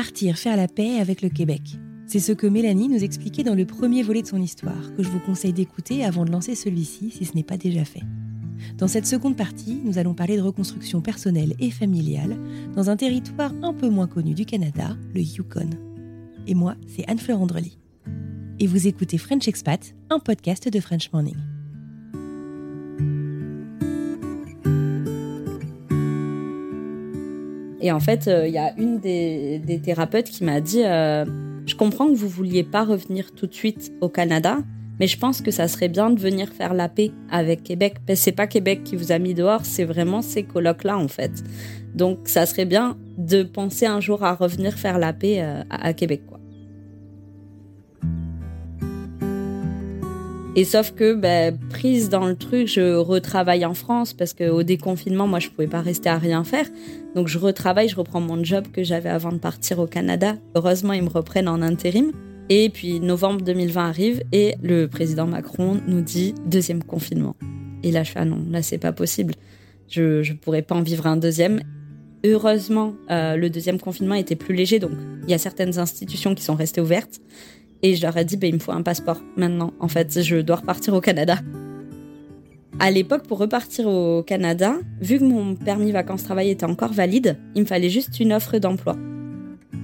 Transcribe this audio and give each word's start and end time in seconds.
Partir 0.00 0.38
faire 0.38 0.56
la 0.56 0.66
paix 0.66 0.98
avec 0.98 1.20
le 1.20 1.28
Québec. 1.28 1.60
C'est 2.06 2.20
ce 2.20 2.32
que 2.32 2.46
Mélanie 2.46 2.88
nous 2.88 3.04
expliquait 3.04 3.42
dans 3.42 3.54
le 3.54 3.66
premier 3.66 4.02
volet 4.02 4.22
de 4.22 4.26
son 4.26 4.40
histoire, 4.40 4.94
que 4.96 5.02
je 5.02 5.10
vous 5.10 5.20
conseille 5.20 5.52
d'écouter 5.52 6.06
avant 6.06 6.24
de 6.24 6.30
lancer 6.30 6.54
celui-ci 6.54 7.10
si 7.10 7.26
ce 7.26 7.34
n'est 7.34 7.42
pas 7.42 7.58
déjà 7.58 7.84
fait. 7.84 8.00
Dans 8.78 8.88
cette 8.88 9.04
seconde 9.04 9.36
partie, 9.36 9.78
nous 9.84 9.98
allons 9.98 10.14
parler 10.14 10.38
de 10.38 10.40
reconstruction 10.40 11.02
personnelle 11.02 11.52
et 11.58 11.70
familiale 11.70 12.38
dans 12.74 12.88
un 12.88 12.96
territoire 12.96 13.52
un 13.62 13.74
peu 13.74 13.90
moins 13.90 14.06
connu 14.06 14.32
du 14.32 14.46
Canada, 14.46 14.96
le 15.14 15.20
Yukon. 15.20 15.68
Et 16.46 16.54
moi, 16.54 16.76
c'est 16.86 17.06
Anne-Fleur 17.06 17.38
Andrely. 17.38 17.76
Et 18.58 18.66
vous 18.66 18.86
écoutez 18.86 19.18
French 19.18 19.48
Expat, 19.48 19.94
un 20.08 20.18
podcast 20.18 20.66
de 20.66 20.80
French 20.80 21.12
Morning. 21.12 21.36
Et 27.80 27.92
en 27.92 28.00
fait, 28.00 28.28
il 28.46 28.52
y 28.52 28.58
a 28.58 28.74
une 28.76 28.98
des, 28.98 29.80
thérapeutes 29.82 30.30
qui 30.30 30.44
m'a 30.44 30.60
dit 30.60 30.82
euh, 30.84 31.24
Je 31.66 31.74
comprends 31.74 32.08
que 32.08 32.14
vous 32.14 32.28
vouliez 32.28 32.62
pas 32.62 32.84
revenir 32.84 33.32
tout 33.32 33.46
de 33.46 33.54
suite 33.54 33.92
au 34.00 34.08
Canada, 34.08 34.58
mais 34.98 35.06
je 35.06 35.18
pense 35.18 35.40
que 35.40 35.50
ça 35.50 35.66
serait 35.68 35.88
bien 35.88 36.10
de 36.10 36.20
venir 36.20 36.48
faire 36.48 36.74
la 36.74 36.88
paix 36.88 37.10
avec 37.30 37.62
Québec. 37.62 37.96
C'est 38.14 38.32
pas 38.32 38.46
Québec 38.46 38.82
qui 38.84 38.96
vous 38.96 39.12
a 39.12 39.18
mis 39.18 39.34
dehors, 39.34 39.64
c'est 39.64 39.84
vraiment 39.84 40.22
ces 40.22 40.42
colloques-là, 40.42 40.98
en 40.98 41.08
fait. 41.08 41.32
Donc, 41.94 42.18
ça 42.24 42.46
serait 42.46 42.66
bien 42.66 42.96
de 43.16 43.42
penser 43.42 43.86
un 43.86 44.00
jour 44.00 44.24
à 44.24 44.34
revenir 44.34 44.74
faire 44.74 44.98
la 44.98 45.12
paix 45.12 45.40
euh, 45.40 45.62
à, 45.70 45.86
à 45.86 45.92
Québec, 45.92 46.22
quoi. 46.28 46.39
Et 50.56 50.64
sauf 50.64 50.92
que, 50.92 51.14
ben, 51.14 51.56
prise 51.70 52.08
dans 52.08 52.26
le 52.26 52.34
truc, 52.34 52.66
je 52.66 52.96
retravaille 52.96 53.64
en 53.64 53.74
France 53.74 54.12
parce 54.12 54.34
qu'au 54.34 54.64
déconfinement, 54.64 55.28
moi, 55.28 55.38
je 55.38 55.48
pouvais 55.48 55.68
pas 55.68 55.80
rester 55.80 56.08
à 56.08 56.18
rien 56.18 56.42
faire. 56.42 56.66
Donc, 57.14 57.28
je 57.28 57.38
retravaille, 57.38 57.88
je 57.88 57.94
reprends 57.94 58.20
mon 58.20 58.42
job 58.42 58.66
que 58.72 58.82
j'avais 58.82 59.10
avant 59.10 59.30
de 59.30 59.38
partir 59.38 59.78
au 59.78 59.86
Canada. 59.86 60.36
Heureusement, 60.56 60.92
ils 60.92 61.04
me 61.04 61.08
reprennent 61.08 61.48
en 61.48 61.62
intérim. 61.62 62.10
Et 62.48 62.68
puis, 62.68 62.98
novembre 62.98 63.42
2020 63.42 63.88
arrive 63.88 64.22
et 64.32 64.56
le 64.60 64.88
président 64.88 65.28
Macron 65.28 65.80
nous 65.86 66.00
dit 66.00 66.34
deuxième 66.46 66.82
confinement. 66.82 67.36
Et 67.84 67.92
là, 67.92 68.02
je 68.02 68.10
fais, 68.10 68.18
ah 68.18 68.24
non, 68.24 68.44
là, 68.50 68.60
c'est 68.60 68.78
pas 68.78 68.92
possible. 68.92 69.34
Je, 69.88 70.24
je 70.24 70.32
pourrais 70.32 70.62
pas 70.62 70.74
en 70.74 70.82
vivre 70.82 71.06
un 71.06 71.16
deuxième. 71.16 71.60
Heureusement, 72.24 72.94
euh, 73.10 73.36
le 73.36 73.50
deuxième 73.50 73.78
confinement 73.78 74.16
était 74.16 74.36
plus 74.36 74.54
léger, 74.54 74.78
donc 74.78 74.92
il 75.24 75.30
y 75.30 75.34
a 75.34 75.38
certaines 75.38 75.78
institutions 75.78 76.34
qui 76.34 76.42
sont 76.42 76.54
restées 76.54 76.80
ouvertes. 76.80 77.20
Et 77.82 77.94
je 77.94 78.02
leur 78.02 78.16
ai 78.16 78.24
dit, 78.24 78.36
bah, 78.36 78.46
il 78.46 78.54
me 78.54 78.58
faut 78.58 78.72
un 78.72 78.82
passeport 78.82 79.20
maintenant. 79.36 79.72
En 79.80 79.88
fait, 79.88 80.22
je 80.22 80.36
dois 80.36 80.56
repartir 80.56 80.94
au 80.94 81.00
Canada. 81.00 81.38
À 82.78 82.90
l'époque, 82.90 83.26
pour 83.26 83.38
repartir 83.38 83.86
au 83.86 84.22
Canada, 84.22 84.74
vu 85.00 85.18
que 85.18 85.24
mon 85.24 85.54
permis 85.54 85.92
vacances-travail 85.92 86.50
était 86.50 86.64
encore 86.64 86.92
valide, 86.92 87.36
il 87.54 87.62
me 87.62 87.66
fallait 87.66 87.90
juste 87.90 88.20
une 88.20 88.32
offre 88.32 88.58
d'emploi. 88.58 88.96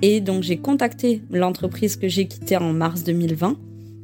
Et 0.02 0.20
donc, 0.20 0.42
j'ai 0.42 0.58
contacté 0.58 1.22
l'entreprise 1.30 1.96
que 1.96 2.08
j'ai 2.08 2.26
quittée 2.26 2.56
en 2.56 2.72
mars 2.72 3.02
2020. 3.04 3.56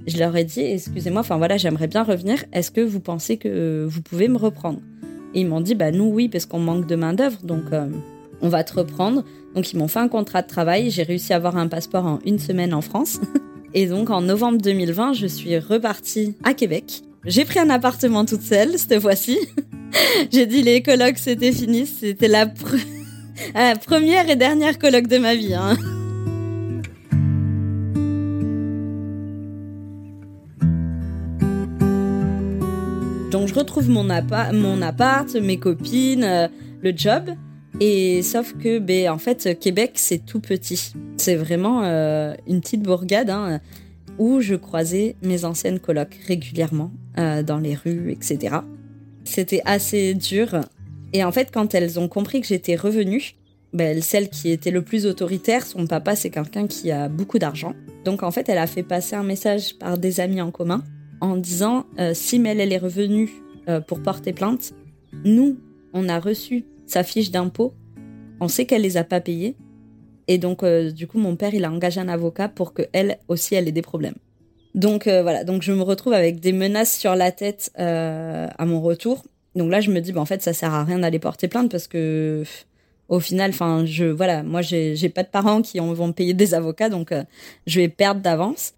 Je 0.06 0.18
leur 0.18 0.36
ai 0.36 0.44
dit, 0.44 0.60
excusez-moi, 0.60 1.20
enfin 1.20 1.36
voilà, 1.36 1.56
j'aimerais 1.56 1.86
bien 1.86 2.02
revenir. 2.02 2.44
Est-ce 2.52 2.70
que 2.70 2.80
vous 2.80 3.00
pensez 3.00 3.36
que 3.36 3.86
vous 3.88 4.02
pouvez 4.02 4.28
me 4.28 4.36
reprendre? 4.36 4.80
Et 5.34 5.40
ils 5.40 5.46
m'ont 5.46 5.60
dit, 5.60 5.74
bah 5.74 5.90
nous 5.90 6.06
oui, 6.06 6.28
parce 6.28 6.46
qu'on 6.46 6.58
manque 6.58 6.86
de 6.86 6.96
main-d'œuvre, 6.96 7.38
donc 7.44 7.64
euh, 7.72 7.88
on 8.40 8.48
va 8.48 8.64
te 8.64 8.74
reprendre. 8.74 9.24
Donc, 9.54 9.72
ils 9.72 9.78
m'ont 9.78 9.88
fait 9.88 10.00
un 10.00 10.08
contrat 10.08 10.42
de 10.42 10.48
travail. 10.48 10.90
J'ai 10.90 11.02
réussi 11.02 11.32
à 11.32 11.36
avoir 11.36 11.56
un 11.56 11.68
passeport 11.68 12.06
en 12.06 12.18
une 12.24 12.38
semaine 12.38 12.74
en 12.74 12.80
France. 12.80 13.20
Et 13.74 13.86
donc 13.86 14.10
en 14.10 14.20
novembre 14.20 14.58
2020, 14.60 15.14
je 15.14 15.26
suis 15.26 15.58
repartie 15.58 16.34
à 16.44 16.54
Québec. 16.54 17.02
J'ai 17.24 17.44
pris 17.44 17.58
un 17.58 17.70
appartement 17.70 18.24
toute 18.24 18.42
seule 18.42 18.76
cette 18.78 19.00
fois-ci. 19.00 19.38
J'ai 20.32 20.46
dit 20.46 20.62
les 20.62 20.82
colocs 20.82 21.18
c'était 21.18 21.52
fini, 21.52 21.86
c'était 21.86 22.28
la, 22.28 22.46
pre- 22.46 22.80
la, 23.54 23.76
première 23.76 24.28
et 24.28 24.36
dernière 24.36 24.78
coloc 24.78 25.06
de 25.06 25.18
ma 25.18 25.34
vie. 25.34 25.54
Hein. 25.54 25.76
Donc 33.30 33.48
je 33.48 33.54
retrouve 33.54 33.88
mon, 33.88 34.08
appa- 34.10 34.52
mon 34.52 34.82
appart, 34.82 35.34
mes 35.36 35.58
copines, 35.58 36.24
euh, 36.24 36.48
le 36.82 36.92
job. 36.94 37.30
Et 37.80 38.22
sauf 38.22 38.54
que, 38.58 38.78
ben, 38.78 39.10
en 39.10 39.18
fait, 39.18 39.58
Québec, 39.58 39.92
c'est 39.94 40.24
tout 40.24 40.40
petit. 40.40 40.92
C'est 41.16 41.36
vraiment 41.36 41.82
euh, 41.84 42.34
une 42.46 42.60
petite 42.60 42.82
bourgade 42.82 43.30
hein, 43.30 43.60
où 44.18 44.40
je 44.40 44.54
croisais 44.54 45.16
mes 45.22 45.44
anciennes 45.44 45.80
colocs 45.80 46.18
régulièrement 46.26 46.92
euh, 47.18 47.42
dans 47.42 47.58
les 47.58 47.74
rues, 47.74 48.12
etc. 48.12 48.56
C'était 49.24 49.62
assez 49.64 50.14
dur. 50.14 50.60
Et 51.12 51.24
en 51.24 51.32
fait, 51.32 51.50
quand 51.52 51.74
elles 51.74 51.98
ont 51.98 52.08
compris 52.08 52.40
que 52.40 52.46
j'étais 52.46 52.76
revenue, 52.76 53.34
ben, 53.72 54.02
celle 54.02 54.28
qui 54.28 54.50
était 54.50 54.70
le 54.70 54.82
plus 54.82 55.06
autoritaire, 55.06 55.64
son 55.64 55.86
papa, 55.86 56.14
c'est 56.14 56.30
quelqu'un 56.30 56.66
qui 56.66 56.90
a 56.90 57.08
beaucoup 57.08 57.38
d'argent. 57.38 57.74
Donc 58.04 58.22
en 58.22 58.30
fait, 58.30 58.48
elle 58.50 58.58
a 58.58 58.66
fait 58.66 58.82
passer 58.82 59.16
un 59.16 59.22
message 59.22 59.78
par 59.78 59.96
des 59.96 60.20
amis 60.20 60.42
en 60.42 60.50
commun 60.50 60.84
en 61.22 61.36
disant 61.36 61.86
euh, 61.98 62.12
si 62.12 62.38
Mel 62.38 62.60
elle 62.60 62.72
est 62.72 62.78
revenue 62.78 63.30
pour 63.86 64.02
porter 64.02 64.32
plainte, 64.32 64.74
nous, 65.24 65.56
on 65.92 66.08
a 66.08 66.18
reçu 66.18 66.64
sa 66.86 67.02
fiche 67.02 67.30
on 68.40 68.48
sait 68.48 68.66
qu'elle 68.66 68.82
les 68.82 68.96
a 68.96 69.04
pas 69.04 69.20
payées. 69.20 69.54
Et 70.28 70.38
donc, 70.38 70.62
euh, 70.62 70.90
du 70.90 71.06
coup, 71.06 71.18
mon 71.18 71.36
père, 71.36 71.54
il 71.54 71.64
a 71.64 71.70
engagé 71.70 72.00
un 72.00 72.08
avocat 72.08 72.48
pour 72.48 72.72
que 72.72 72.82
elle 72.92 73.18
aussi, 73.28 73.54
elle 73.54 73.68
ait 73.68 73.72
des 73.72 73.82
problèmes. 73.82 74.14
Donc 74.74 75.06
euh, 75.06 75.22
voilà, 75.22 75.44
donc 75.44 75.62
je 75.62 75.72
me 75.72 75.82
retrouve 75.82 76.14
avec 76.14 76.40
des 76.40 76.52
menaces 76.52 76.96
sur 76.96 77.14
la 77.14 77.30
tête 77.30 77.70
euh, 77.78 78.48
à 78.56 78.64
mon 78.64 78.80
retour. 78.80 79.24
Donc 79.54 79.70
là, 79.70 79.80
je 79.80 79.90
me 79.90 80.00
dis, 80.00 80.12
bah, 80.12 80.20
en 80.20 80.24
fait, 80.24 80.42
ça 80.42 80.54
sert 80.54 80.72
à 80.72 80.84
rien 80.84 81.00
d'aller 81.00 81.18
porter 81.18 81.46
plainte 81.46 81.70
parce 81.70 81.86
que, 81.86 82.42
au 83.08 83.20
final, 83.20 83.50
enfin, 83.50 83.84
je, 83.84 84.06
voilà, 84.06 84.42
moi, 84.42 84.62
j'ai 84.62 85.08
pas 85.10 85.22
de 85.22 85.28
parents 85.28 85.60
qui 85.60 85.78
vont 85.78 86.06
me 86.06 86.12
payer 86.12 86.32
des 86.32 86.54
avocats, 86.54 86.88
donc 86.88 87.12
je 87.66 87.80
vais 87.80 87.88
perdre 87.88 88.22
d'avance. 88.22 88.72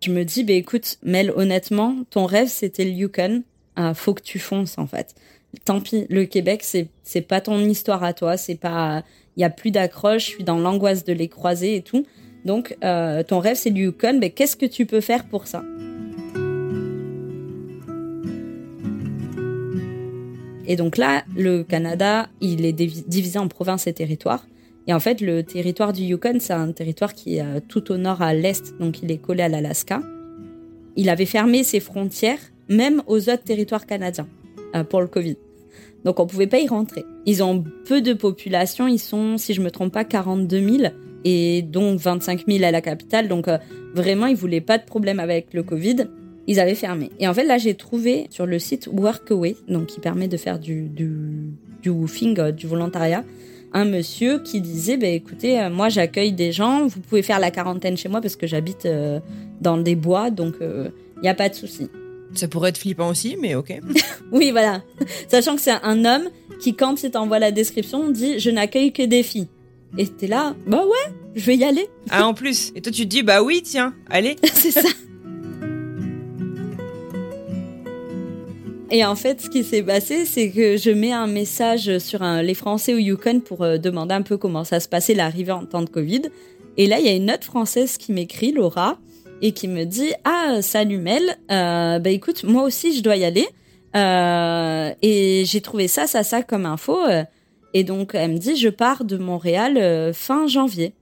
Je 0.00 0.10
me 0.10 0.24
dis, 0.24 0.44
bah 0.44 0.54
écoute, 0.54 0.96
Mel, 1.02 1.30
honnêtement, 1.36 1.96
ton 2.08 2.24
rêve, 2.24 2.48
c'était 2.48 2.84
le 2.84 2.92
Yukon. 2.92 3.42
Ah, 3.76 3.92
faut 3.94 4.14
que 4.14 4.22
tu 4.22 4.38
fonces, 4.38 4.78
en 4.78 4.86
fait. 4.86 5.14
Tant 5.64 5.80
pis, 5.80 6.06
le 6.10 6.24
Québec, 6.24 6.62
c'est 6.62 7.20
pas 7.22 7.40
ton 7.40 7.58
histoire 7.60 8.04
à 8.04 8.12
toi, 8.12 8.36
c'est 8.36 8.54
pas, 8.54 9.02
il 9.36 9.40
y 9.40 9.44
a 9.44 9.50
plus 9.50 9.70
d'accroche, 9.70 10.26
je 10.26 10.30
suis 10.30 10.44
dans 10.44 10.58
l'angoisse 10.58 11.04
de 11.04 11.12
les 11.12 11.28
croiser 11.28 11.76
et 11.76 11.82
tout. 11.82 12.04
Donc, 12.44 12.76
euh, 12.84 13.22
ton 13.22 13.38
rêve, 13.40 13.56
c'est 13.56 13.70
le 13.70 13.78
Yukon, 13.78 14.18
mais 14.20 14.30
qu'est-ce 14.30 14.56
que 14.56 14.66
tu 14.66 14.86
peux 14.86 15.00
faire 15.00 15.24
pour 15.26 15.46
ça? 15.46 15.64
Et 20.66 20.76
donc 20.76 20.98
là, 20.98 21.24
le 21.34 21.62
Canada, 21.62 22.28
il 22.42 22.66
est 22.66 22.74
divi- 22.74 23.04
divisé 23.06 23.38
en 23.38 23.48
provinces 23.48 23.86
et 23.86 23.94
territoires. 23.94 24.46
Et 24.86 24.92
en 24.92 25.00
fait, 25.00 25.22
le 25.22 25.42
territoire 25.42 25.94
du 25.94 26.02
Yukon, 26.02 26.38
c'est 26.40 26.52
un 26.52 26.72
territoire 26.72 27.14
qui 27.14 27.36
est 27.36 27.42
euh, 27.42 27.60
tout 27.66 27.90
au 27.90 27.96
nord 27.96 28.20
à 28.20 28.34
l'est, 28.34 28.78
donc 28.78 29.02
il 29.02 29.10
est 29.10 29.18
collé 29.18 29.42
à 29.42 29.48
l'Alaska. 29.48 30.02
Il 30.96 31.08
avait 31.08 31.26
fermé 31.26 31.64
ses 31.64 31.80
frontières, 31.80 32.38
même 32.68 33.02
aux 33.06 33.30
autres 33.30 33.44
territoires 33.44 33.86
canadiens, 33.86 34.28
pour 34.88 35.00
le 35.00 35.06
Covid. 35.06 35.36
Donc 36.04 36.20
on 36.20 36.26
pouvait 36.26 36.46
pas 36.46 36.58
y 36.58 36.68
rentrer. 36.68 37.04
Ils 37.26 37.42
ont 37.42 37.64
peu 37.86 38.00
de 38.00 38.12
population, 38.12 38.86
ils 38.86 38.98
sont, 38.98 39.36
si 39.36 39.54
je 39.54 39.60
me 39.60 39.70
trompe 39.70 39.92
pas, 39.92 40.04
42 40.04 40.60
000 40.60 40.92
et 41.24 41.62
donc 41.62 41.98
25 41.98 42.44
000 42.46 42.64
à 42.64 42.70
la 42.70 42.80
capitale. 42.80 43.28
Donc 43.28 43.48
euh, 43.48 43.58
vraiment, 43.94 44.26
ils 44.26 44.36
voulaient 44.36 44.60
pas 44.60 44.78
de 44.78 44.84
problème 44.84 45.20
avec 45.20 45.52
le 45.54 45.62
Covid. 45.62 46.06
Ils 46.46 46.60
avaient 46.60 46.74
fermé. 46.74 47.10
Et 47.18 47.28
en 47.28 47.34
fait, 47.34 47.44
là, 47.44 47.58
j'ai 47.58 47.74
trouvé 47.74 48.26
sur 48.30 48.46
le 48.46 48.58
site 48.58 48.88
Workaway, 48.90 49.56
donc 49.68 49.86
qui 49.86 50.00
permet 50.00 50.28
de 50.28 50.36
faire 50.36 50.58
du, 50.58 50.88
du, 50.88 51.52
du 51.82 51.90
woofing, 51.90 52.38
euh, 52.38 52.52
du 52.52 52.66
volontariat, 52.66 53.24
un 53.72 53.84
monsieur 53.84 54.38
qui 54.38 54.60
disait, 54.60 54.96
bah, 54.96 55.08
écoutez, 55.08 55.60
euh, 55.60 55.70
moi 55.70 55.88
j'accueille 55.88 56.32
des 56.32 56.52
gens, 56.52 56.86
vous 56.86 57.00
pouvez 57.00 57.22
faire 57.22 57.38
la 57.38 57.50
quarantaine 57.50 57.96
chez 57.96 58.08
moi 58.08 58.20
parce 58.20 58.36
que 58.36 58.46
j'habite 58.46 58.86
euh, 58.86 59.20
dans 59.60 59.76
des 59.76 59.94
bois, 59.94 60.30
donc 60.30 60.54
euh, 60.60 60.88
Il 61.16 61.22
n'y 61.22 61.28
a 61.28 61.34
pas 61.34 61.48
de 61.48 61.54
souci. 61.54 61.88
Ça 62.34 62.48
pourrait 62.48 62.70
être 62.70 62.78
flippant 62.78 63.08
aussi, 63.08 63.36
mais 63.40 63.54
ok. 63.54 63.80
oui, 64.32 64.50
voilà. 64.50 64.82
Sachant 65.28 65.56
que 65.56 65.62
c'est 65.62 65.70
un 65.82 66.04
homme 66.04 66.28
qui, 66.60 66.74
quand 66.74 67.02
il 67.02 67.10
t'envoie 67.10 67.38
la 67.38 67.52
description, 67.52 68.10
dit 68.10 68.38
Je 68.38 68.50
n'accueille 68.50 68.92
que 68.92 69.02
des 69.02 69.22
filles. 69.22 69.48
Et 69.96 70.06
t'es 70.06 70.26
là, 70.26 70.54
bah 70.66 70.84
ouais, 70.84 71.14
je 71.34 71.46
vais 71.46 71.56
y 71.56 71.64
aller. 71.64 71.88
Ah, 72.10 72.26
en 72.26 72.34
plus. 72.34 72.72
Et 72.74 72.82
toi, 72.82 72.92
tu 72.92 73.02
te 73.04 73.08
dis 73.08 73.22
Bah 73.22 73.42
oui, 73.42 73.62
tiens, 73.64 73.94
allez. 74.10 74.36
c'est 74.54 74.70
ça. 74.70 74.88
Et 78.90 79.04
en 79.04 79.16
fait, 79.16 79.42
ce 79.42 79.50
qui 79.50 79.64
s'est 79.64 79.82
passé, 79.82 80.24
c'est 80.24 80.50
que 80.50 80.78
je 80.78 80.90
mets 80.90 81.12
un 81.12 81.26
message 81.26 81.98
sur 81.98 82.22
les 82.22 82.54
Français 82.54 82.94
au 82.94 82.98
Yukon 82.98 83.40
pour 83.40 83.62
euh, 83.62 83.76
demander 83.76 84.14
un 84.14 84.22
peu 84.22 84.38
comment 84.38 84.64
ça 84.64 84.80
se 84.80 84.88
passait 84.88 85.12
l'arrivée 85.12 85.52
en 85.52 85.66
temps 85.66 85.82
de 85.82 85.90
Covid. 85.90 86.22
Et 86.78 86.86
là, 86.86 86.98
il 86.98 87.04
y 87.04 87.08
a 87.08 87.14
une 87.14 87.30
autre 87.30 87.44
Française 87.44 87.98
qui 87.98 88.12
m'écrit, 88.12 88.52
Laura, 88.52 88.98
et 89.42 89.52
qui 89.52 89.68
me 89.68 89.84
dit 89.84 90.12
Ah, 90.24 90.62
salut 90.62 90.98
Mel, 90.98 91.22
euh, 91.50 91.98
bah 91.98 92.10
écoute, 92.10 92.44
moi 92.44 92.64
aussi 92.64 92.96
je 92.96 93.02
dois 93.02 93.16
y 93.16 93.24
aller. 93.24 93.46
Euh, 93.96 94.92
et 95.02 95.44
j'ai 95.46 95.60
trouvé 95.60 95.88
ça, 95.88 96.06
ça, 96.06 96.22
ça 96.22 96.42
comme 96.42 96.66
info. 96.66 96.98
Et 97.74 97.84
donc 97.84 98.12
elle 98.14 98.32
me 98.32 98.38
dit 98.38 98.56
Je 98.56 98.68
pars 98.68 99.04
de 99.04 99.16
Montréal 99.16 99.76
euh, 99.76 100.12
fin 100.12 100.46
janvier. 100.46 100.94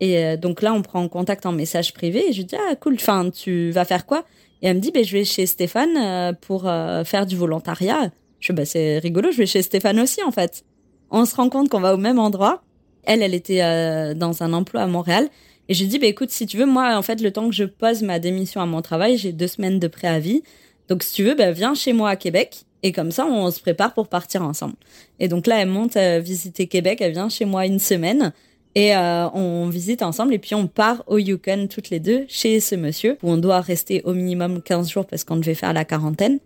Et 0.00 0.24
euh, 0.24 0.36
donc 0.36 0.62
là, 0.62 0.72
on 0.72 0.82
prend 0.82 1.02
en 1.02 1.08
contact 1.08 1.44
en 1.46 1.52
message 1.52 1.92
privé. 1.92 2.28
Et 2.28 2.32
je 2.32 2.38
lui 2.38 2.44
dis 2.44 2.56
Ah, 2.56 2.76
cool, 2.76 2.94
enfin, 2.94 3.30
tu 3.30 3.70
vas 3.70 3.84
faire 3.84 4.06
quoi? 4.06 4.24
Et 4.62 4.68
elle 4.68 4.76
me 4.76 4.80
dit 4.80 4.92
ben, 4.92 5.04
Je 5.04 5.12
vais 5.12 5.24
chez 5.24 5.46
Stéphane 5.46 5.96
euh, 5.96 6.32
pour 6.32 6.62
faire 6.62 7.26
du 7.26 7.36
volontariat. 7.36 8.10
Je 8.40 8.52
dis 8.52 8.56
bah, 8.56 8.64
C'est 8.64 8.98
rigolo, 8.98 9.30
je 9.30 9.38
vais 9.38 9.46
chez 9.46 9.62
Stéphane 9.62 9.98
aussi 10.00 10.22
en 10.22 10.30
fait. 10.30 10.64
On 11.10 11.24
se 11.24 11.34
rend 11.34 11.48
compte 11.48 11.68
qu'on 11.68 11.80
va 11.80 11.94
au 11.94 11.98
même 11.98 12.18
endroit. 12.18 12.62
Elle, 13.04 13.22
elle 13.22 13.34
était 13.34 14.14
dans 14.14 14.42
un 14.42 14.52
emploi 14.52 14.82
à 14.82 14.86
Montréal. 14.86 15.28
Et 15.68 15.74
je 15.74 15.82
lui 15.82 15.88
dis, 15.88 15.98
bah, 15.98 16.06
écoute, 16.06 16.30
si 16.30 16.46
tu 16.46 16.56
veux, 16.56 16.66
moi, 16.66 16.96
en 16.96 17.02
fait, 17.02 17.20
le 17.20 17.30
temps 17.30 17.48
que 17.48 17.54
je 17.54 17.64
pose 17.64 18.02
ma 18.02 18.18
démission 18.18 18.60
à 18.60 18.66
mon 18.66 18.82
travail, 18.82 19.18
j'ai 19.18 19.32
deux 19.32 19.46
semaines 19.46 19.78
de 19.78 19.88
préavis. 19.88 20.42
Donc, 20.88 21.02
si 21.02 21.12
tu 21.12 21.24
veux, 21.24 21.34
bah, 21.34 21.50
viens 21.52 21.74
chez 21.74 21.92
moi 21.92 22.10
à 22.10 22.16
Québec. 22.16 22.64
Et 22.82 22.92
comme 22.92 23.10
ça, 23.10 23.26
on 23.26 23.50
se 23.50 23.60
prépare 23.60 23.92
pour 23.92 24.08
partir 24.08 24.42
ensemble. 24.42 24.74
Et 25.18 25.28
donc 25.28 25.46
là, 25.46 25.60
elle 25.60 25.68
monte 25.68 25.96
à 25.96 26.20
visiter 26.20 26.68
Québec. 26.68 27.00
Elle 27.00 27.12
vient 27.12 27.28
chez 27.28 27.44
moi 27.44 27.66
une 27.66 27.80
semaine. 27.80 28.32
Et 28.74 28.94
euh, 28.94 29.28
on 29.30 29.68
visite 29.68 30.02
ensemble 30.02 30.34
et 30.34 30.38
puis 30.38 30.54
on 30.54 30.68
part 30.68 31.02
au 31.06 31.18
Yukon 31.18 31.66
toutes 31.68 31.90
les 31.90 31.98
deux 31.98 32.26
chez 32.28 32.60
ce 32.60 32.76
monsieur 32.76 33.16
où 33.22 33.30
on 33.30 33.36
doit 33.38 33.60
rester 33.60 34.02
au 34.04 34.12
minimum 34.12 34.62
15 34.62 34.88
jours 34.88 35.06
parce 35.06 35.24
qu'on 35.24 35.36
devait 35.36 35.54
faire 35.54 35.72
la 35.72 35.84
quarantaine. 35.84 36.38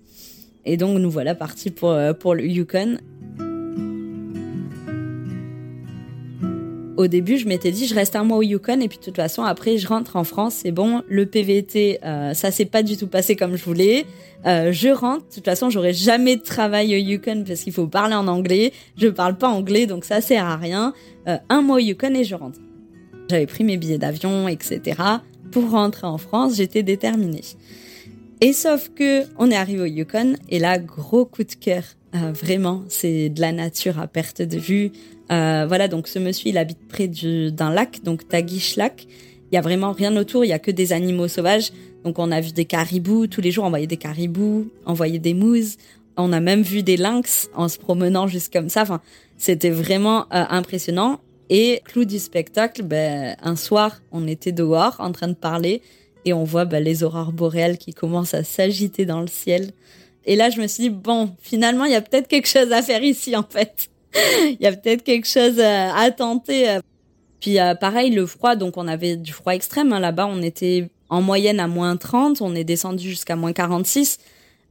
Et 0.65 0.77
donc 0.79 0.99
nous 0.99 1.11
voilà 1.11 1.35
partis 1.35 1.71
pour, 1.71 1.91
euh, 1.91 2.15
pour 2.15 2.35
le 2.35 2.47
Yukon. 2.47 2.99
Au 6.99 7.07
début, 7.07 7.39
je 7.39 7.49
m'étais 7.49 7.71
dit, 7.71 7.87
je 7.87 7.95
reste 7.95 8.17
un 8.17 8.25
mois 8.25 8.37
au 8.37 8.43
Yukon 8.43 8.81
et 8.81 8.89
puis 8.89 8.99
de 8.99 9.03
toute 9.03 9.17
façon, 9.17 9.43
après, 9.43 9.79
je 9.79 9.89
rentre 9.89 10.17
en 10.17 10.25
France. 10.25 10.57
C'est 10.63 10.73
bon, 10.73 11.03
le 11.09 11.25
PVT, 11.25 12.01
euh, 12.05 12.35
ça 12.35 12.51
s'est 12.51 12.67
pas 12.67 12.83
du 12.83 12.99
tout 12.99 13.07
passé 13.07 13.35
comme 13.35 13.57
je 13.57 13.65
voulais. 13.65 14.05
Euh, 14.45 14.73
je 14.73 14.89
rentre. 14.91 15.27
De 15.29 15.35
toute 15.35 15.45
façon, 15.45 15.71
j'aurai 15.71 15.95
jamais 15.95 16.37
de 16.37 16.43
travail 16.43 16.95
au 16.95 16.99
Yukon 16.99 17.45
parce 17.47 17.63
qu'il 17.63 17.73
faut 17.73 17.87
parler 17.87 18.15
en 18.15 18.29
anglais. 18.29 18.73
Je 18.99 19.09
parle 19.09 19.39
pas 19.39 19.49
anglais, 19.49 19.87
donc 19.87 20.05
ça 20.05 20.21
sert 20.21 20.45
à 20.45 20.57
rien. 20.57 20.93
Euh, 21.29 21.39
un 21.49 21.63
mois 21.63 21.77
au 21.77 21.81
Yukon 21.81 22.15
et 22.15 22.25
je 22.25 22.35
rentre. 22.35 22.59
J'avais 23.31 23.47
pris 23.47 23.65
mes 23.65 23.79
billets 23.79 23.99
d'avion, 23.99 24.47
etc. 24.49 25.01
Pour 25.51 25.71
rentrer 25.71 26.07
en 26.07 26.19
France, 26.19 26.57
j'étais 26.57 26.83
déterminée. 26.83 27.45
Et 28.43 28.53
sauf 28.53 28.91
que 28.95 29.23
on 29.39 29.51
est 29.51 29.57
arrivé 29.57 29.81
au 29.81 29.87
Yukon 29.87 30.35
et 30.51 30.59
là, 30.59 30.79
gros 30.79 31.25
coup 31.25 31.45
de 31.45 31.55
cœur. 31.55 31.85
Euh, 32.15 32.33
vraiment, 32.33 32.85
c'est 32.89 33.31
de 33.31 33.41
la 33.41 33.53
nature 33.53 33.99
à 33.99 34.07
perte 34.07 34.43
de 34.43 34.59
vue. 34.59 34.93
Euh, 35.31 35.65
voilà, 35.67 35.89
donc 35.89 36.09
ce 36.09 36.19
monsieur, 36.19 36.51
il 36.51 36.59
habite 36.59 36.87
près 36.89 37.09
d'un 37.09 37.73
lac, 37.73 38.03
donc 38.03 38.29
Tagish 38.29 38.77
Lac. 38.77 39.07
Il 39.51 39.55
y 39.55 39.59
a 39.59 39.61
vraiment 39.61 39.93
rien 39.93 40.15
autour, 40.17 40.45
il 40.45 40.49
y 40.49 40.53
a 40.53 40.59
que 40.59 40.71
des 40.71 40.93
animaux 40.93 41.29
sauvages. 41.29 41.73
Donc 42.05 42.19
on 42.19 42.31
a 42.31 42.41
vu 42.41 42.53
des 42.53 42.65
caribous, 42.65 43.29
tous 43.29 43.41
les 43.41 43.51
jours 43.51 43.65
on 43.65 43.71
voyait 43.71 43.87
des 43.87 43.97
caribous, 43.97 44.69
on 44.87 44.93
voyait 44.93 45.19
des 45.19 45.35
mouses, 45.35 45.77
on 46.17 46.33
a 46.33 46.41
même 46.41 46.63
vu 46.63 46.83
des 46.83 46.97
lynx 46.97 47.49
en 47.55 47.69
se 47.69 47.79
promenant 47.79 48.27
juste 48.27 48.53
comme 48.53 48.69
ça. 48.69 48.83
Enfin, 48.83 49.01
c'était 49.39 49.71
vraiment 49.71 50.23
euh, 50.33 50.45
impressionnant. 50.51 51.21
Et 51.49 51.83
clou 51.85 52.05
du 52.05 52.19
spectacle, 52.19 52.83
ben, 52.83 53.37
un 53.43 53.57
soir, 53.57 54.01
on 54.11 54.27
était 54.27 54.53
dehors 54.53 54.97
en 55.01 55.13
train 55.13 55.29
de 55.29 55.35
parler 55.35 55.83
et 56.25 56.33
on 56.33 56.45
voit 56.45 56.65
ben, 56.65 56.83
les 56.83 57.05
aurores 57.05 57.33
boréales 57.33 57.79
qui 57.79 57.93
commencent 57.93 58.35
à 58.35 58.45
s'agiter 58.45 59.05
dans 59.05 59.21
le 59.21 59.27
ciel. 59.27 59.73
Et 60.25 60.37
là, 60.37 60.51
je 60.51 60.61
me 60.61 60.67
suis 60.67 60.85
dit, 60.85 60.91
bon, 60.91 61.31
finalement, 61.41 61.85
il 61.85 61.93
y 61.93 61.97
a 61.97 62.01
peut-être 62.01 62.29
quelque 62.29 62.49
chose 62.49 62.73
à 62.73 62.83
faire 62.83 63.03
ici, 63.03 63.37
en 63.37 63.45
fait. 63.49 63.89
Il 64.45 64.59
y 64.61 64.67
a 64.67 64.73
peut-être 64.73 65.03
quelque 65.05 65.27
chose 65.27 65.59
euh, 65.59 65.89
à 65.91 66.11
tenter. 66.11 66.69
Euh. 66.69 66.81
Puis 67.41 67.57
pareil, 67.81 68.11
le 68.11 68.27
froid, 68.27 68.57
donc 68.57 68.77
on 68.77 68.87
avait 68.87 69.17
du 69.17 69.33
froid 69.33 69.55
extrême. 69.55 69.93
Hein. 69.93 70.01
Là-bas, 70.01 70.29
on 70.31 70.43
était 70.43 70.91
en 71.13 71.21
moyenne 71.21 71.61
à 71.61 71.67
moins 71.67 71.97
30, 71.97 72.41
on 72.41 72.55
est 72.55 72.65
descendu 72.65 73.09
jusqu'à 73.11 73.37
moins 73.37 73.53
46. 73.53 74.19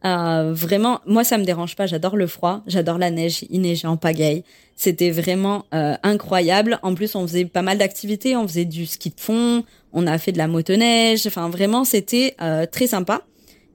Euh, 0.04 0.52
vraiment, 0.54 1.00
moi 1.06 1.24
ça 1.24 1.38
me 1.38 1.44
dérange 1.44 1.76
pas, 1.76 1.86
j'adore 1.86 2.18
le 2.18 2.26
froid, 2.26 2.64
j'adore 2.66 2.98
la 2.98 3.12
neige, 3.12 3.46
il 3.52 3.62
neigeait 3.62 3.88
en 3.88 3.98
pagaille. 3.98 4.44
C'était 4.76 5.12
vraiment 5.12 5.66
euh, 5.76 5.94
incroyable. 6.02 6.80
En 6.82 6.96
plus, 6.96 7.14
on 7.16 7.28
faisait 7.28 7.46
pas 7.46 7.62
mal 7.62 7.78
d'activités, 7.78 8.36
on 8.36 8.48
faisait 8.48 8.66
du 8.66 8.88
ski 8.88 9.12
de 9.12 9.20
fond, 9.20 9.64
on 9.94 10.08
a 10.08 10.18
fait 10.18 10.32
de 10.32 10.40
la 10.40 10.48
motoneige, 10.48 11.28
enfin 11.28 11.50
vraiment 11.50 11.84
c'était 11.84 12.36
euh, 12.42 12.66
très 12.66 12.88
sympa. 12.88 13.22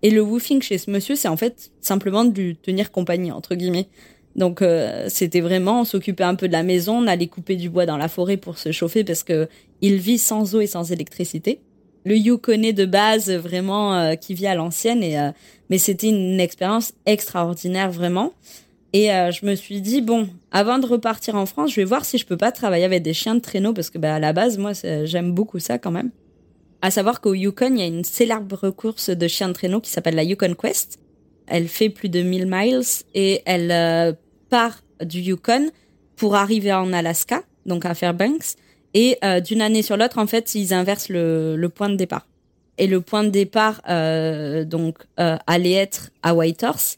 Et 0.06 0.10
le 0.10 0.20
woofing 0.20 0.62
chez 0.62 0.78
ce 0.78 0.88
monsieur, 0.88 1.16
c'est 1.16 1.26
en 1.26 1.36
fait 1.36 1.72
simplement 1.80 2.24
de 2.24 2.40
lui 2.40 2.56
tenir 2.56 2.92
compagnie 2.92 3.32
entre 3.32 3.56
guillemets. 3.56 3.88
Donc 4.36 4.62
euh, 4.62 5.06
c'était 5.08 5.40
vraiment, 5.40 5.80
on 5.80 5.84
s'occupait 5.84 6.22
un 6.22 6.36
peu 6.36 6.46
de 6.46 6.52
la 6.52 6.62
maison, 6.62 6.98
on 6.98 7.08
allait 7.08 7.26
couper 7.26 7.56
du 7.56 7.70
bois 7.70 7.86
dans 7.86 7.96
la 7.96 8.06
forêt 8.06 8.36
pour 8.36 8.56
se 8.56 8.70
chauffer 8.70 9.02
parce 9.02 9.24
que 9.24 9.48
il 9.80 9.96
vit 9.96 10.18
sans 10.18 10.54
eau 10.54 10.60
et 10.60 10.68
sans 10.68 10.92
électricité. 10.92 11.58
Le 12.04 12.16
Yukon 12.16 12.70
de 12.72 12.84
base 12.84 13.32
vraiment 13.32 13.96
euh, 13.96 14.14
qui 14.14 14.34
vit 14.34 14.46
à 14.46 14.54
l'ancienne 14.54 15.02
et 15.02 15.18
euh, 15.18 15.32
mais 15.70 15.78
c'était 15.78 16.10
une 16.10 16.38
expérience 16.38 16.92
extraordinaire 17.04 17.90
vraiment. 17.90 18.32
Et 18.92 19.08
je 19.08 19.44
me 19.44 19.56
suis 19.56 19.80
dit 19.80 20.02
bon 20.02 20.28
avant 20.52 20.78
de 20.78 20.86
repartir 20.86 21.34
en 21.34 21.46
France 21.46 21.72
je 21.72 21.80
vais 21.80 21.84
voir 21.84 22.04
si 22.04 22.16
je 22.16 22.24
peux 22.24 22.36
pas 22.36 22.52
travailler 22.52 22.84
avec 22.84 23.02
des 23.02 23.12
chiens 23.12 23.34
de 23.34 23.40
traîneau 23.40 23.72
parce 23.72 23.90
que 23.90 23.98
bah, 23.98 24.14
à 24.14 24.18
la 24.20 24.32
base 24.32 24.56
moi 24.56 24.70
j'aime 25.02 25.32
beaucoup 25.32 25.58
ça 25.58 25.78
quand 25.78 25.90
même 25.90 26.12
à 26.82 26.90
savoir 26.90 27.20
qu'au 27.20 27.34
Yukon 27.34 27.74
il 27.74 27.78
y 27.78 27.82
a 27.82 27.86
une 27.86 28.04
célèbre 28.04 28.70
course 28.70 29.10
de 29.10 29.28
chiens 29.28 29.48
de 29.48 29.54
traîneau 29.54 29.80
qui 29.80 29.90
s'appelle 29.90 30.14
la 30.14 30.24
Yukon 30.24 30.54
Quest 30.54 30.98
elle 31.46 31.68
fait 31.68 31.90
plus 31.90 32.08
de 32.08 32.22
1000 32.22 32.46
miles 32.46 32.82
et 33.14 33.42
elle 33.46 34.16
part 34.50 34.82
du 35.02 35.20
Yukon 35.20 35.70
pour 36.16 36.34
arriver 36.34 36.72
en 36.72 36.92
Alaska 36.92 37.42
donc 37.66 37.84
à 37.84 37.94
Fairbanks 37.94 38.56
et 38.96 39.18
euh, 39.22 39.40
d'une 39.40 39.60
année 39.60 39.82
sur 39.82 39.98
l'autre, 39.98 40.16
en 40.16 40.26
fait, 40.26 40.54
ils 40.54 40.72
inversent 40.72 41.10
le, 41.10 41.66
point 41.66 41.90
de 41.90 41.96
départ. 41.96 42.26
Et 42.78 42.86
le 42.86 43.02
point 43.02 43.24
de 43.24 43.28
départ, 43.28 43.82
euh, 43.90 44.64
donc, 44.64 44.96
euh, 45.20 45.36
allait 45.46 45.74
être 45.74 46.12
à 46.22 46.34
Whitehorse. 46.34 46.96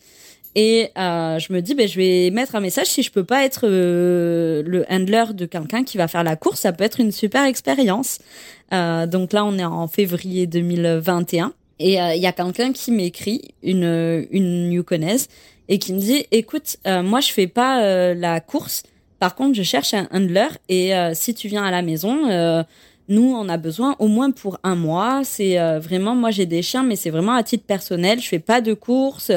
Et 0.55 0.91
je 0.97 1.53
me 1.53 1.61
dis, 1.61 1.75
ben, 1.75 1.87
je 1.87 1.97
vais 1.97 2.31
mettre 2.31 2.57
un 2.57 2.61
message 2.61 2.87
si 2.87 3.03
je 3.03 3.13
peux 3.13 3.25
pas 3.25 3.45
être 3.45 3.67
le 3.69 4.85
handler 4.91 5.25
de 5.33 5.47
quelqu'un 5.47 5.85
qui 5.85 5.99
va 5.99 6.09
faire 6.09 6.25
la 6.25 6.37
course, 6.37 6.61
ça 6.61 6.73
peut 6.73 6.85
être 6.85 7.01
une 7.01 7.13
super 7.13 7.45
expérience. 7.45 8.19
donc 8.73 9.33
là, 9.33 9.45
on 9.45 9.57
est 9.59 9.65
en 9.65 9.87
février 9.87 10.47
2021. 10.47 11.53
Et 11.79 11.95
il 11.95 12.21
y 12.21 12.27
a 12.27 12.33
quelqu'un 12.33 12.73
qui 12.73 12.91
m'écrit, 12.91 13.55
une, 13.63 14.27
une 14.33 14.73
Yukonaise, 14.73 15.29
et 15.69 15.79
qui 15.79 15.93
me 15.93 16.01
dit, 16.01 16.27
écoute, 16.33 16.77
moi, 16.87 17.21
je 17.21 17.31
fais 17.31 17.47
pas 17.47 18.15
la 18.15 18.41
course, 18.41 18.83
par 19.19 19.35
contre, 19.35 19.57
je 19.57 19.63
cherche 19.63 19.95
un 19.95 20.07
handler 20.13 20.49
et 20.69 20.95
euh, 20.95 21.13
si 21.15 21.35
tu 21.35 21.49
viens 21.49 21.65
à 21.65 21.71
la 21.71 21.83
maison, 21.83 22.31
euh, 22.31 22.63
nous, 23.09 23.35
on 23.35 23.49
a 23.49 23.57
besoin 23.57 23.97
au 23.99 24.07
moins 24.07 24.31
pour 24.31 24.59
un 24.63 24.77
mois. 24.77 25.23
C'est 25.25 25.59
euh, 25.59 25.81
vraiment, 25.81 26.15
moi, 26.15 26.31
j'ai 26.31 26.47
des 26.47 26.63
chiens, 26.63 26.85
mais 26.85 26.95
c'est 26.95 27.11
vraiment 27.11 27.35
à 27.35 27.43
titre 27.43 27.65
personnel. 27.65 28.21
Je 28.21 28.29
fais 28.29 28.39
pas 28.39 28.61
de 28.61 28.75
courses. 28.75 29.33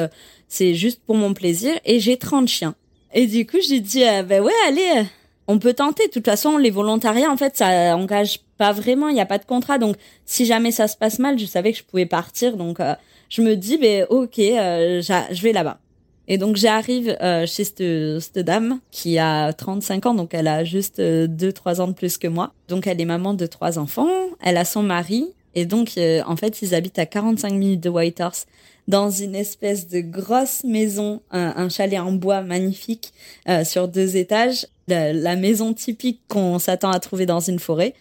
C'est 0.52 0.74
juste 0.74 1.00
pour 1.06 1.16
mon 1.16 1.32
plaisir 1.32 1.72
et 1.86 1.98
j'ai 1.98 2.18
30 2.18 2.46
chiens. 2.46 2.74
Et 3.14 3.26
du 3.26 3.46
coup, 3.46 3.56
j'ai 3.66 3.80
dit, 3.80 4.02
ben 4.26 4.42
ouais, 4.42 4.52
allez, 4.68 5.06
on 5.48 5.58
peut 5.58 5.72
tenter. 5.72 6.08
De 6.08 6.12
toute 6.12 6.26
façon, 6.26 6.58
les 6.58 6.68
volontariats, 6.68 7.30
en 7.30 7.38
fait, 7.38 7.56
ça 7.56 7.96
engage 7.96 8.40
pas 8.58 8.72
vraiment. 8.72 9.08
Il 9.08 9.14
n'y 9.14 9.20
a 9.22 9.26
pas 9.26 9.38
de 9.38 9.46
contrat. 9.46 9.78
Donc, 9.78 9.96
si 10.26 10.44
jamais 10.44 10.70
ça 10.70 10.88
se 10.88 10.96
passe 10.98 11.18
mal, 11.18 11.38
je 11.38 11.46
savais 11.46 11.72
que 11.72 11.78
je 11.78 11.84
pouvais 11.84 12.04
partir. 12.04 12.58
Donc, 12.58 12.80
je 13.30 13.40
me 13.40 13.56
dis, 13.56 13.78
ben 13.78 14.06
ok, 14.10 14.36
je 14.36 15.42
vais 15.42 15.52
là-bas. 15.52 15.78
Et 16.28 16.38
donc 16.38 16.56
j'arrive 16.56 17.16
euh, 17.20 17.46
chez 17.46 17.64
cette, 17.64 18.38
dame 18.38 18.78
qui 18.90 19.18
a 19.18 19.52
35 19.52 20.06
ans, 20.06 20.14
donc 20.14 20.34
elle 20.34 20.46
a 20.48 20.64
juste 20.64 21.00
2-3 21.00 21.00
euh, 21.00 21.82
ans 21.82 21.88
de 21.88 21.92
plus 21.92 22.16
que 22.16 22.28
moi. 22.28 22.52
Donc 22.68 22.86
elle 22.86 23.00
est 23.00 23.06
maman 23.06 23.34
de 23.34 23.46
trois 23.46 23.78
enfants, 23.78 24.08
elle 24.40 24.56
a 24.56 24.64
son 24.64 24.82
mari, 24.82 25.26
et 25.54 25.66
donc 25.66 25.92
euh, 25.96 26.22
en 26.26 26.36
fait 26.36 26.62
ils 26.62 26.74
habitent 26.74 26.98
à 26.98 27.06
45 27.06 27.52
minutes 27.52 27.80
de 27.80 27.88
Whitehorse 27.88 28.46
dans 28.88 29.10
une 29.10 29.34
espèce 29.34 29.86
de 29.88 30.00
grosse 30.00 30.64
maison, 30.64 31.22
un, 31.30 31.68
chalet 31.68 32.00
en 32.00 32.10
bois 32.10 32.40
magnifique 32.40 33.12
sur 33.62 33.86
deux 33.86 34.16
étages, 34.16 34.66
la, 34.88 35.36
maison 35.36 35.72
typique 35.72 36.20
qu'on 36.26 36.58
s'attend 36.58 36.90
à 36.90 36.98
trouver 36.98 37.24
dans 37.24 37.38
une 37.38 37.60
forêt. 37.60 37.94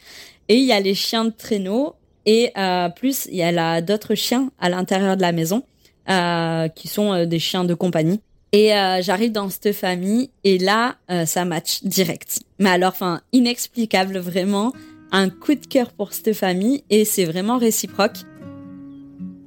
Et 0.49 0.55
il 0.55 0.65
y 0.65 0.71
a 0.71 0.79
les 0.79 0.95
chiens 0.95 1.25
de 1.25 1.29
traîneau 1.29 1.93
et 2.25 2.51
plus 2.95 3.27
il 3.29 3.35
y 3.35 3.43
a 3.43 3.81
d'autres 3.81 4.15
chiens 4.15 4.49
à 4.59 4.69
l'intérieur 4.69 5.17
de 5.17 5.21
la 5.21 5.31
maison. 5.31 5.61
Euh, 6.09 6.67
qui 6.67 6.87
sont 6.87 7.13
euh, 7.13 7.25
des 7.27 7.37
chiens 7.37 7.63
de 7.63 7.75
compagnie. 7.75 8.21
Et 8.51 8.73
euh, 8.73 9.03
j'arrive 9.03 9.31
dans 9.31 9.49
cette 9.49 9.71
famille 9.71 10.31
et 10.43 10.57
là, 10.57 10.95
ça 11.25 11.45
match 11.45 11.83
direct. 11.83 12.39
Mais 12.59 12.71
alors, 12.71 12.91
enfin, 12.91 13.21
inexplicable 13.31 14.17
vraiment. 14.17 14.73
Un 15.11 15.29
coup 15.29 15.55
de 15.55 15.65
cœur 15.65 15.91
pour 15.91 16.13
cette 16.13 16.33
famille 16.33 16.83
et 16.89 17.03
c'est 17.05 17.25
vraiment 17.25 17.57
réciproque. 17.57 18.17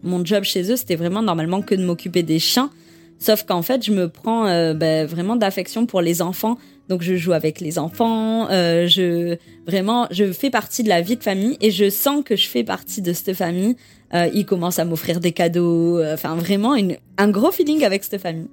mon 0.02 0.22
job 0.22 0.44
chez 0.44 0.70
eux, 0.70 0.76
c'était 0.76 0.96
vraiment 0.96 1.22
normalement 1.22 1.62
que 1.62 1.74
de 1.74 1.82
m'occuper 1.82 2.22
des 2.22 2.38
chiens. 2.38 2.70
Sauf 3.18 3.44
qu'en 3.44 3.62
fait, 3.62 3.82
je 3.82 3.90
me 3.90 4.10
prends 4.10 4.46
euh, 4.46 4.74
ben, 4.74 5.06
vraiment 5.06 5.36
d'affection 5.36 5.86
pour 5.86 6.02
les 6.02 6.20
enfants. 6.20 6.58
Donc 6.90 7.00
je 7.00 7.14
joue 7.16 7.32
avec 7.32 7.60
les 7.60 7.78
enfants, 7.78 8.50
euh, 8.50 8.86
je 8.86 9.38
vraiment 9.66 10.06
je 10.10 10.30
fais 10.32 10.50
partie 10.50 10.82
de 10.82 10.90
la 10.90 11.00
vie 11.00 11.16
de 11.16 11.22
famille 11.22 11.56
et 11.62 11.70
je 11.70 11.88
sens 11.88 12.22
que 12.22 12.36
je 12.36 12.46
fais 12.46 12.62
partie 12.62 13.00
de 13.00 13.14
cette 13.14 13.32
famille. 13.32 13.76
Euh, 14.12 14.28
ils 14.34 14.44
commencent 14.44 14.78
à 14.78 14.84
m'offrir 14.84 15.18
des 15.18 15.32
cadeaux, 15.32 15.98
enfin 16.12 16.34
vraiment 16.34 16.76
un 17.16 17.28
gros 17.30 17.50
feeling 17.50 17.84
avec 17.84 18.04
cette 18.04 18.20
famille. 18.20 18.50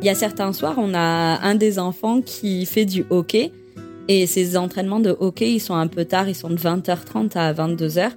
Il 0.00 0.06
y 0.06 0.10
a 0.10 0.14
certains 0.14 0.52
soirs, 0.52 0.74
on 0.78 0.94
a 0.94 1.40
un 1.42 1.54
des 1.54 1.78
enfants 1.78 2.20
qui 2.20 2.66
fait 2.66 2.84
du 2.84 3.04
hockey 3.10 3.52
et 4.08 4.26
ces 4.26 4.56
entraînements 4.56 5.00
de 5.00 5.16
hockey, 5.18 5.54
ils 5.54 5.60
sont 5.60 5.74
un 5.74 5.88
peu 5.88 6.04
tard, 6.04 6.28
ils 6.28 6.34
sont 6.34 6.50
de 6.50 6.56
20h30 6.56 7.36
à 7.36 7.52
22h. 7.52 8.10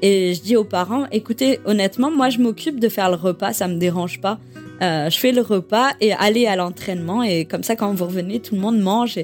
Et 0.00 0.34
je 0.34 0.42
dis 0.42 0.56
aux 0.56 0.64
parents, 0.64 1.06
écoutez, 1.12 1.60
honnêtement, 1.64 2.10
moi 2.10 2.30
je 2.30 2.38
m'occupe 2.38 2.80
de 2.80 2.88
faire 2.88 3.10
le 3.10 3.16
repas, 3.16 3.52
ça 3.52 3.68
me 3.68 3.76
dérange 3.76 4.20
pas. 4.20 4.38
Euh, 4.82 5.08
je 5.10 5.18
fais 5.18 5.32
le 5.32 5.40
repas 5.40 5.90
et 6.00 6.12
aller 6.12 6.46
à 6.46 6.56
l'entraînement 6.56 7.22
et 7.22 7.44
comme 7.44 7.62
ça 7.62 7.76
quand 7.76 7.92
vous 7.94 8.06
revenez 8.06 8.40
tout 8.40 8.54
le 8.54 8.60
monde 8.60 8.78
mange 8.78 9.18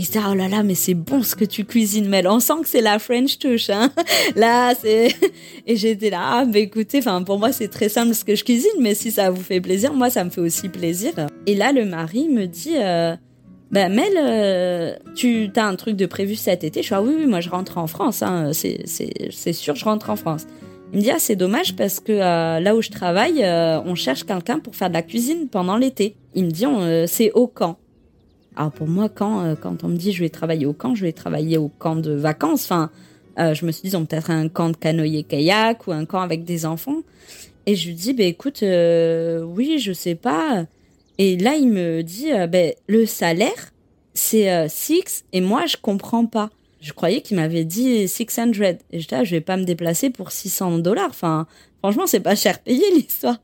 se 0.00 0.12
dit 0.12 0.18
oh 0.18 0.34
là 0.34 0.48
là 0.48 0.62
mais 0.62 0.74
c'est 0.74 0.94
bon 0.94 1.22
ce 1.22 1.34
que 1.34 1.44
tu 1.44 1.64
cuisines 1.64 2.08
mais 2.08 2.26
on 2.26 2.40
sent 2.40 2.62
que 2.62 2.68
c'est 2.68 2.80
la 2.80 2.98
French 2.98 3.38
touch 3.38 3.68
hein. 3.68 3.90
Là 4.36 4.74
c'est 4.74 5.14
et 5.66 5.76
j'étais 5.76 6.10
là 6.10 6.20
ah 6.22 6.44
bah 6.44 6.58
écoutez 6.58 6.98
enfin 6.98 7.22
pour 7.22 7.38
moi 7.38 7.52
c'est 7.52 7.68
très 7.68 7.88
simple 7.88 8.14
ce 8.14 8.24
que 8.24 8.34
je 8.34 8.44
cuisine 8.44 8.70
mais 8.80 8.94
si 8.94 9.10
ça 9.10 9.30
vous 9.30 9.42
fait 9.42 9.60
plaisir 9.60 9.92
moi 9.92 10.08
ça 10.08 10.24
me 10.24 10.30
fait 10.30 10.40
aussi 10.40 10.68
plaisir. 10.68 11.12
Et 11.46 11.54
là 11.54 11.72
le 11.72 11.84
mari 11.84 12.28
me 12.28 12.46
dit 12.46 12.76
euh, 12.78 13.14
bah 13.70 13.88
Mel 13.88 14.12
euh, 14.16 14.94
tu 15.14 15.50
as 15.56 15.66
un 15.66 15.76
truc 15.76 15.96
de 15.96 16.06
prévu 16.06 16.36
cet 16.36 16.64
été? 16.64 16.80
Je 16.80 16.86
suis 16.86 16.94
ah 16.94 17.02
oui 17.02 17.14
oui 17.16 17.26
moi 17.26 17.40
je 17.40 17.50
rentre 17.50 17.78
en 17.78 17.86
France 17.86 18.22
hein, 18.22 18.52
c'est 18.52 19.52
sûr 19.52 19.74
je 19.74 19.84
rentre 19.84 20.08
en 20.08 20.16
France. 20.16 20.46
Il 20.92 20.98
me 20.98 21.02
dit 21.02 21.10
ah 21.10 21.18
c'est 21.18 21.36
dommage 21.36 21.74
parce 21.74 22.00
que 22.00 22.12
euh, 22.12 22.60
là 22.60 22.76
où 22.76 22.82
je 22.82 22.90
travaille, 22.90 23.42
euh, 23.42 23.80
on 23.86 23.94
cherche 23.94 24.24
quelqu'un 24.24 24.58
pour 24.58 24.76
faire 24.76 24.88
de 24.88 24.94
la 24.94 25.02
cuisine 25.02 25.48
pendant 25.48 25.78
l'été. 25.78 26.16
Il 26.34 26.44
me 26.44 26.50
dit 26.50 26.66
c'est 27.08 27.32
au 27.32 27.46
camp. 27.46 27.78
Alors 28.56 28.72
pour 28.72 28.86
moi 28.86 29.08
quand 29.08 29.56
quand 29.60 29.84
on 29.84 29.88
me 29.88 29.96
dit 29.96 30.12
je 30.12 30.22
vais 30.22 30.28
travailler 30.28 30.66
au 30.66 30.72
camp, 30.72 30.94
je 30.94 31.04
vais 31.04 31.12
travailler 31.12 31.58
au 31.58 31.68
camp 31.68 31.96
de 31.96 32.12
vacances. 32.12 32.64
Enfin, 32.64 32.90
je 33.36 33.64
me 33.64 33.72
suis 33.72 33.82
dit 33.82 33.88
ils 33.88 33.96
ont 33.96 34.04
peut-être 34.04 34.30
un 34.30 34.48
camp 34.48 34.70
de 34.70 34.76
canoë 34.76 35.24
kayak 35.24 35.86
ou 35.86 35.92
un 35.92 36.04
camp 36.04 36.20
avec 36.20 36.44
des 36.44 36.66
enfants. 36.66 37.02
Et 37.66 37.76
je 37.76 37.88
lui 37.88 37.94
dis 37.94 38.12
bah 38.12 38.24
écoute 38.24 38.62
oui 38.62 39.78
je 39.78 39.92
sais 39.92 40.14
pas. 40.14 40.66
Et 41.18 41.36
là 41.38 41.54
il 41.54 41.68
me 41.68 42.02
dit 42.02 42.30
ben 42.48 42.72
le 42.88 43.06
salaire 43.06 43.72
c'est 44.14 44.68
six 44.68 45.24
et 45.32 45.40
moi 45.40 45.64
je 45.66 45.76
comprends 45.80 46.26
pas 46.26 46.50
je 46.82 46.92
croyais 46.92 47.22
qu'il 47.22 47.36
m'avait 47.36 47.64
dit 47.64 48.06
600. 48.08 48.50
Et 48.90 49.00
je 49.00 49.06
là, 49.10 49.24
je 49.24 49.30
vais 49.30 49.40
pas 49.40 49.56
me 49.56 49.64
déplacer 49.64 50.10
pour 50.10 50.32
600 50.32 50.80
dollars. 50.80 51.10
Enfin, 51.10 51.46
franchement, 51.78 52.06
c'est 52.06 52.20
pas 52.20 52.34
cher 52.34 52.58
payé 52.58 52.82
l'histoire. 52.94 53.38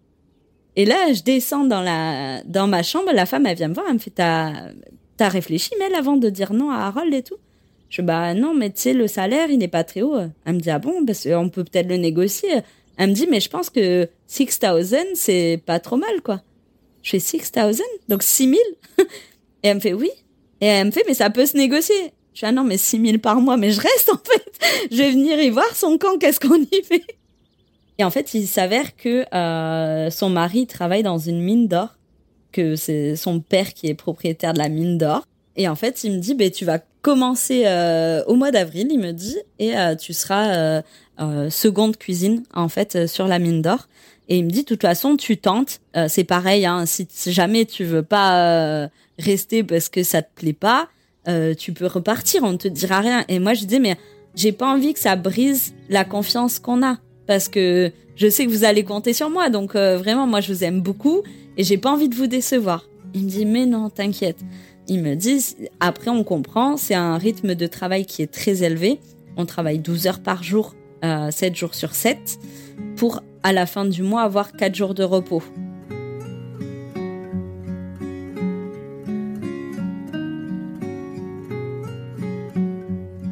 Et 0.77 0.85
là, 0.85 1.13
je 1.13 1.23
descends 1.23 1.65
dans 1.65 1.81
la, 1.81 2.43
dans 2.45 2.67
ma 2.67 2.83
chambre. 2.83 3.11
La 3.15 3.27
femme, 3.27 3.47
elle 3.47 3.57
vient 3.57 3.69
me 3.69 3.75
voir. 3.75 3.87
Elle 3.89 3.95
me 3.95 3.99
fait, 4.01 4.21
t'as 5.19 5.29
réfléchi, 5.29 5.71
Mel, 5.79 5.95
avant 5.95 6.17
de 6.17 6.31
dire 6.31 6.55
non 6.55 6.71
à 6.71 6.87
Harold 6.87 7.13
et 7.13 7.23
tout? 7.23 7.37
Je 7.91 8.03
bah 8.03 8.35
non, 8.35 8.55
mais 8.55 8.71
tu 8.71 8.81
sais, 8.81 8.93
le 8.93 9.07
salaire, 9.07 9.51
il 9.51 9.59
n'est 9.59 9.69
pas 9.69 9.85
très 9.85 10.03
haut. 10.03 10.19
Elle 10.45 10.55
me 10.55 10.61
dit, 10.61 10.71
ah 10.71 10.79
bon, 10.79 11.05
parce 11.05 11.25
qu'on 11.25 11.49
peut 11.49 11.65
peut-être 11.65 11.89
le 11.89 11.97
négocier. 11.97 12.51
Elle 12.97 13.11
me 13.11 13.15
dit, 13.15 13.27
mais 13.31 13.41
je 13.41 13.49
pense 13.49 13.71
que 13.71 14.09
6000, 14.27 15.07
c'est 15.15 15.63
pas 15.65 15.81
trop 15.81 15.97
mal, 15.97 16.21
quoi. 16.23 16.43
Je 17.03 17.11
fais 17.11 17.21
6000? 17.21 17.83
Donc 18.09 18.23
6000? 18.23 18.59
et 18.99 19.05
elle 19.63 19.77
me 19.77 19.81
fait, 19.81 19.95
oui. 19.95 20.11
Et 20.61 20.67
elle 20.67 20.87
me 20.87 20.91
fait, 20.91 21.05
mais 21.07 21.15
ça 21.15 21.31
peut 21.31 21.47
se 21.47 21.57
négocier. 21.57 22.13
Je 22.35 22.41
dis, 22.41 22.47
ah 22.47 22.53
non, 22.53 22.65
mais 22.65 22.77
6 22.77 23.01
000 23.01 23.19
par 23.19 23.41
mois, 23.41 23.57
mais 23.57 23.71
je 23.71 23.81
reste 23.81 24.11
en 24.13 24.19
fait. 24.19 24.89
Je 24.91 24.97
vais 24.97 25.11
venir 25.11 25.41
y 25.41 25.51
voir 25.51 25.75
son 25.75 25.99
camp, 25.99 26.19
qu'est-ce 26.19 26.41
qu'on 26.41 26.61
y 26.61 26.83
fait? 26.85 27.05
Et 27.99 28.05
en 28.05 28.11
fait, 28.11 28.35
il 28.35 28.47
s'avère 28.47 28.97
que 28.97 29.25
euh, 29.35 30.11
son 30.11 30.31
mari 30.31 30.67
travaille 30.67 31.03
dans 31.03 31.19
une 31.19 31.41
mine 31.41 31.67
d'or, 31.67 31.98
que 32.53 32.77
c'est 32.77 33.17
son 33.17 33.41
père 33.41 33.75
qui 33.75 33.89
est 33.89 33.95
propriétaire 33.95 34.53
de 34.53 34.59
la 34.59 34.69
mine 34.69 34.99
d'or. 34.99 35.25
Et 35.57 35.69
en 35.69 35.75
fait, 35.75 36.05
il 36.05 36.13
me 36.13 36.19
dit, 36.19 36.35
ben, 36.35 36.51
tu 36.51 36.65
vas 36.65 36.79
commencer 37.03 37.65
euh, 37.67 38.23
au 38.27 38.35
mois 38.35 38.51
d'avril, 38.51 38.89
il 38.91 38.99
me 38.99 39.13
dit, 39.13 39.39
et 39.59 39.77
euh, 39.77 39.97
tu 39.97 40.13
seras 40.13 40.83
euh, 41.19 41.51
seconde 41.51 41.97
cuisine, 41.97 42.45
en 42.55 42.69
fait, 42.69 43.07
sur 43.07 43.27
la 43.27 43.39
mine 43.39 43.63
d'or. 43.63 43.89
Et 44.29 44.39
il 44.39 44.45
me 44.45 44.51
dit, 44.51 44.63
de 44.63 44.69
toute 44.69 44.83
façon, 44.83 45.17
tu 45.17 45.37
tentes. 45.37 45.81
c'est 46.09 46.25
pareil, 46.25 46.67
hein, 46.67 46.85
si, 46.87 47.09
jamais 47.27 47.65
tu 47.65 47.85
veux 47.85 48.03
pas 48.03 48.91
rester 49.19 49.65
parce 49.65 49.89
que 49.89 50.03
ça 50.03 50.23
te 50.23 50.29
plaît 50.35 50.53
pas, 50.53 50.89
euh, 51.29 51.55
tu 51.55 51.73
peux 51.73 51.87
repartir, 51.87 52.43
on 52.43 52.53
ne 52.53 52.57
te 52.57 52.69
dira 52.69 53.01
rien. 53.01 53.25
Et 53.29 53.39
moi, 53.39 53.55
je 53.55 53.65
disais, 53.65 53.81
mais 53.81 53.97
j'ai 54.35 54.53
pas 54.53 54.67
envie 54.67 54.95
que 54.95 55.01
ça 55.01 55.17
brise 55.17 55.75
la 55.89 56.05
confiance 56.05 56.59
qu'on 56.59 56.83
a. 56.83 56.97
Parce 57.29 57.49
que 57.49 57.93
je 58.17 58.29
sais 58.29 58.47
que 58.47 58.51
vous 58.51 58.65
allez 58.65 58.83
compter 58.83 59.13
sur 59.13 59.31
moi. 59.31 59.51
Donc, 59.51 59.77
euh, 59.77 59.97
vraiment, 59.97 60.27
moi, 60.27 60.41
je 60.41 60.53
vous 60.53 60.65
aime 60.65 60.81
beaucoup 60.81 61.23
et 61.57 61.63
j'ai 61.63 61.79
pas 61.79 61.93
envie 61.93 62.09
de 62.09 62.17
vous 62.17 62.27
décevoir. 62.27 62.89
Il 63.15 63.25
me 63.25 63.29
dit, 63.29 63.47
mais 63.47 63.67
non, 63.67 63.91
t'inquiète. 63.91 64.39
Il 64.89 65.03
me 65.03 65.15
dit, 65.15 65.55
après, 65.79 66.11
on 66.11 66.25
comprend, 66.25 66.77
c'est 66.77 66.95
un 66.95 67.17
rythme 67.17 67.55
de 67.55 67.67
travail 67.67 68.07
qui 68.07 68.23
est 68.23 68.33
très 68.33 68.65
élevé. 68.65 68.99
On 69.37 69.47
travaille 69.47 69.79
12 69.79 70.09
heures 70.09 70.21
par 70.21 70.43
jour, 70.43 70.75
euh, 71.05 71.31
7 71.31 71.55
jours 71.55 71.75
sur 71.75 71.95
7, 71.95 72.41
pour 72.97 73.23
à 73.45 73.53
la 73.53 73.67
fin 73.67 73.85
du 73.85 74.03
mois 74.03 74.23
avoir 74.23 74.53
4 74.53 74.75
jours 74.75 74.95
de 74.95 75.05
repos. 75.05 75.43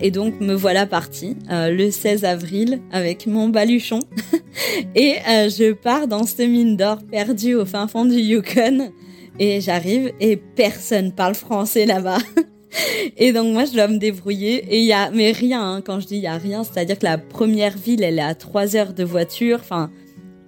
Et 0.00 0.10
donc 0.10 0.40
me 0.40 0.54
voilà 0.54 0.86
partie 0.86 1.36
euh, 1.50 1.70
le 1.70 1.90
16 1.90 2.24
avril 2.24 2.80
avec 2.92 3.26
mon 3.26 3.48
baluchon. 3.48 4.00
Et 4.94 5.14
euh, 5.28 5.48
je 5.48 5.72
pars 5.72 6.06
dans 6.06 6.24
cette 6.24 6.48
mine 6.48 6.76
d'or 6.76 6.98
perdue 7.10 7.54
au 7.54 7.64
fin 7.64 7.86
fond 7.88 8.04
du 8.04 8.16
Yukon. 8.16 8.92
Et 9.38 9.60
j'arrive 9.60 10.12
et 10.18 10.36
personne 10.36 11.12
parle 11.12 11.34
français 11.34 11.84
là-bas. 11.84 12.18
et 13.16 13.32
donc 13.32 13.52
moi 13.52 13.64
je 13.64 13.72
dois 13.72 13.88
me 13.88 13.98
débrouiller. 13.98 14.64
Et 14.70 14.80
il 14.80 14.86
y 14.86 14.92
a 14.92 15.10
mais 15.10 15.32
rien 15.32 15.62
hein, 15.62 15.82
quand 15.82 16.00
je 16.00 16.06
dis 16.06 16.16
il 16.16 16.22
y 16.22 16.26
a 16.26 16.38
rien, 16.38 16.64
c'est-à-dire 16.64 16.98
que 16.98 17.04
la 17.04 17.18
première 17.18 17.76
ville 17.76 18.02
elle 18.02 18.18
est 18.18 18.22
à 18.22 18.34
3 18.34 18.76
heures 18.76 18.94
de 18.94 19.04
voiture, 19.04 19.58
enfin 19.60 19.90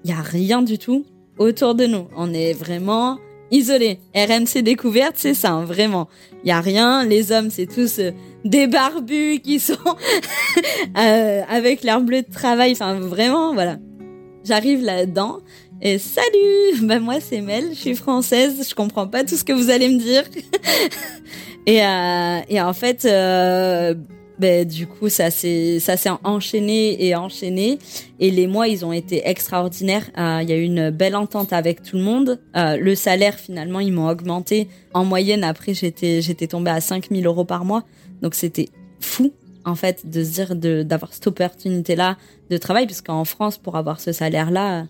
il 0.04 0.10
y 0.10 0.14
a 0.14 0.22
rien 0.22 0.62
du 0.62 0.78
tout 0.78 1.04
autour 1.38 1.74
de 1.74 1.86
nous. 1.86 2.08
On 2.16 2.32
est 2.32 2.54
vraiment 2.54 3.18
isolé. 3.50 4.00
RMC 4.14 4.62
découverte, 4.62 5.14
c'est 5.16 5.34
ça, 5.34 5.50
hein, 5.50 5.64
vraiment. 5.64 6.08
Il 6.44 6.48
y 6.48 6.52
a 6.52 6.60
rien. 6.60 7.04
Les 7.04 7.32
hommes, 7.32 7.50
c'est 7.50 7.66
tous 7.66 7.98
euh, 7.98 8.12
des 8.44 8.66
barbus 8.66 9.40
qui 9.40 9.60
sont 9.60 9.74
euh, 10.98 11.42
avec 11.48 11.84
leur 11.84 12.00
bleu 12.00 12.22
de 12.22 12.32
travail. 12.32 12.72
Enfin, 12.72 12.94
vraiment, 12.94 13.54
voilà. 13.54 13.78
J'arrive 14.44 14.82
là-dedans 14.82 15.38
et 15.82 15.98
salut. 15.98 16.80
Ben 16.82 17.00
moi, 17.00 17.16
c'est 17.20 17.40
Mel. 17.40 17.70
Je 17.70 17.78
suis 17.78 17.94
française. 17.94 18.66
Je 18.68 18.74
comprends 18.74 19.06
pas 19.06 19.24
tout 19.24 19.36
ce 19.36 19.44
que 19.44 19.52
vous 19.52 19.70
allez 19.70 19.88
me 19.88 19.98
dire. 19.98 20.24
et, 21.66 21.84
euh, 21.84 22.40
et 22.48 22.60
en 22.60 22.72
fait 22.72 23.06
ben, 24.38 24.64
du 24.64 24.86
coup, 24.86 25.08
ça 25.08 25.30
s'est, 25.30 25.80
enchaîné 26.22 27.04
et 27.04 27.16
enchaîné. 27.16 27.78
Et 28.20 28.30
les 28.30 28.46
mois, 28.46 28.68
ils 28.68 28.84
ont 28.84 28.92
été 28.92 29.28
extraordinaires. 29.28 30.10
Euh, 30.16 30.40
il 30.42 30.48
y 30.48 30.52
a 30.52 30.56
eu 30.56 30.62
une 30.62 30.90
belle 30.90 31.16
entente 31.16 31.52
avec 31.52 31.82
tout 31.82 31.96
le 31.96 32.02
monde. 32.02 32.38
Euh, 32.56 32.76
le 32.76 32.94
salaire, 32.94 33.34
finalement, 33.34 33.80
ils 33.80 33.92
m'ont 33.92 34.08
augmenté. 34.08 34.68
En 34.94 35.04
moyenne, 35.04 35.42
après, 35.42 35.74
j'étais, 35.74 36.46
tombée 36.46 36.70
à 36.70 36.80
5000 36.80 37.26
euros 37.26 37.44
par 37.44 37.64
mois. 37.64 37.84
Donc, 38.22 38.34
c'était 38.34 38.68
fou, 39.00 39.32
en 39.64 39.74
fait, 39.74 40.08
de 40.08 40.22
se 40.22 40.30
dire 40.30 40.54
d'avoir 40.84 41.12
cette 41.12 41.26
opportunité-là 41.26 42.16
de 42.50 42.56
travail, 42.56 42.86
parce 42.86 43.00
qu'en 43.00 43.24
France, 43.24 43.58
pour 43.58 43.76
avoir 43.76 44.00
ce 44.00 44.12
salaire-là, 44.12 44.86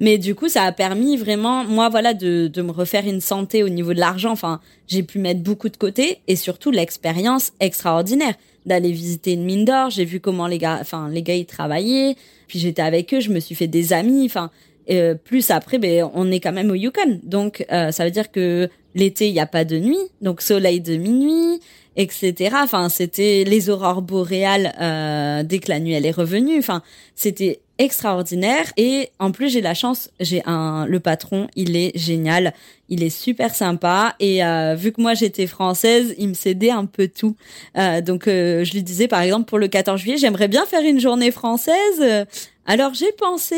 mais 0.00 0.18
du 0.18 0.34
coup, 0.34 0.48
ça 0.48 0.64
a 0.64 0.72
permis 0.72 1.16
vraiment, 1.16 1.64
moi, 1.64 1.88
voilà, 1.88 2.14
de, 2.14 2.48
de 2.48 2.62
me 2.62 2.72
refaire 2.72 3.06
une 3.06 3.20
santé 3.20 3.62
au 3.62 3.68
niveau 3.68 3.94
de 3.94 4.00
l'argent. 4.00 4.32
Enfin, 4.32 4.60
j'ai 4.88 5.02
pu 5.02 5.18
mettre 5.18 5.40
beaucoup 5.40 5.68
de 5.68 5.76
côté 5.76 6.18
et 6.26 6.36
surtout 6.36 6.70
l'expérience 6.70 7.52
extraordinaire 7.60 8.34
d'aller 8.66 8.92
visiter 8.92 9.32
une 9.32 9.44
mine 9.44 9.64
d'or. 9.64 9.90
J'ai 9.90 10.04
vu 10.04 10.20
comment 10.20 10.46
les 10.46 10.58
gars, 10.58 10.78
enfin, 10.80 11.08
les 11.10 11.22
gars, 11.22 11.36
ils 11.36 11.46
travaillaient. 11.46 12.16
Puis 12.48 12.58
j'étais 12.58 12.82
avec 12.82 13.14
eux, 13.14 13.20
je 13.20 13.30
me 13.30 13.40
suis 13.40 13.54
fait 13.54 13.66
des 13.66 13.92
amis. 13.92 14.24
Enfin, 14.26 14.50
euh, 14.90 15.14
plus 15.14 15.50
après, 15.50 15.78
ben, 15.78 16.10
on 16.14 16.30
est 16.30 16.40
quand 16.40 16.52
même 16.52 16.70
au 16.70 16.74
Yukon. 16.74 17.20
Donc, 17.22 17.64
euh, 17.72 17.90
ça 17.90 18.04
veut 18.04 18.10
dire 18.10 18.30
que 18.30 18.68
l'été, 18.94 19.28
il 19.28 19.32
n'y 19.32 19.40
a 19.40 19.46
pas 19.46 19.64
de 19.64 19.78
nuit. 19.78 19.98
Donc, 20.20 20.40
soleil 20.40 20.80
de 20.80 20.96
minuit, 20.96 21.60
etc. 21.96 22.56
Enfin, 22.62 22.88
c'était 22.88 23.44
les 23.46 23.70
aurores 23.70 24.02
boréales 24.02 24.74
euh, 24.80 25.42
dès 25.42 25.58
que 25.58 25.70
la 25.70 25.80
nuit, 25.80 25.92
elle 25.92 26.06
est 26.06 26.10
revenue. 26.10 26.58
Enfin, 26.58 26.82
c'était 27.14 27.60
extraordinaire 27.78 28.72
et 28.76 29.10
en 29.18 29.32
plus 29.32 29.48
j'ai 29.48 29.60
la 29.60 29.74
chance 29.74 30.08
j'ai 30.20 30.42
un 30.46 30.86
le 30.86 31.00
patron 31.00 31.48
il 31.56 31.76
est 31.76 31.96
génial 31.98 32.54
il 32.88 33.02
est 33.02 33.10
super 33.10 33.52
sympa 33.52 34.14
et 34.20 34.44
euh, 34.44 34.76
vu 34.76 34.92
que 34.92 35.00
moi 35.00 35.14
j'étais 35.14 35.48
française 35.48 36.14
il 36.16 36.28
me 36.28 36.34
cédait 36.34 36.70
un 36.70 36.86
peu 36.86 37.08
tout 37.08 37.34
euh, 37.76 38.00
donc 38.00 38.28
euh, 38.28 38.62
je 38.62 38.72
lui 38.74 38.84
disais 38.84 39.08
par 39.08 39.22
exemple 39.22 39.46
pour 39.46 39.58
le 39.58 39.66
14 39.66 40.00
juillet 40.00 40.18
j'aimerais 40.18 40.46
bien 40.46 40.64
faire 40.66 40.82
une 40.82 41.00
journée 41.00 41.32
française 41.32 42.26
alors 42.64 42.94
j'ai 42.94 43.10
pensé 43.18 43.56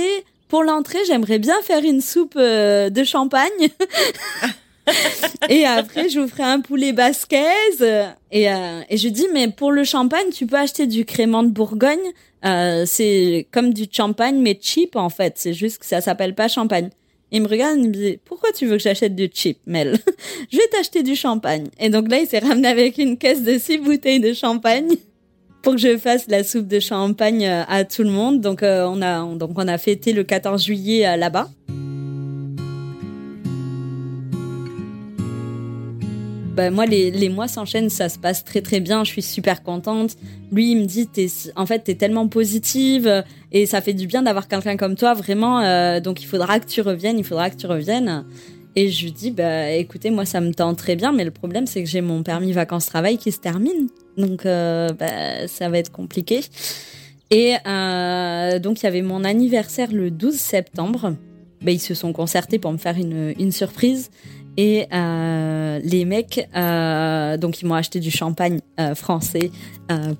pour 0.48 0.62
l'entrée 0.62 0.98
j'aimerais 1.06 1.38
bien 1.38 1.60
faire 1.62 1.84
une 1.84 2.00
soupe 2.00 2.36
de 2.36 3.04
champagne 3.04 3.70
et 5.48 5.64
après, 5.64 6.08
je 6.08 6.20
vous 6.20 6.28
ferai 6.28 6.44
un 6.44 6.60
poulet 6.60 6.92
basquez. 6.92 7.36
Et, 8.30 8.50
euh, 8.50 8.80
et 8.88 8.96
je 8.96 9.08
dis, 9.08 9.26
mais 9.32 9.48
pour 9.48 9.72
le 9.72 9.84
champagne, 9.84 10.30
tu 10.32 10.46
peux 10.46 10.56
acheter 10.56 10.86
du 10.86 11.04
crément 11.04 11.42
de 11.42 11.50
Bourgogne. 11.50 11.98
Euh, 12.44 12.84
c'est 12.86 13.46
comme 13.50 13.72
du 13.72 13.86
champagne, 13.90 14.40
mais 14.40 14.58
cheap 14.60 14.96
en 14.96 15.08
fait. 15.08 15.34
C'est 15.36 15.54
juste 15.54 15.78
que 15.78 15.86
ça 15.86 16.00
s'appelle 16.00 16.34
pas 16.34 16.48
champagne. 16.48 16.90
Il 17.32 17.42
me 17.42 17.48
regarde, 17.48 17.78
il 17.78 17.88
me 17.88 17.92
dit, 17.92 18.18
pourquoi 18.24 18.52
tu 18.52 18.66
veux 18.66 18.76
que 18.76 18.82
j'achète 18.82 19.16
du 19.16 19.28
cheap, 19.32 19.58
Mel? 19.66 19.98
Je 20.52 20.58
vais 20.58 20.68
t'acheter 20.68 21.02
du 21.02 21.16
champagne. 21.16 21.66
Et 21.80 21.90
donc 21.90 22.08
là, 22.08 22.20
il 22.20 22.26
s'est 22.28 22.38
ramené 22.38 22.68
avec 22.68 22.98
une 22.98 23.18
caisse 23.18 23.42
de 23.42 23.58
six 23.58 23.78
bouteilles 23.78 24.20
de 24.20 24.32
champagne 24.32 24.96
pour 25.66 25.74
que 25.74 25.80
je 25.80 25.98
fasse 25.98 26.28
la 26.28 26.44
soupe 26.44 26.68
de 26.68 26.78
champagne 26.78 27.44
euh, 27.44 27.64
à 27.66 27.82
tout 27.82 28.04
le 28.04 28.10
monde. 28.10 28.40
Donc 28.40 28.62
euh, 28.62 28.86
on 28.88 29.02
a 29.02 29.34
donc 29.34 29.50
on 29.56 29.66
a 29.66 29.78
fêté 29.78 30.12
le 30.12 30.22
14 30.22 30.64
juillet 30.64 31.04
euh, 31.04 31.16
là-bas. 31.16 31.48
Ben, 36.54 36.72
moi, 36.72 36.86
les, 36.86 37.10
les 37.10 37.28
mois 37.28 37.48
s'enchaînent, 37.48 37.90
ça 37.90 38.08
se 38.08 38.16
passe 38.16 38.44
très 38.44 38.62
très 38.62 38.78
bien, 38.78 39.02
je 39.02 39.10
suis 39.10 39.22
super 39.22 39.64
contente. 39.64 40.16
Lui, 40.52 40.70
il 40.70 40.76
me 40.76 40.84
dit, 40.84 41.08
es, 41.16 41.26
en 41.56 41.66
fait, 41.66 41.80
t'es 41.80 41.96
tellement 41.96 42.28
positive 42.28 43.24
et 43.50 43.66
ça 43.66 43.80
fait 43.80 43.92
du 43.92 44.06
bien 44.06 44.22
d'avoir 44.22 44.46
quelqu'un 44.46 44.76
comme 44.76 44.94
toi, 44.94 45.12
vraiment. 45.12 46.00
donc, 46.00 46.22
il 46.22 46.26
faudra 46.26 46.58
que 46.60 46.66
tu 46.66 46.80
reviennes, 46.80 47.18
il 47.18 47.24
faudra 47.24 47.50
que 47.50 47.56
tu 47.56 47.66
reviennes. 47.66 48.24
Et 48.74 48.88
je 48.88 49.04
lui 49.04 49.12
dis, 49.12 49.32
bah, 49.32 49.72
écoutez, 49.72 50.08
moi, 50.08 50.24
ça 50.24 50.40
me 50.40 50.54
tente 50.54 50.78
très 50.78 50.96
bien, 50.96 51.12
mais 51.12 51.24
le 51.24 51.30
problème, 51.30 51.66
c'est 51.66 51.82
que 51.82 51.90
j'ai 51.90 52.00
mon 52.00 52.22
permis 52.22 52.52
vacances-travail 52.52 53.18
qui 53.18 53.32
se 53.32 53.40
termine. 53.40 53.88
Donc, 54.16 54.46
euh, 54.46 54.88
bah, 54.92 55.46
ça 55.48 55.68
va 55.68 55.78
être 55.78 55.92
compliqué. 55.92 56.40
Et 57.30 57.54
euh, 57.66 58.58
donc, 58.58 58.80
il 58.80 58.84
y 58.84 58.86
avait 58.86 59.02
mon 59.02 59.24
anniversaire 59.24 59.92
le 59.92 60.10
12 60.10 60.34
septembre. 60.34 61.14
Bah, 61.62 61.70
ils 61.70 61.80
se 61.80 61.94
sont 61.94 62.12
concertés 62.12 62.58
pour 62.58 62.72
me 62.72 62.78
faire 62.78 62.96
une, 62.96 63.34
une 63.38 63.52
surprise. 63.52 64.10
Et 64.58 64.86
euh, 64.92 65.78
les 65.84 66.06
mecs, 66.06 66.48
donc 67.40 67.60
ils 67.60 67.66
m'ont 67.66 67.74
acheté 67.74 68.00
du 68.00 68.10
champagne 68.10 68.60
français 68.94 69.50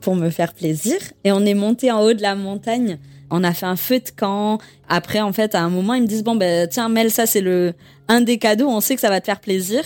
pour 0.02 0.14
me 0.14 0.28
faire 0.28 0.52
plaisir. 0.52 0.96
Et 1.24 1.32
on 1.32 1.40
est 1.46 1.54
monté 1.54 1.90
en 1.90 2.02
haut 2.02 2.12
de 2.12 2.20
la 2.20 2.34
montagne. 2.34 2.98
On 3.30 3.42
a 3.44 3.54
fait 3.54 3.64
un 3.64 3.76
feu 3.76 3.98
de 3.98 4.10
camp. 4.14 4.58
Après, 4.90 5.20
en 5.20 5.32
fait, 5.32 5.54
à 5.54 5.62
un 5.62 5.70
moment, 5.70 5.94
ils 5.94 6.02
me 6.02 6.06
disent 6.06 6.22
bon 6.22 6.36
ben 6.36 6.68
tiens 6.68 6.90
Mel, 6.90 7.10
ça 7.10 7.24
c'est 7.24 7.40
le 7.40 7.72
un 8.08 8.20
des 8.20 8.36
cadeaux. 8.36 8.68
On 8.68 8.82
sait 8.82 8.94
que 8.94 9.00
ça 9.00 9.08
va 9.08 9.20
te 9.20 9.24
faire 9.26 9.40
plaisir. 9.40 9.82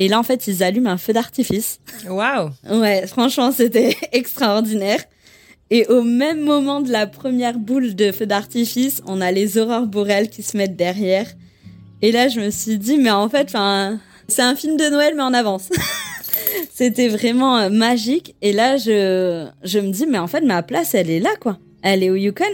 Et 0.00 0.08
là, 0.08 0.18
en 0.18 0.22
fait, 0.22 0.46
ils 0.46 0.62
allument 0.62 0.90
un 0.90 0.96
feu 0.96 1.12
d'artifice. 1.12 1.78
Waouh 2.08 2.50
Ouais, 2.70 3.06
franchement, 3.06 3.52
c'était 3.52 3.96
extraordinaire. 4.12 5.00
Et 5.70 5.86
au 5.86 6.02
même 6.02 6.40
moment 6.40 6.80
de 6.80 6.90
la 6.90 7.06
première 7.06 7.58
boule 7.58 7.94
de 7.94 8.12
feu 8.12 8.26
d'artifice, 8.26 9.02
on 9.06 9.20
a 9.20 9.30
les 9.32 9.58
aurores 9.58 9.86
boréales 9.86 10.28
qui 10.28 10.42
se 10.42 10.56
mettent 10.56 10.76
derrière. 10.76 11.26
Et 12.02 12.12
là, 12.12 12.28
je 12.28 12.40
me 12.40 12.50
suis 12.50 12.78
dit, 12.78 12.98
mais 12.98 13.10
en 13.10 13.28
fait, 13.28 13.54
c'est 14.28 14.42
un 14.42 14.56
film 14.56 14.76
de 14.76 14.90
Noël, 14.90 15.14
mais 15.16 15.22
en 15.22 15.32
avance. 15.32 15.70
C'était 16.74 17.08
vraiment 17.08 17.56
euh, 17.58 17.68
magique. 17.70 18.34
Et 18.42 18.52
là, 18.52 18.76
je, 18.76 19.46
je 19.62 19.78
me 19.78 19.90
dis, 19.90 20.06
mais 20.06 20.18
en 20.18 20.26
fait, 20.26 20.42
ma 20.42 20.62
place, 20.62 20.94
elle 20.94 21.08
est 21.08 21.20
là, 21.20 21.30
quoi. 21.40 21.58
Elle 21.82 22.02
est 22.02 22.10
au 22.10 22.16
Yukon. 22.16 22.44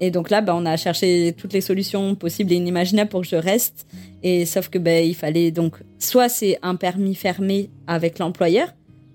Et 0.00 0.10
donc 0.10 0.30
là, 0.30 0.40
bah, 0.40 0.54
on 0.54 0.64
a 0.64 0.76
cherché 0.76 1.34
toutes 1.36 1.52
les 1.52 1.60
solutions 1.60 2.14
possibles 2.14 2.52
et 2.52 2.56
inimaginables 2.56 3.10
pour 3.10 3.22
que 3.22 3.26
je 3.26 3.36
reste. 3.36 3.86
Et 4.22 4.46
sauf 4.46 4.68
que 4.68 4.78
bah, 4.78 5.00
il 5.00 5.14
fallait 5.14 5.50
donc 5.50 5.76
soit 5.98 6.28
c'est 6.28 6.58
un 6.62 6.76
permis 6.76 7.14
fermé 7.14 7.70
avec 7.86 8.18
l'employeur, 8.18 8.68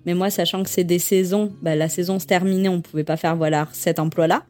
mais 0.06 0.14
moi 0.14 0.30
sachant 0.30 0.62
que 0.62 0.68
c'est 0.68 0.84
des 0.84 0.98
saisons, 0.98 1.52
bah, 1.62 1.74
la 1.74 1.88
saison 1.88 2.18
se 2.18 2.26
terminait, 2.26 2.68
on 2.68 2.80
pouvait 2.80 3.04
pas 3.04 3.16
faire 3.16 3.36
voilà 3.36 3.68
cet 3.72 3.98
emploi-là. 3.98 4.44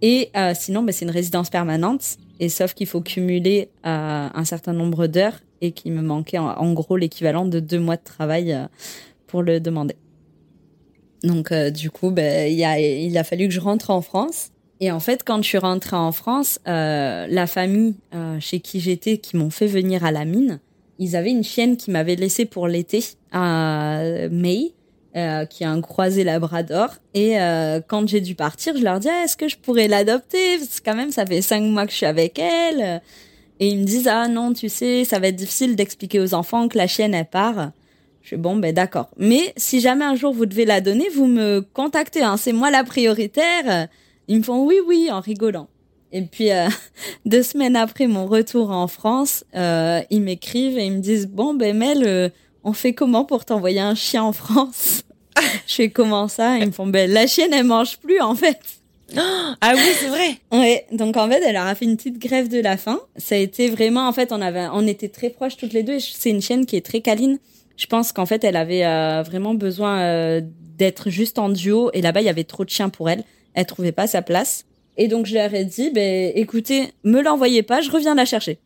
Et 0.00 0.30
euh, 0.36 0.52
sinon, 0.54 0.82
bah, 0.82 0.92
c'est 0.92 1.04
une 1.04 1.10
résidence 1.10 1.50
permanente. 1.50 2.18
Et 2.40 2.48
sauf 2.48 2.74
qu'il 2.74 2.86
faut 2.86 3.00
cumuler 3.00 3.70
euh, 3.84 4.28
un 4.32 4.44
certain 4.44 4.72
nombre 4.72 5.06
d'heures 5.08 5.40
et 5.60 5.72
qu'il 5.72 5.92
me 5.92 6.02
manquait 6.02 6.38
en, 6.38 6.72
gros 6.72 6.96
l'équivalent 6.96 7.44
de 7.44 7.58
deux 7.58 7.80
mois 7.80 7.96
de 7.96 8.04
travail 8.04 8.52
euh, 8.52 8.66
pour 9.26 9.42
le 9.42 9.58
demander. 9.58 9.96
Donc 11.24 11.52
du 11.52 11.90
coup, 11.90 12.12
bah, 12.12 12.46
il, 12.46 12.62
a, 12.62 12.78
il 12.78 13.18
a 13.18 13.24
fallu 13.24 13.48
que 13.48 13.54
je 13.54 13.58
rentre 13.58 13.90
en 13.90 14.02
France. 14.02 14.50
Et 14.80 14.92
en 14.92 15.00
fait, 15.00 15.24
quand 15.24 15.42
je 15.42 15.48
suis 15.48 15.58
rentrée 15.58 15.96
en 15.96 16.12
France, 16.12 16.60
euh, 16.68 17.26
la 17.28 17.46
famille 17.46 17.94
euh, 18.14 18.38
chez 18.40 18.60
qui 18.60 18.80
j'étais, 18.80 19.18
qui 19.18 19.36
m'ont 19.36 19.50
fait 19.50 19.66
venir 19.66 20.04
à 20.04 20.12
la 20.12 20.24
mine, 20.24 20.60
ils 20.98 21.16
avaient 21.16 21.30
une 21.30 21.44
chienne 21.44 21.76
qui 21.76 21.90
m'avait 21.90 22.16
laissée 22.16 22.44
pour 22.44 22.68
l'été 22.68 23.04
à 23.32 24.00
May, 24.30 24.72
euh, 25.16 25.46
qui 25.46 25.64
a 25.64 25.70
un 25.70 25.80
croisé 25.80 26.22
labrador. 26.22 26.90
Et 27.14 27.40
euh, 27.40 27.80
quand 27.86 28.08
j'ai 28.08 28.20
dû 28.20 28.34
partir, 28.34 28.76
je 28.76 28.84
leur 28.84 29.00
dis 29.00 29.08
ah, 29.08 29.24
est-ce 29.24 29.36
que 29.36 29.48
je 29.48 29.56
pourrais 29.56 29.88
l'adopter? 29.88 30.58
Parce 30.58 30.80
que 30.80 30.84
quand 30.84 30.96
même, 30.96 31.10
ça 31.10 31.26
fait 31.26 31.42
cinq 31.42 31.62
mois 31.62 31.86
que 31.86 31.92
je 31.92 31.96
suis 31.96 32.06
avec 32.06 32.38
elle. 32.38 33.00
Et 33.58 33.68
ils 33.68 33.80
me 33.80 33.84
disent 33.84 34.06
ah 34.06 34.28
non, 34.28 34.52
tu 34.52 34.68
sais, 34.68 35.04
ça 35.04 35.18
va 35.18 35.28
être 35.28 35.36
difficile 35.36 35.74
d'expliquer 35.76 36.20
aux 36.20 36.34
enfants 36.34 36.68
que 36.68 36.78
la 36.78 36.86
chienne 36.86 37.14
elle 37.14 37.26
part. 37.26 37.72
Je 38.22 38.36
bon, 38.36 38.56
ben 38.56 38.72
d'accord. 38.72 39.08
Mais 39.16 39.54
si 39.56 39.80
jamais 39.80 40.04
un 40.04 40.14
jour 40.14 40.32
vous 40.32 40.46
devez 40.46 40.66
la 40.66 40.80
donner, 40.80 41.08
vous 41.14 41.26
me 41.26 41.60
contactez. 41.72 42.22
Hein, 42.22 42.36
c'est 42.36 42.52
moi 42.52 42.70
la 42.70 42.84
prioritaire. 42.84 43.88
Ils 44.28 44.38
me 44.38 44.42
font 44.42 44.64
oui, 44.64 44.76
oui, 44.86 45.08
en 45.10 45.20
rigolant. 45.20 45.68
Et 46.12 46.22
puis 46.22 46.50
euh, 46.52 46.68
deux 47.26 47.42
semaines 47.42 47.76
après 47.76 48.06
mon 48.06 48.26
retour 48.26 48.70
en 48.70 48.86
France, 48.88 49.44
euh, 49.54 50.00
ils 50.10 50.22
m'écrivent 50.22 50.78
et 50.78 50.86
ils 50.86 50.92
me 50.92 51.00
disent 51.00 51.26
bon 51.26 51.54
ben 51.54 51.76
Mel, 51.76 52.02
euh, 52.06 52.28
on 52.64 52.72
fait 52.72 52.92
comment 52.92 53.24
pour 53.24 53.44
t'envoyer 53.44 53.80
un 53.80 53.94
chien 53.94 54.22
en 54.22 54.32
France? 54.32 55.02
Je 55.66 55.74
fais 55.74 55.90
comment 55.90 56.28
ça? 56.28 56.58
Ils 56.58 56.66
me 56.66 56.72
font 56.72 56.86
ben 56.86 57.10
la 57.10 57.26
chienne 57.26 57.52
elle 57.52 57.64
mange 57.64 57.98
plus 57.98 58.20
en 58.20 58.34
fait. 58.34 58.58
Ah 59.60 59.72
oui 59.74 59.90
c'est 59.94 60.08
vrai. 60.08 60.38
Ouais 60.52 60.86
donc 60.92 61.16
en 61.16 61.28
fait 61.28 61.42
elle 61.42 61.56
a 61.56 61.74
fait 61.74 61.86
une 61.86 61.96
petite 61.96 62.18
grève 62.18 62.48
de 62.48 62.60
la 62.60 62.76
faim. 62.76 63.00
Ça 63.16 63.34
a 63.34 63.38
été 63.38 63.68
vraiment 63.68 64.06
en 64.06 64.12
fait 64.12 64.32
on 64.32 64.40
avait 64.42 64.66
on 64.72 64.86
était 64.86 65.08
très 65.08 65.30
proches 65.30 65.56
toutes 65.56 65.72
les 65.72 65.82
deux. 65.82 65.94
et 65.94 66.00
C'est 66.00 66.30
une 66.30 66.42
chienne 66.42 66.66
qui 66.66 66.76
est 66.76 66.84
très 66.84 67.00
câline. 67.00 67.38
Je 67.76 67.86
pense 67.86 68.12
qu'en 68.12 68.26
fait 68.26 68.44
elle 68.44 68.56
avait 68.56 68.82
vraiment 69.22 69.54
besoin 69.54 70.40
d'être 70.76 71.08
juste 71.08 71.38
en 71.38 71.48
duo 71.48 71.90
et 71.94 72.02
là-bas 72.02 72.20
il 72.20 72.26
y 72.26 72.28
avait 72.28 72.44
trop 72.44 72.66
de 72.66 72.70
chiens 72.70 72.90
pour 72.90 73.08
elle 73.08 73.24
elle 73.58 73.66
trouvait 73.66 73.92
pas 73.92 74.06
sa 74.06 74.22
place. 74.22 74.64
Et 74.96 75.08
donc 75.08 75.26
je 75.26 75.34
leur 75.34 75.52
ai 75.52 75.64
dit, 75.64 75.90
ben 75.90 76.32
écoutez, 76.34 76.92
me 77.02 77.20
l'envoyez 77.20 77.64
pas, 77.64 77.80
je 77.80 77.90
reviens 77.90 78.14
la 78.14 78.24
chercher. 78.24 78.58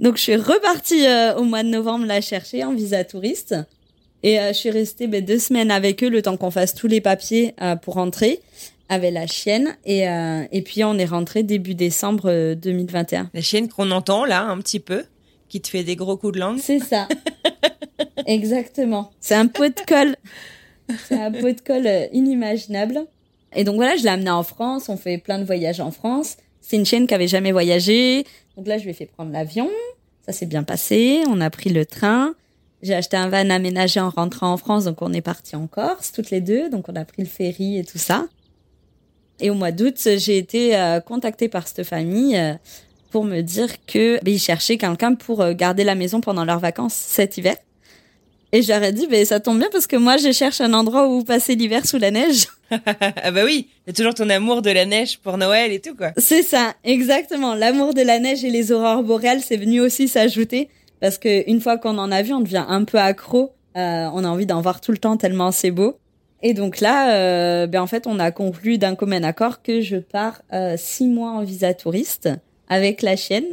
Donc 0.00 0.16
je 0.16 0.22
suis 0.22 0.36
repartie 0.36 1.06
euh, 1.06 1.36
au 1.36 1.44
mois 1.44 1.62
de 1.62 1.68
novembre 1.68 2.04
la 2.04 2.20
chercher 2.20 2.64
en 2.64 2.74
visa 2.74 3.04
touriste. 3.04 3.54
Et 4.24 4.40
euh, 4.40 4.48
je 4.48 4.54
suis 4.54 4.70
restée 4.70 5.06
ben, 5.06 5.24
deux 5.24 5.38
semaines 5.38 5.70
avec 5.70 6.02
eux, 6.02 6.08
le 6.08 6.22
temps 6.22 6.36
qu'on 6.36 6.50
fasse 6.50 6.74
tous 6.74 6.88
les 6.88 7.00
papiers 7.00 7.54
euh, 7.62 7.76
pour 7.76 7.94
rentrer 7.94 8.40
avec 8.88 9.14
la 9.14 9.28
chienne. 9.28 9.76
Et, 9.84 10.02
et 10.02 10.62
puis 10.62 10.84
on 10.84 10.98
est 10.98 11.06
rentré 11.06 11.42
début 11.42 11.74
décembre 11.74 12.54
2021. 12.54 13.30
La 13.32 13.40
chienne 13.40 13.68
qu'on 13.68 13.90
entend 13.92 14.24
là 14.26 14.42
un 14.42 14.58
petit 14.58 14.78
peu, 14.78 15.04
qui 15.48 15.60
te 15.60 15.68
fait 15.68 15.84
des 15.84 15.96
gros 15.96 16.18
coups 16.18 16.34
de 16.34 16.40
langue. 16.40 16.58
C'est 16.58 16.80
ça. 16.80 17.08
Exactement. 18.26 19.10
C'est 19.20 19.36
un 19.36 19.46
pot 19.46 19.74
de 19.74 19.80
colle. 19.86 20.16
C'est 21.08 21.18
un 21.18 21.32
pot 21.32 21.50
de 21.50 21.60
colle 21.62 22.08
inimaginable. 22.12 23.06
Et 23.54 23.64
donc 23.64 23.76
voilà, 23.76 23.96
je 23.96 24.02
l'ai 24.02 24.08
amené 24.08 24.30
en 24.30 24.42
France, 24.42 24.88
on 24.88 24.96
fait 24.96 25.18
plein 25.18 25.38
de 25.38 25.44
voyages 25.44 25.80
en 25.80 25.90
France. 25.90 26.36
C'est 26.60 26.76
une 26.76 26.86
chaîne 26.86 27.06
qui 27.06 27.14
avait 27.14 27.28
jamais 27.28 27.52
voyagé. 27.52 28.24
Donc 28.56 28.66
là, 28.66 28.78
je 28.78 28.84
lui 28.84 28.90
ai 28.90 28.94
fait 28.94 29.06
prendre 29.06 29.32
l'avion. 29.32 29.70
Ça 30.26 30.32
s'est 30.32 30.46
bien 30.46 30.62
passé. 30.62 31.22
On 31.28 31.40
a 31.40 31.50
pris 31.50 31.70
le 31.70 31.84
train. 31.84 32.34
J'ai 32.82 32.94
acheté 32.94 33.16
un 33.16 33.28
van 33.28 33.48
aménagé 33.50 34.00
en 34.00 34.10
rentrant 34.10 34.52
en 34.52 34.56
France, 34.56 34.84
donc 34.84 35.00
on 35.00 35.12
est 35.12 35.22
parti 35.22 35.56
en 35.56 35.66
Corse 35.66 36.12
toutes 36.12 36.30
les 36.30 36.40
deux. 36.40 36.68
Donc 36.68 36.88
on 36.88 36.96
a 36.96 37.04
pris 37.04 37.22
le 37.22 37.28
ferry 37.28 37.78
et 37.78 37.84
tout 37.84 37.98
ça. 37.98 38.26
Et 39.40 39.50
au 39.50 39.54
mois 39.54 39.72
d'août, 39.72 39.96
j'ai 40.16 40.38
été 40.38 40.76
euh, 40.76 41.00
contactée 41.00 41.48
par 41.48 41.66
cette 41.66 41.84
famille 41.84 42.36
euh, 42.36 42.54
pour 43.10 43.24
me 43.24 43.40
dire 43.40 43.68
que 43.86 44.22
ben, 44.22 44.34
ils 44.34 44.38
cherchaient 44.38 44.76
quelqu'un 44.76 45.14
pour 45.14 45.40
euh, 45.40 45.54
garder 45.54 45.84
la 45.84 45.94
maison 45.94 46.20
pendant 46.20 46.44
leurs 46.44 46.60
vacances 46.60 46.94
cet 46.94 47.36
hiver. 47.36 47.56
Et 48.54 48.62
j'aurais 48.62 48.92
dit, 48.92 49.08
ben 49.08 49.24
ça 49.24 49.40
tombe 49.40 49.58
bien 49.58 49.66
parce 49.72 49.88
que 49.88 49.96
moi, 49.96 50.16
je 50.16 50.30
cherche 50.30 50.60
un 50.60 50.74
endroit 50.74 51.08
où 51.08 51.24
passer 51.24 51.56
l'hiver 51.56 51.84
sous 51.84 51.98
la 51.98 52.12
neige. 52.12 52.46
ah 52.70 53.32
bah 53.32 53.40
oui, 53.44 53.68
il 53.68 53.88
y 53.88 53.90
a 53.90 53.92
toujours 53.92 54.14
ton 54.14 54.30
amour 54.30 54.62
de 54.62 54.70
la 54.70 54.86
neige 54.86 55.18
pour 55.18 55.38
Noël 55.38 55.72
et 55.72 55.80
tout 55.80 55.96
quoi. 55.96 56.12
C'est 56.18 56.44
ça, 56.44 56.74
exactement. 56.84 57.56
L'amour 57.56 57.94
de 57.94 58.02
la 58.02 58.20
neige 58.20 58.44
et 58.44 58.50
les 58.50 58.70
aurores 58.70 59.02
boréales, 59.02 59.40
c'est 59.40 59.56
venu 59.56 59.80
aussi 59.80 60.06
s'ajouter 60.06 60.68
parce 61.00 61.18
que 61.18 61.50
une 61.50 61.60
fois 61.60 61.78
qu'on 61.78 61.98
en 61.98 62.12
a 62.12 62.22
vu, 62.22 62.32
on 62.32 62.42
devient 62.42 62.64
un 62.68 62.84
peu 62.84 62.98
accro. 62.98 63.50
Euh, 63.76 64.08
on 64.14 64.22
a 64.22 64.28
envie 64.28 64.46
d'en 64.46 64.60
voir 64.60 64.80
tout 64.80 64.92
le 64.92 64.98
temps 64.98 65.16
tellement 65.16 65.50
c'est 65.50 65.72
beau. 65.72 65.98
Et 66.40 66.54
donc 66.54 66.80
là, 66.80 67.12
euh, 67.12 67.66
ben 67.66 67.82
en 67.82 67.88
fait, 67.88 68.06
on 68.06 68.20
a 68.20 68.30
conclu 68.30 68.78
d'un 68.78 68.94
commun 68.94 69.24
accord 69.24 69.62
que 69.62 69.80
je 69.80 69.96
pars 69.96 70.42
euh, 70.52 70.76
six 70.78 71.08
mois 71.08 71.32
en 71.32 71.42
visa 71.42 71.74
touriste 71.74 72.28
avec 72.68 73.02
la 73.02 73.16
chienne. 73.16 73.46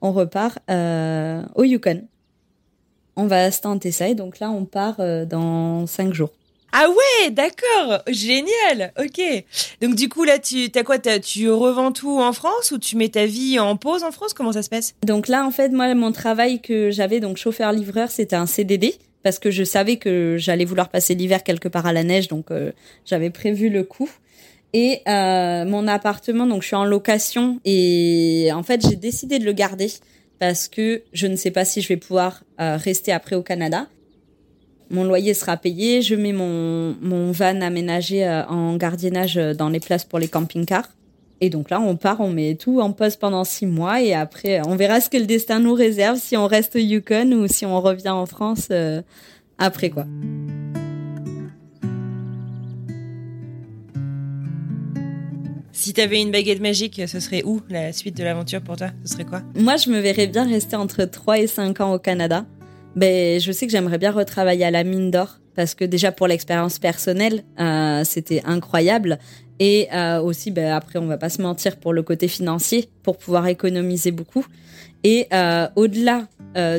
On 0.00 0.12
repart 0.12 0.60
euh, 0.70 1.42
au 1.56 1.64
Yukon. 1.64 2.04
On 3.16 3.26
va 3.26 3.50
se 3.50 3.62
tenter 3.62 3.92
ça 3.92 4.08
et 4.08 4.14
donc 4.14 4.38
là, 4.40 4.50
on 4.50 4.64
part 4.64 4.96
euh, 5.00 5.24
dans 5.24 5.86
cinq 5.86 6.12
jours. 6.12 6.30
Ah 6.72 6.88
ouais, 6.90 7.30
d'accord, 7.30 8.02
génial, 8.06 8.92
ok. 8.98 9.22
Donc 9.80 9.94
du 9.94 10.10
coup 10.10 10.24
là, 10.24 10.38
tu 10.38 10.70
as 10.74 10.82
quoi 10.82 10.98
Tu 10.98 11.50
revends 11.50 11.90
tout 11.90 12.20
en 12.20 12.34
France 12.34 12.70
ou 12.70 12.78
tu 12.78 12.96
mets 12.96 13.08
ta 13.08 13.24
vie 13.24 13.58
en 13.58 13.76
pause 13.76 14.04
en 14.04 14.10
France? 14.10 14.34
Comment 14.34 14.52
ça 14.52 14.62
se 14.62 14.68
passe? 14.68 14.94
Donc 15.02 15.28
là, 15.28 15.46
en 15.46 15.50
fait, 15.50 15.70
moi, 15.70 15.94
mon 15.94 16.12
travail 16.12 16.60
que 16.60 16.90
j'avais, 16.90 17.20
donc 17.20 17.38
chauffeur-livreur, 17.38 18.10
c'était 18.10 18.36
un 18.36 18.44
CDD 18.44 18.94
parce 19.22 19.38
que 19.38 19.50
je 19.50 19.64
savais 19.64 19.96
que 19.96 20.36
j'allais 20.38 20.64
vouloir 20.66 20.88
passer 20.88 21.14
l'hiver 21.14 21.42
quelque 21.42 21.68
part 21.68 21.86
à 21.86 21.92
la 21.92 22.04
neige, 22.04 22.28
donc 22.28 22.50
euh, 22.50 22.72
j'avais 23.06 23.30
prévu 23.30 23.70
le 23.70 23.82
coup. 23.82 24.10
Et 24.72 25.00
euh, 25.08 25.64
mon 25.64 25.88
appartement, 25.88 26.46
donc 26.46 26.62
je 26.62 26.66
suis 26.66 26.76
en 26.76 26.84
location 26.84 27.58
et 27.64 28.50
en 28.52 28.62
fait 28.62 28.86
j'ai 28.86 28.96
décidé 28.96 29.38
de 29.38 29.44
le 29.44 29.52
garder 29.52 29.90
parce 30.38 30.68
que 30.68 31.02
je 31.12 31.26
ne 31.26 31.36
sais 31.36 31.50
pas 31.50 31.64
si 31.64 31.80
je 31.80 31.88
vais 31.88 31.96
pouvoir 31.96 32.42
rester 32.58 33.12
après 33.12 33.36
au 33.36 33.42
Canada. 33.42 33.86
Mon 34.90 35.04
loyer 35.04 35.34
sera 35.34 35.56
payé, 35.56 36.02
je 36.02 36.14
mets 36.14 36.32
mon, 36.32 36.94
mon 37.00 37.32
van 37.32 37.60
aménagé 37.60 38.26
en 38.48 38.76
gardiennage 38.76 39.34
dans 39.34 39.68
les 39.68 39.80
places 39.80 40.04
pour 40.04 40.18
les 40.18 40.28
camping-cars. 40.28 40.88
Et 41.40 41.50
donc 41.50 41.70
là, 41.70 41.80
on 41.80 41.96
part, 41.96 42.20
on 42.20 42.30
met 42.30 42.54
tout 42.54 42.80
en 42.80 42.92
pause 42.92 43.16
pendant 43.16 43.44
six 43.44 43.66
mois 43.66 44.00
et 44.00 44.14
après, 44.14 44.60
on 44.66 44.76
verra 44.76 45.00
ce 45.00 45.10
que 45.10 45.18
le 45.18 45.26
destin 45.26 45.60
nous 45.60 45.74
réserve, 45.74 46.18
si 46.18 46.36
on 46.36 46.46
reste 46.46 46.76
au 46.76 46.78
Yukon 46.78 47.32
ou 47.32 47.46
si 47.46 47.66
on 47.66 47.80
revient 47.80 48.10
en 48.10 48.26
France 48.26 48.68
euh, 48.70 49.02
après 49.58 49.90
quoi. 49.90 50.06
Si 55.86 55.92
tu 55.92 56.00
avais 56.00 56.20
une 56.20 56.32
baguette 56.32 56.60
magique, 56.60 57.00
ce 57.06 57.20
serait 57.20 57.44
où 57.44 57.60
la 57.68 57.92
suite 57.92 58.16
de 58.16 58.24
l'aventure 58.24 58.60
pour 58.60 58.76
toi? 58.76 58.88
Ce 59.04 59.12
serait 59.12 59.24
quoi? 59.24 59.42
Moi, 59.54 59.76
je 59.76 59.88
me 59.88 60.00
verrais 60.00 60.26
bien 60.26 60.44
rester 60.44 60.74
entre 60.74 61.04
3 61.04 61.38
et 61.38 61.46
5 61.46 61.80
ans 61.80 61.94
au 61.94 62.00
Canada. 62.00 62.44
Ben, 62.96 63.38
je 63.38 63.52
sais 63.52 63.66
que 63.66 63.70
j'aimerais 63.70 63.98
bien 63.98 64.10
retravailler 64.10 64.64
à 64.64 64.72
la 64.72 64.82
mine 64.82 65.12
d'or 65.12 65.38
parce 65.54 65.76
que 65.76 65.84
déjà 65.84 66.10
pour 66.10 66.26
l'expérience 66.26 66.80
personnelle, 66.80 67.44
euh, 67.60 68.02
c'était 68.02 68.42
incroyable. 68.44 69.20
Et 69.60 69.86
euh, 69.94 70.20
aussi, 70.20 70.50
ben, 70.50 70.72
après, 70.72 70.98
on 70.98 71.06
va 71.06 71.18
pas 71.18 71.28
se 71.28 71.40
mentir 71.40 71.76
pour 71.76 71.92
le 71.92 72.02
côté 72.02 72.26
financier, 72.26 72.88
pour 73.04 73.16
pouvoir 73.16 73.46
économiser 73.46 74.10
beaucoup. 74.10 74.44
Et 75.04 75.28
euh, 75.32 75.68
au-delà 75.76 76.26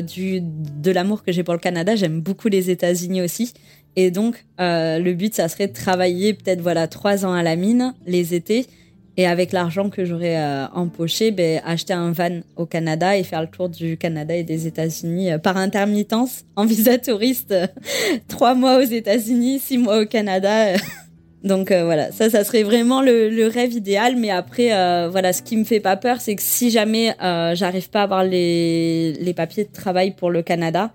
du 0.02 0.40
de 0.42 0.90
l'amour 0.90 1.22
que 1.22 1.32
j'ai 1.32 1.44
pour 1.44 1.54
le 1.54 1.60
Canada, 1.60 1.96
j'aime 1.96 2.20
beaucoup 2.20 2.48
les 2.48 2.68
États-Unis 2.68 3.22
aussi. 3.22 3.54
Et 3.96 4.10
donc, 4.10 4.44
le 4.58 5.12
but, 5.14 5.34
ça 5.34 5.48
serait 5.48 5.68
de 5.68 5.72
travailler 5.72 6.34
peut-être 6.34 6.60
voilà 6.60 6.88
trois 6.88 7.24
ans 7.24 7.32
à 7.32 7.42
la 7.42 7.56
mine 7.56 7.94
les 8.06 8.34
étés. 8.34 8.66
Et 9.18 9.26
avec 9.26 9.52
l'argent 9.52 9.90
que 9.90 10.06
j'aurais 10.06 10.38
euh, 10.38 10.66
empoché, 10.68 11.32
ben, 11.32 11.60
acheter 11.66 11.92
un 11.92 12.12
van 12.12 12.40
au 12.56 12.64
Canada 12.64 13.18
et 13.18 13.24
faire 13.24 13.42
le 13.42 13.48
tour 13.48 13.68
du 13.68 13.98
Canada 13.98 14.34
et 14.34 14.44
des 14.44 14.66
États-Unis 14.66 15.30
par 15.42 15.58
intermittence, 15.58 16.44
en 16.56 16.64
visa 16.64 16.96
touriste, 16.96 17.52
trois 18.28 18.54
mois 18.54 18.78
aux 18.78 18.86
États-Unis, 18.86 19.58
six 19.58 19.76
mois 19.76 20.00
au 20.00 20.06
Canada. 20.06 20.74
Donc 21.44 21.70
euh, 21.70 21.84
voilà, 21.84 22.10
ça, 22.10 22.30
ça 22.30 22.42
serait 22.42 22.62
vraiment 22.62 23.00
le, 23.00 23.28
le 23.28 23.46
rêve 23.46 23.72
idéal. 23.72 24.16
Mais 24.16 24.30
après, 24.30 24.72
euh, 24.72 25.08
voilà, 25.10 25.32
ce 25.32 25.42
qui 25.42 25.56
me 25.56 25.64
fait 25.64 25.80
pas 25.80 25.96
peur, 25.96 26.20
c'est 26.20 26.34
que 26.34 26.42
si 26.42 26.70
jamais 26.70 27.14
euh, 27.22 27.54
j'arrive 27.54 27.90
pas 27.90 28.00
à 28.00 28.04
avoir 28.04 28.24
les, 28.24 29.12
les 29.14 29.34
papiers 29.34 29.64
de 29.64 29.72
travail 29.72 30.12
pour 30.12 30.30
le 30.30 30.42
Canada, 30.42 30.90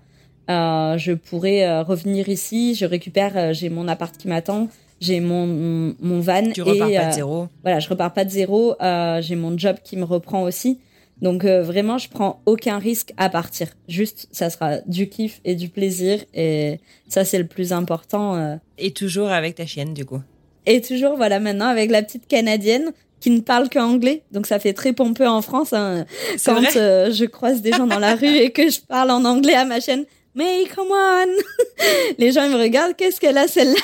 euh, 0.50 0.98
je 0.98 1.12
pourrais 1.12 1.80
revenir 1.82 2.28
ici. 2.28 2.74
Je 2.74 2.84
récupère, 2.84 3.54
j'ai 3.54 3.70
mon 3.70 3.88
appart 3.88 4.14
qui 4.16 4.28
m'attend, 4.28 4.68
j'ai 5.00 5.20
mon, 5.20 5.94
mon, 6.00 6.20
van. 6.20 6.50
Tu 6.52 6.62
repars 6.62 6.90
pas 6.90 7.06
de 7.06 7.12
zéro. 7.12 7.48
Voilà, 7.62 7.80
je 7.80 7.88
repars 7.88 8.12
pas 8.12 8.24
de 8.24 8.30
zéro. 8.30 8.74
j'ai 9.20 9.36
mon 9.36 9.56
job 9.58 9.76
qui 9.82 9.96
me 9.96 10.04
reprend 10.04 10.42
aussi. 10.42 10.78
Donc 11.22 11.44
vraiment, 11.44 11.98
je 11.98 12.08
prends 12.08 12.42
aucun 12.46 12.78
risque 12.78 13.12
à 13.16 13.28
partir. 13.28 13.68
Juste, 13.88 14.28
ça 14.32 14.50
sera 14.50 14.78
du 14.86 15.08
kiff 15.08 15.40
et 15.44 15.54
du 15.54 15.68
plaisir. 15.68 16.20
Et 16.34 16.80
ça, 17.08 17.24
c'est 17.24 17.38
le 17.38 17.46
plus 17.46 17.72
important. 17.72 18.58
Et 18.78 18.92
toujours 18.92 19.28
avec 19.28 19.54
ta 19.56 19.66
chienne, 19.66 19.94
du 19.94 20.04
coup. 20.04 20.20
Et 20.66 20.80
toujours, 20.80 21.16
voilà, 21.16 21.40
maintenant, 21.40 21.68
avec 21.68 21.90
la 21.90 22.02
petite 22.02 22.26
canadienne 22.26 22.92
qui 23.20 23.30
ne 23.30 23.40
parle 23.40 23.68
qu'anglais. 23.68 24.22
Donc, 24.32 24.46
ça 24.46 24.58
fait 24.58 24.72
très 24.72 24.92
pompeux 24.92 25.26
en 25.26 25.42
France 25.42 25.72
hein, 25.72 26.04
quand 26.44 26.76
euh, 26.76 27.10
je 27.10 27.24
croise 27.24 27.62
des 27.62 27.72
gens 27.72 27.86
dans 27.86 27.98
la 27.98 28.14
rue 28.16 28.36
et 28.36 28.50
que 28.50 28.68
je 28.68 28.80
parle 28.80 29.10
en 29.10 29.24
anglais 29.24 29.54
à 29.54 29.64
ma 29.64 29.80
chaîne. 29.80 30.04
Mais 30.34 30.64
come 30.74 30.88
on 30.90 31.26
Les 32.18 32.32
gens 32.32 32.44
ils 32.44 32.50
me 32.50 32.60
regardent, 32.60 32.96
qu'est-ce 32.96 33.20
qu'elle 33.20 33.38
a 33.38 33.46
celle-là? 33.46 33.80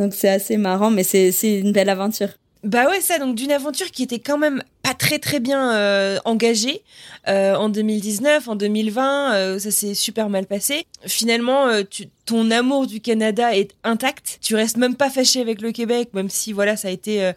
Donc, 0.00 0.14
c'est 0.14 0.30
assez 0.30 0.56
marrant, 0.56 0.90
mais 0.90 1.02
c'est 1.02 1.30
une 1.42 1.72
belle 1.72 1.90
aventure. 1.90 2.30
Bah 2.64 2.88
ouais, 2.88 3.02
ça, 3.02 3.18
donc 3.18 3.34
d'une 3.34 3.52
aventure 3.52 3.90
qui 3.90 4.02
était 4.02 4.18
quand 4.18 4.38
même 4.38 4.62
pas 4.82 4.94
très 4.94 5.18
très 5.18 5.40
bien 5.40 5.74
euh, 5.74 6.18
engagée 6.24 6.82
euh, 7.28 7.54
en 7.54 7.68
2019, 7.68 8.48
en 8.48 8.56
2020, 8.56 9.34
euh, 9.34 9.58
ça 9.58 9.70
s'est 9.70 9.92
super 9.92 10.30
mal 10.30 10.46
passé. 10.46 10.86
Finalement, 11.06 11.66
ton 12.24 12.50
amour 12.50 12.86
du 12.86 13.02
Canada 13.02 13.54
est 13.54 13.72
intact. 13.84 14.38
Tu 14.40 14.54
restes 14.54 14.78
même 14.78 14.94
pas 14.94 15.10
fâché 15.10 15.42
avec 15.42 15.60
le 15.60 15.70
Québec, 15.70 16.10
même 16.14 16.30
si 16.30 16.54
voilà, 16.54 16.78
ça 16.78 16.88
a 16.88 16.90
été 16.90 17.32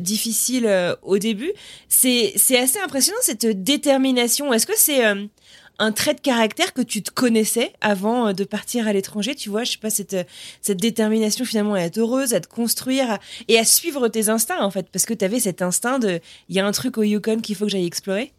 difficile 0.00 0.68
au 1.02 1.16
début. 1.16 1.52
C'est 1.88 2.34
c'est 2.36 2.58
assez 2.58 2.78
impressionnant 2.80 3.18
cette 3.22 3.46
détermination. 3.62 4.52
Est-ce 4.52 4.66
que 4.66 4.76
c'est 4.76 5.02
un 5.78 5.92
trait 5.92 6.14
de 6.14 6.20
caractère 6.20 6.72
que 6.72 6.82
tu 6.82 7.02
te 7.02 7.10
connaissais 7.10 7.72
avant 7.80 8.28
euh, 8.28 8.32
de 8.32 8.44
partir 8.44 8.86
à 8.86 8.92
l'étranger, 8.92 9.34
tu 9.34 9.50
vois, 9.50 9.64
je 9.64 9.72
sais 9.72 9.78
pas, 9.78 9.90
cette, 9.90 10.16
cette 10.62 10.78
détermination 10.78 11.44
finalement 11.44 11.74
à 11.74 11.80
être 11.80 11.98
heureuse, 11.98 12.34
à 12.34 12.40
te 12.40 12.48
construire 12.48 13.18
et 13.48 13.58
à 13.58 13.64
suivre 13.64 14.08
tes 14.08 14.28
instincts 14.28 14.62
en 14.62 14.70
fait, 14.70 14.86
parce 14.92 15.04
que 15.04 15.14
tu 15.14 15.24
avais 15.24 15.40
cet 15.40 15.62
instinct 15.62 15.98
de, 15.98 16.20
il 16.48 16.56
y 16.56 16.60
a 16.60 16.66
un 16.66 16.72
truc 16.72 16.98
au 16.98 17.02
Yukon 17.02 17.40
qu'il 17.40 17.56
faut 17.56 17.64
que 17.64 17.70
j'aille 17.70 17.86
explorer 17.86 18.32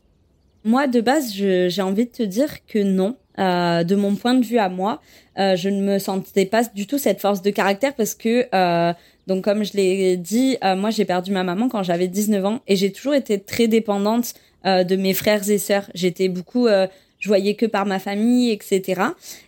Moi, 0.64 0.88
de 0.88 1.02
base, 1.02 1.34
j'ai 1.34 1.82
envie 1.82 2.06
de 2.06 2.12
te 2.12 2.24
dire 2.24 2.66
que 2.66 2.80
non. 2.80 3.18
Euh, 3.38 3.84
de 3.84 3.96
mon 3.98 4.16
point 4.16 4.34
de 4.34 4.46
vue 4.46 4.60
à 4.60 4.70
moi, 4.70 5.02
euh, 5.38 5.56
je 5.56 5.68
ne 5.68 5.82
me 5.82 6.00
sentais 6.00 6.46
pas 6.46 6.64
du 6.64 6.88
tout 6.88 6.98
cette 6.98 7.20
force 7.20 7.42
de 7.42 7.50
caractère 7.50 7.94
parce 7.94 8.16
que, 8.16 8.48
euh, 8.54 8.94
donc 9.28 9.44
comme 9.44 9.64
je 9.64 9.74
l'ai 9.74 10.16
dit, 10.16 10.58
euh, 10.64 10.76
moi 10.76 10.90
j'ai 10.90 11.04
perdu 11.04 11.32
ma 11.32 11.44
maman 11.44 11.68
quand 11.68 11.84
j'avais 11.84 12.08
19 12.08 12.46
ans 12.46 12.60
et 12.68 12.76
j'ai 12.78 12.92
toujours 12.92 13.14
été 13.14 13.40
très 13.40 13.68
dépendante 13.68 14.34
de 14.66 14.96
mes 14.96 15.14
frères 15.14 15.48
et 15.48 15.60
sœurs. 15.60 15.92
J'étais 15.94 16.28
beaucoup 16.28 16.68
je 17.26 17.28
voyais 17.28 17.56
que 17.56 17.66
par 17.66 17.88
ma 17.88 17.98
famille, 17.98 18.52
etc. 18.52 19.02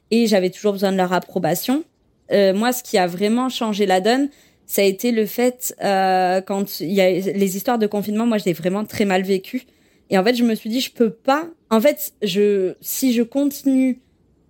Et 0.10 0.26
j'avais 0.26 0.50
toujours 0.50 0.72
besoin 0.72 0.92
de 0.92 0.98
leur 0.98 1.14
approbation. 1.14 1.84
Euh, 2.32 2.52
moi, 2.52 2.74
ce 2.74 2.82
qui 2.82 2.98
a 2.98 3.06
vraiment 3.06 3.50
changé 3.50 3.86
la 3.86 4.02
donne, 4.02 4.30
ça 4.66 4.82
a 4.82 4.86
été 4.86 5.12
le 5.12 5.28
fait 5.28 5.76
euh, 5.84 6.42
quand 6.42 6.80
il 6.80 6.92
y 6.92 7.02
a 7.02 7.12
les 7.12 7.56
histoires 7.56 7.78
de 7.78 7.86
confinement. 7.86 8.26
Moi, 8.26 8.40
je 8.40 8.52
vraiment 8.52 8.84
très 8.84 9.06
mal 9.06 9.22
vécu. 9.22 9.68
Et 10.10 10.18
en 10.18 10.24
fait, 10.24 10.34
je 10.34 10.44
me 10.44 10.56
suis 10.56 10.72
dit, 10.72 10.82
je 10.82 10.92
peux 10.92 11.12
pas. 11.12 11.46
En 11.70 11.80
fait, 11.80 12.14
je 12.24 12.74
si 12.82 13.14
je 13.14 13.22
continue, 13.22 14.00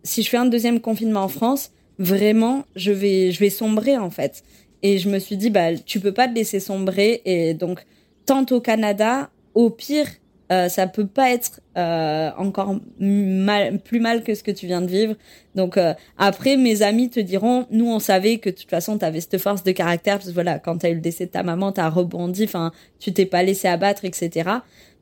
si 0.04 0.24
je 0.24 0.30
fais 0.30 0.38
un 0.38 0.46
deuxième 0.46 0.80
confinement 0.80 1.24
en 1.24 1.28
France, 1.28 1.72
vraiment, 2.00 2.64
je 2.78 2.94
vais 2.94 3.34
je 3.34 3.42
vais 3.42 3.50
sombrer 3.50 3.98
en 3.98 4.10
fait. 4.10 4.42
Et 4.84 5.00
je 5.00 5.10
me 5.10 5.20
suis 5.20 5.36
dit, 5.36 5.50
bah, 5.50 5.76
tu 5.76 6.00
peux 6.00 6.14
pas 6.14 6.30
te 6.30 6.34
laisser 6.34 6.62
sombrer. 6.62 7.22
Et 7.26 7.54
donc, 7.54 7.84
tant 8.26 8.46
au 8.52 8.62
Canada, 8.62 9.30
au 9.54 9.70
pire, 9.70 10.08
euh, 10.52 10.70
ça 10.70 10.88
peut 10.88 11.08
pas 11.08 11.32
être 11.32 11.60
euh, 11.78 12.30
encore 12.38 12.80
mal, 13.00 13.80
plus 13.80 14.00
mal 14.00 14.24
que 14.24 14.34
ce 14.34 14.44
que 14.44 14.52
tu 14.52 14.66
viens 14.66 14.82
de 14.82 14.88
vivre. 14.88 15.16
Donc 15.56 15.78
euh, 15.78 15.94
après, 16.18 16.56
mes 16.56 16.84
amis 16.84 17.10
te 17.10 17.20
diront, 17.20 17.66
nous 17.70 17.88
on 17.88 18.00
savait 18.00 18.38
que 18.38 18.50
de 18.50 18.56
toute 18.56 18.70
façon 18.70 18.98
tu 18.98 19.06
avais 19.06 19.20
cette 19.20 19.40
force 19.40 19.64
de 19.64 19.72
caractère, 19.72 20.18
parce 20.18 20.30
que 20.30 20.34
voilà, 20.34 20.60
quand 20.60 20.78
t'as 20.78 20.90
eu 20.90 20.96
le 20.96 21.02
décès 21.02 21.26
de 21.26 21.32
ta 21.32 21.44
maman, 21.44 21.72
t'as 21.72 21.90
rebondi, 21.90 22.46
enfin, 22.46 22.72
tu 23.00 23.12
t'es 23.12 23.26
pas 23.26 23.44
laissé 23.44 23.68
abattre, 23.68 24.06
etc. 24.06 24.50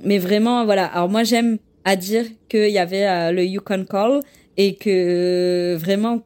Mais 0.03 0.17
vraiment, 0.17 0.65
voilà. 0.65 0.85
Alors 0.85 1.09
moi 1.09 1.23
j'aime 1.23 1.59
à 1.83 1.95
dire 1.95 2.25
qu'il 2.49 2.71
y 2.71 2.79
avait 2.79 3.07
euh, 3.07 3.31
le 3.31 3.45
Yukon 3.45 3.85
Call 3.85 4.21
et 4.57 4.75
que 4.75 5.75
vraiment 5.79 6.21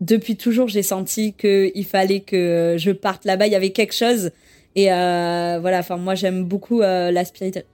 depuis 0.00 0.36
toujours 0.36 0.68
j'ai 0.68 0.82
senti 0.82 1.34
qu'il 1.34 1.84
fallait 1.84 2.20
que 2.20 2.76
je 2.78 2.90
parte 2.90 3.24
là-bas. 3.26 3.46
Il 3.46 3.52
y 3.52 3.56
avait 3.56 3.70
quelque 3.70 3.94
chose 3.94 4.30
et 4.74 4.92
euh, 4.92 5.58
voilà, 5.60 5.80
enfin 5.80 5.96
moi 5.96 6.14
j'aime 6.14 6.44
beaucoup 6.44 6.80
euh, 6.80 7.10
la 7.10 7.24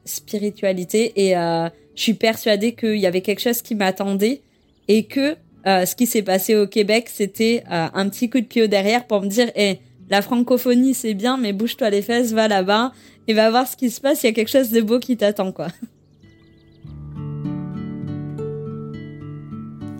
spiritualité 0.04 1.12
et 1.16 1.36
euh, 1.36 1.68
je 1.94 2.02
suis 2.02 2.14
persuadée 2.14 2.72
qu'il 2.72 2.96
y 2.96 3.06
avait 3.06 3.20
quelque 3.20 3.40
chose 3.40 3.62
qui 3.62 3.74
m'attendait 3.74 4.42
et 4.88 5.04
que 5.04 5.36
ce 5.64 5.94
qui 5.94 6.06
s'est 6.06 6.22
passé 6.22 6.56
au 6.56 6.66
Québec, 6.66 7.10
c'était 7.12 7.62
un 7.68 8.08
petit 8.08 8.30
coup 8.30 8.40
de 8.40 8.46
pied 8.46 8.68
derrière 8.68 9.06
pour 9.06 9.20
me 9.20 9.26
dire, 9.26 9.50
eh, 9.54 9.80
la 10.08 10.22
francophonie 10.22 10.94
c'est 10.94 11.12
bien, 11.12 11.36
mais 11.36 11.52
bouge-toi 11.52 11.90
les 11.90 12.00
fesses, 12.00 12.32
va 12.32 12.48
là-bas 12.48 12.92
et 13.26 13.34
va 13.34 13.50
voir 13.50 13.68
ce 13.68 13.76
qui 13.76 13.90
se 13.90 14.00
passe. 14.00 14.22
Il 14.22 14.26
y 14.26 14.30
a 14.30 14.32
quelque 14.32 14.50
chose 14.50 14.70
de 14.70 14.80
beau 14.80 14.98
qui 14.98 15.18
t'attend, 15.18 15.52
quoi. 15.52 15.68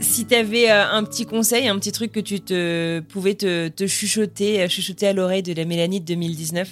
si 0.00 0.26
tu 0.26 0.34
avais 0.34 0.70
euh, 0.70 0.90
un 0.90 1.04
petit 1.04 1.26
conseil, 1.26 1.68
un 1.68 1.78
petit 1.78 1.92
truc 1.92 2.12
que 2.12 2.20
tu 2.20 2.40
te 2.40 3.00
pouvais 3.00 3.34
te, 3.34 3.68
te 3.68 3.86
chuchoter, 3.86 4.62
euh, 4.62 4.68
chuchoter 4.68 5.08
à 5.08 5.12
l'oreille 5.12 5.42
de 5.42 5.52
la 5.52 5.64
Mélanie 5.64 6.00
de 6.00 6.06
2019, 6.06 6.68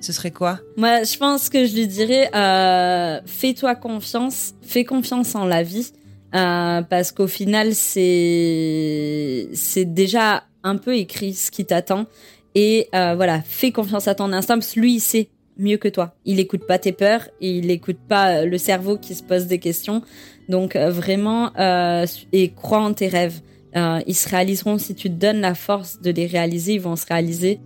ce 0.00 0.12
serait 0.12 0.30
quoi? 0.30 0.60
Moi, 0.76 1.02
je 1.04 1.16
pense 1.16 1.48
que 1.48 1.66
je 1.66 1.74
lui 1.74 1.86
dirais 1.86 2.30
euh, 2.34 3.20
fais-toi 3.26 3.74
confiance, 3.74 4.54
fais 4.62 4.84
confiance 4.84 5.34
en 5.34 5.44
la 5.44 5.62
vie, 5.62 5.92
euh, 6.34 6.82
parce 6.82 7.12
qu'au 7.12 7.26
final, 7.26 7.74
c'est 7.74 9.48
c'est 9.52 9.84
déjà 9.84 10.44
un 10.62 10.76
peu 10.76 10.96
écrit 10.96 11.34
ce 11.34 11.50
qui 11.50 11.64
t'attend. 11.64 12.06
Et 12.54 12.88
euh, 12.94 13.14
voilà, 13.14 13.42
fais 13.42 13.70
confiance 13.70 14.08
à 14.08 14.14
ton 14.14 14.32
instinct, 14.32 14.58
parce 14.58 14.72
que 14.72 14.80
lui, 14.80 14.94
il 14.94 15.00
sait 15.00 15.28
mieux 15.56 15.76
que 15.76 15.88
toi. 15.88 16.14
Il 16.24 16.40
écoute 16.40 16.66
pas 16.66 16.78
tes 16.78 16.92
peurs, 16.92 17.28
il 17.40 17.70
écoute 17.70 17.98
pas 18.08 18.44
le 18.44 18.58
cerveau 18.58 18.96
qui 18.96 19.14
se 19.14 19.22
pose 19.22 19.46
des 19.46 19.58
questions. 19.58 20.02
Donc 20.50 20.74
euh, 20.74 20.90
vraiment, 20.90 21.52
euh, 21.58 22.04
et 22.32 22.50
crois 22.50 22.80
en 22.80 22.92
tes 22.92 23.06
rêves. 23.06 23.40
Euh, 23.76 24.00
ils 24.08 24.16
se 24.16 24.28
réaliseront 24.28 24.78
si 24.78 24.96
tu 24.96 25.08
te 25.08 25.14
donnes 25.14 25.40
la 25.40 25.54
force 25.54 26.00
de 26.00 26.10
les 26.10 26.26
réaliser, 26.26 26.74
ils 26.74 26.80
vont 26.80 26.96
se 26.96 27.06
réaliser. 27.06 27.60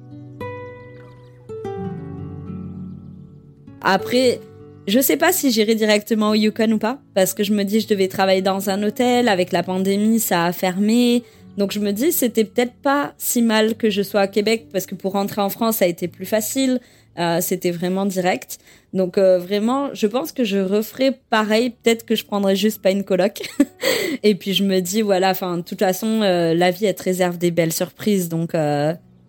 Après, 3.80 4.38
je 4.86 5.00
sais 5.00 5.16
pas 5.16 5.32
si 5.32 5.50
j'irai 5.50 5.74
directement 5.74 6.30
au 6.30 6.34
Yukon 6.34 6.72
ou 6.72 6.78
pas, 6.78 6.98
parce 7.14 7.32
que 7.32 7.42
je 7.42 7.54
me 7.54 7.64
dis 7.64 7.80
je 7.80 7.88
devais 7.88 8.08
travailler 8.08 8.42
dans 8.42 8.68
un 8.68 8.82
hôtel, 8.82 9.28
avec 9.28 9.50
la 9.50 9.62
pandémie 9.62 10.20
ça 10.20 10.44
a 10.44 10.52
fermé, 10.52 11.22
Donc 11.56 11.72
je 11.72 11.80
me 11.80 11.92
dis, 11.92 12.12
c'était 12.12 12.44
peut-être 12.44 12.74
pas 12.74 13.14
si 13.16 13.40
mal 13.40 13.76
que 13.76 13.88
je 13.88 14.02
sois 14.02 14.20
à 14.20 14.26
Québec 14.26 14.66
parce 14.72 14.84
que 14.84 14.94
pour 14.94 15.12
rentrer 15.12 15.40
en 15.40 15.48
France, 15.48 15.76
ça 15.76 15.86
a 15.86 15.88
été 15.88 16.06
plus 16.06 16.26
facile. 16.26 16.80
Euh, 17.18 17.40
c'était 17.40 17.70
vraiment 17.70 18.06
direct. 18.06 18.58
Donc 18.92 19.18
euh, 19.18 19.38
vraiment, 19.38 19.90
je 19.94 20.06
pense 20.06 20.32
que 20.32 20.44
je 20.44 20.58
referai 20.58 21.12
pareil. 21.30 21.70
Peut-être 21.70 22.04
que 22.04 22.14
je 22.14 22.24
prendrai 22.24 22.56
juste 22.56 22.82
pas 22.82 22.90
une 22.90 23.04
coloc. 23.04 23.42
et 24.22 24.34
puis 24.34 24.54
je 24.54 24.64
me 24.64 24.80
dis, 24.80 25.02
voilà, 25.02 25.30
enfin, 25.30 25.58
de 25.58 25.62
toute 25.62 25.80
façon, 25.80 26.22
euh, 26.22 26.54
la 26.54 26.70
vie, 26.70 26.86
elle 26.86 26.94
te 26.94 27.02
réserve 27.02 27.38
des 27.38 27.50
belles 27.50 27.72
surprises. 27.72 28.28
Donc 28.28 28.56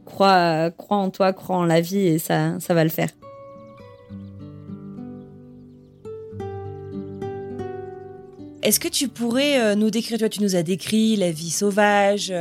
crois, 0.05 0.71
crois 0.71 0.97
en 0.97 1.09
toi, 1.09 1.33
crois 1.33 1.57
en 1.57 1.65
la 1.65 1.81
vie 1.81 2.07
et 2.07 2.19
ça, 2.19 2.59
ça 2.59 2.73
va 2.73 2.83
le 2.83 2.89
faire. 2.89 3.09
Est-ce 8.63 8.79
que 8.79 8.87
tu 8.87 9.09
pourrais 9.09 9.75
nous 9.75 9.91
décrire, 9.91 10.17
toi 10.17 10.27
tu 10.27 10.41
nous 10.41 10.55
as 10.55 10.63
décrit 10.63 11.15
la 11.17 11.29
vie 11.29 11.51
sauvage, 11.51 12.33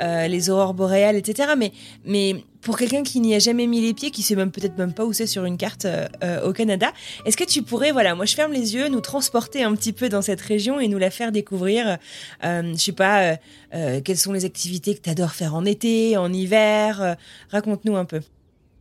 les 0.00 0.48
aurores 0.48 0.72
boréales, 0.72 1.16
etc. 1.16 1.50
Mais, 1.54 1.70
mais 2.06 2.36
pour 2.66 2.76
quelqu'un 2.76 3.04
qui 3.04 3.20
n'y 3.20 3.32
a 3.32 3.38
jamais 3.38 3.68
mis 3.68 3.80
les 3.80 3.94
pieds, 3.94 4.10
qui 4.10 4.22
sait 4.22 4.34
même 4.34 4.50
peut-être 4.50 4.76
même 4.76 4.92
pas 4.92 5.04
où 5.04 5.12
c'est 5.12 5.28
sur 5.28 5.44
une 5.44 5.56
carte 5.56 5.84
euh, 5.84 6.42
au 6.44 6.52
Canada, 6.52 6.92
est-ce 7.24 7.36
que 7.36 7.44
tu 7.44 7.62
pourrais, 7.62 7.92
voilà, 7.92 8.16
moi 8.16 8.24
je 8.24 8.34
ferme 8.34 8.52
les 8.52 8.74
yeux, 8.74 8.88
nous 8.88 9.00
transporter 9.00 9.62
un 9.62 9.72
petit 9.76 9.92
peu 9.92 10.08
dans 10.08 10.20
cette 10.20 10.40
région 10.40 10.80
et 10.80 10.88
nous 10.88 10.98
la 10.98 11.12
faire 11.12 11.30
découvrir, 11.30 11.98
je 12.42 12.74
sais 12.76 12.90
pas, 12.90 13.36
quelles 13.70 14.16
sont 14.16 14.32
les 14.32 14.44
activités 14.44 14.96
que 14.96 15.00
tu 15.00 15.10
adores 15.10 15.30
faire 15.30 15.54
en 15.54 15.64
été, 15.64 16.16
en 16.16 16.32
hiver, 16.32 17.16
raconte-nous 17.52 17.94
un 17.94 18.04
peu. 18.04 18.20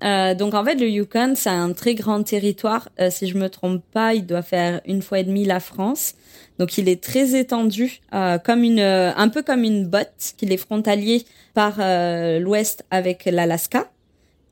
Donc 0.02 0.54
en 0.54 0.64
fait, 0.64 0.76
le 0.76 0.90
Yukon, 0.90 1.34
c'est 1.36 1.50
un 1.50 1.74
très 1.74 1.96
grand 1.96 2.24
territoire. 2.24 2.90
si 3.10 3.28
je 3.28 3.38
me 3.38 3.50
trompe 3.50 3.84
pas, 3.92 4.14
il 4.14 4.26
doit 4.26 4.42
faire 4.42 4.82
une 4.86 5.02
fois 5.02 5.20
et 5.20 5.24
demie 5.24 5.46
la 5.46 5.60
France. 5.60 6.16
Donc 6.60 6.78
il 6.78 6.88
est 6.88 7.04
très 7.04 7.38
étendu, 7.38 8.00
euh, 8.14 8.38
comme 8.38 8.64
une, 8.64 8.80
euh, 8.80 9.12
un 9.16 9.30
peu 9.30 9.44
comme 9.44 9.64
une 9.64 9.86
botte, 9.86 10.34
qu'il 10.38 10.52
est 10.52 10.58
frontalier 10.58 11.26
par 11.54 11.76
euh, 11.80 12.40
l'ouest 12.40 12.86
avec 12.92 13.26
l'Alaska 13.26 13.90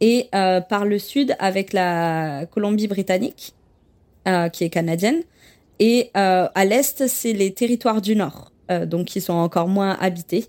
et 0.02 0.30
par 0.34 0.84
le 0.84 1.00
sud 1.00 1.34
avec 1.40 1.72
la 1.72 2.46
Colombie-Britannique, 2.48 3.54
qui 4.52 4.64
est 4.66 4.70
canadienne. 4.70 5.22
Et 5.80 6.12
à 6.14 6.66
l'est, 6.66 7.08
c'est 7.08 7.32
les 7.32 7.54
territoires 7.54 8.02
du 8.02 8.14
nord, 8.18 8.52
donc 8.86 9.06
qui 9.06 9.22
sont 9.22 9.32
encore 9.32 9.70
moins 9.70 9.98
habités. 10.02 10.48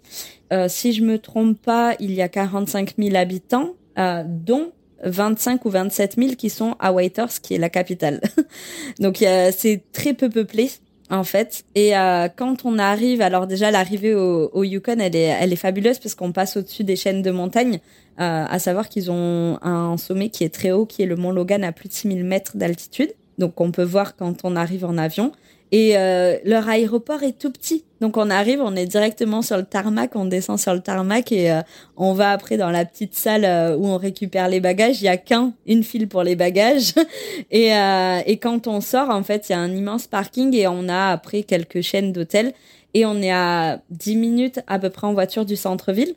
si 0.67 0.93
je 0.93 1.05
me 1.05 1.21
trompe 1.21 1.57
pas, 1.63 1.95
il 2.01 2.15
y 2.15 2.21
a 2.21 2.29
45 2.29 2.95
000 2.99 3.15
habitants, 3.15 3.75
dont 3.97 4.73
25 5.05 5.65
ou 5.65 5.71
27 5.71 6.17
000 6.17 6.35
qui 6.37 6.51
sont 6.51 6.77
à 6.81 6.93
Whitehorse, 6.93 7.39
qui 7.39 7.55
est 7.55 7.59
la 7.59 7.71
capitale. 7.71 8.21
Donc 8.99 9.19
c'est 9.19 9.83
très 9.93 10.15
peu 10.15 10.29
peuplé 10.29 10.71
en 11.11 11.25
fait. 11.25 11.65
Et 11.75 11.97
euh, 11.97 12.29
quand 12.35 12.65
on 12.65 12.79
arrive, 12.79 13.21
alors 13.21 13.47
déjà 13.47 13.71
l'arrivée 13.71 14.15
au, 14.15 14.51
au, 14.53 14.65
Yukon, 14.65 14.99
elle 14.99 15.17
est, 15.17 15.37
elle 15.41 15.53
est 15.53 15.57
fabuleuse 15.57 15.99
parce 15.99 16.15
qu'on 16.15 16.33
passe 16.33 16.57
au-dessus 16.57 16.85
des 16.85 16.97
chaînes 16.97 17.23
de 17.23 17.31
montagnes. 17.31 17.81
Euh, 18.21 18.45
à 18.49 18.59
savoir 18.59 18.89
qu'ils 18.89 19.11
ont 19.11 19.59
un 19.63 19.97
sommet 19.97 20.29
qui 20.29 20.45
est 20.45 20.55
très 20.55 20.71
haut, 20.71 20.87
qui 20.87 21.03
est 21.03 21.07
le 21.07 21.17
mont 21.17 21.33
Logan 21.33 21.65
à 21.65 21.73
plus 21.73 21.89
de 21.89 21.95
6000 21.95 22.25
mètres 22.25 22.57
d'altitude. 22.57 23.13
Donc 23.39 23.61
on 23.61 23.73
peut 23.73 23.83
voir 23.83 24.17
quand 24.17 24.45
on 24.45 24.57
arrive 24.57 24.85
en 24.85 24.97
avion. 24.97 25.33
Et 25.75 25.97
euh, 25.97 26.37
leur 26.45 26.69
aéroport 26.69 27.25
est 27.25 27.37
tout 27.37 27.51
petit. 27.51 27.85
Donc 28.01 28.17
on 28.17 28.31
arrive, 28.31 28.61
on 28.61 28.77
est 28.77 28.87
directement 28.87 29.43
sur 29.43 29.57
le 29.57 29.65
tarmac, 29.65 30.15
on 30.15 30.25
descend 30.25 30.57
sur 30.57 30.73
le 30.73 30.79
tarmac 30.79 31.33
et 31.33 31.51
euh, 31.51 31.63
on 31.97 32.13
va 32.13 32.31
après 32.31 32.57
dans 32.57 32.71
la 32.71 32.85
petite 32.85 33.17
salle 33.17 33.45
euh, 33.45 33.77
où 33.77 33.85
on 33.85 33.97
récupère 33.97 34.49
les 34.49 34.61
bagages. 34.61 35.01
Il 35.01 35.07
y 35.07 35.09
a 35.09 35.17
qu'un, 35.17 35.53
une 35.67 35.83
file 35.83 36.07
pour 36.07 36.23
les 36.23 36.37
bagages. 36.37 36.95
et, 37.51 37.71
et 37.71 38.37
quand 38.37 38.69
on 38.69 38.81
sort, 38.81 39.11
en 39.11 39.25
fait, 39.25 39.49
il 39.49 39.53
y 39.53 39.55
a 39.57 39.59
un 39.59 39.75
immense 39.75 40.07
parking 40.07 40.55
et 40.55 40.69
on 40.69 40.89
a 40.89 41.11
après 41.11 41.43
quelques 41.43 41.81
chaînes 41.81 42.13
d'hôtels. 42.13 42.53
Et 42.97 43.05
on 43.05 43.21
est 43.21 43.33
à 43.33 43.81
10 43.91 44.15
minutes 44.15 44.61
à 44.69 44.79
peu 44.79 44.91
près 44.91 45.09
en 45.09 45.13
voiture 45.13 45.45
du 45.45 45.57
centre-ville. 45.57 46.15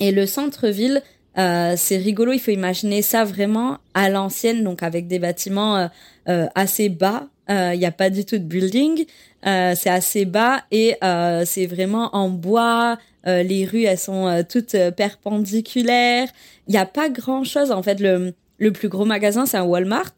Et 0.00 0.10
le 0.10 0.26
centre-ville, 0.26 1.00
euh, 1.38 1.74
c'est 1.76 1.98
rigolo, 1.98 2.32
il 2.32 2.40
faut 2.40 2.50
imaginer 2.50 3.02
ça 3.02 3.22
vraiment 3.22 3.78
à 3.94 4.08
l'ancienne, 4.10 4.64
donc 4.64 4.82
avec 4.82 5.06
des 5.06 5.20
bâtiments 5.20 5.88
euh, 6.28 6.46
assez 6.56 6.88
bas, 6.88 7.28
il 7.48 7.54
euh, 7.54 7.76
n'y 7.76 7.86
a 7.86 7.92
pas 7.92 8.10
du 8.10 8.24
tout 8.24 8.38
de 8.38 8.44
building. 8.44 9.04
Euh, 9.46 9.74
c'est 9.76 9.90
assez 9.90 10.24
bas 10.24 10.62
et 10.70 10.96
euh, 11.04 11.44
c'est 11.44 11.66
vraiment 11.66 12.14
en 12.14 12.28
bois. 12.28 12.98
les 13.26 13.64
rues, 13.64 13.84
elles 13.84 13.98
sont 13.98 14.44
toutes 14.48 14.76
perpendiculaires. 14.96 16.28
Il 16.68 16.72
n'y 16.72 16.78
a 16.78 16.86
pas 16.86 17.08
grand-chose. 17.08 17.70
En 17.70 17.82
fait, 17.82 18.00
le, 18.00 18.34
le 18.58 18.72
plus 18.72 18.88
gros 18.88 19.04
magasin, 19.04 19.46
c'est 19.46 19.56
un 19.56 19.64
Walmart. 19.64 20.14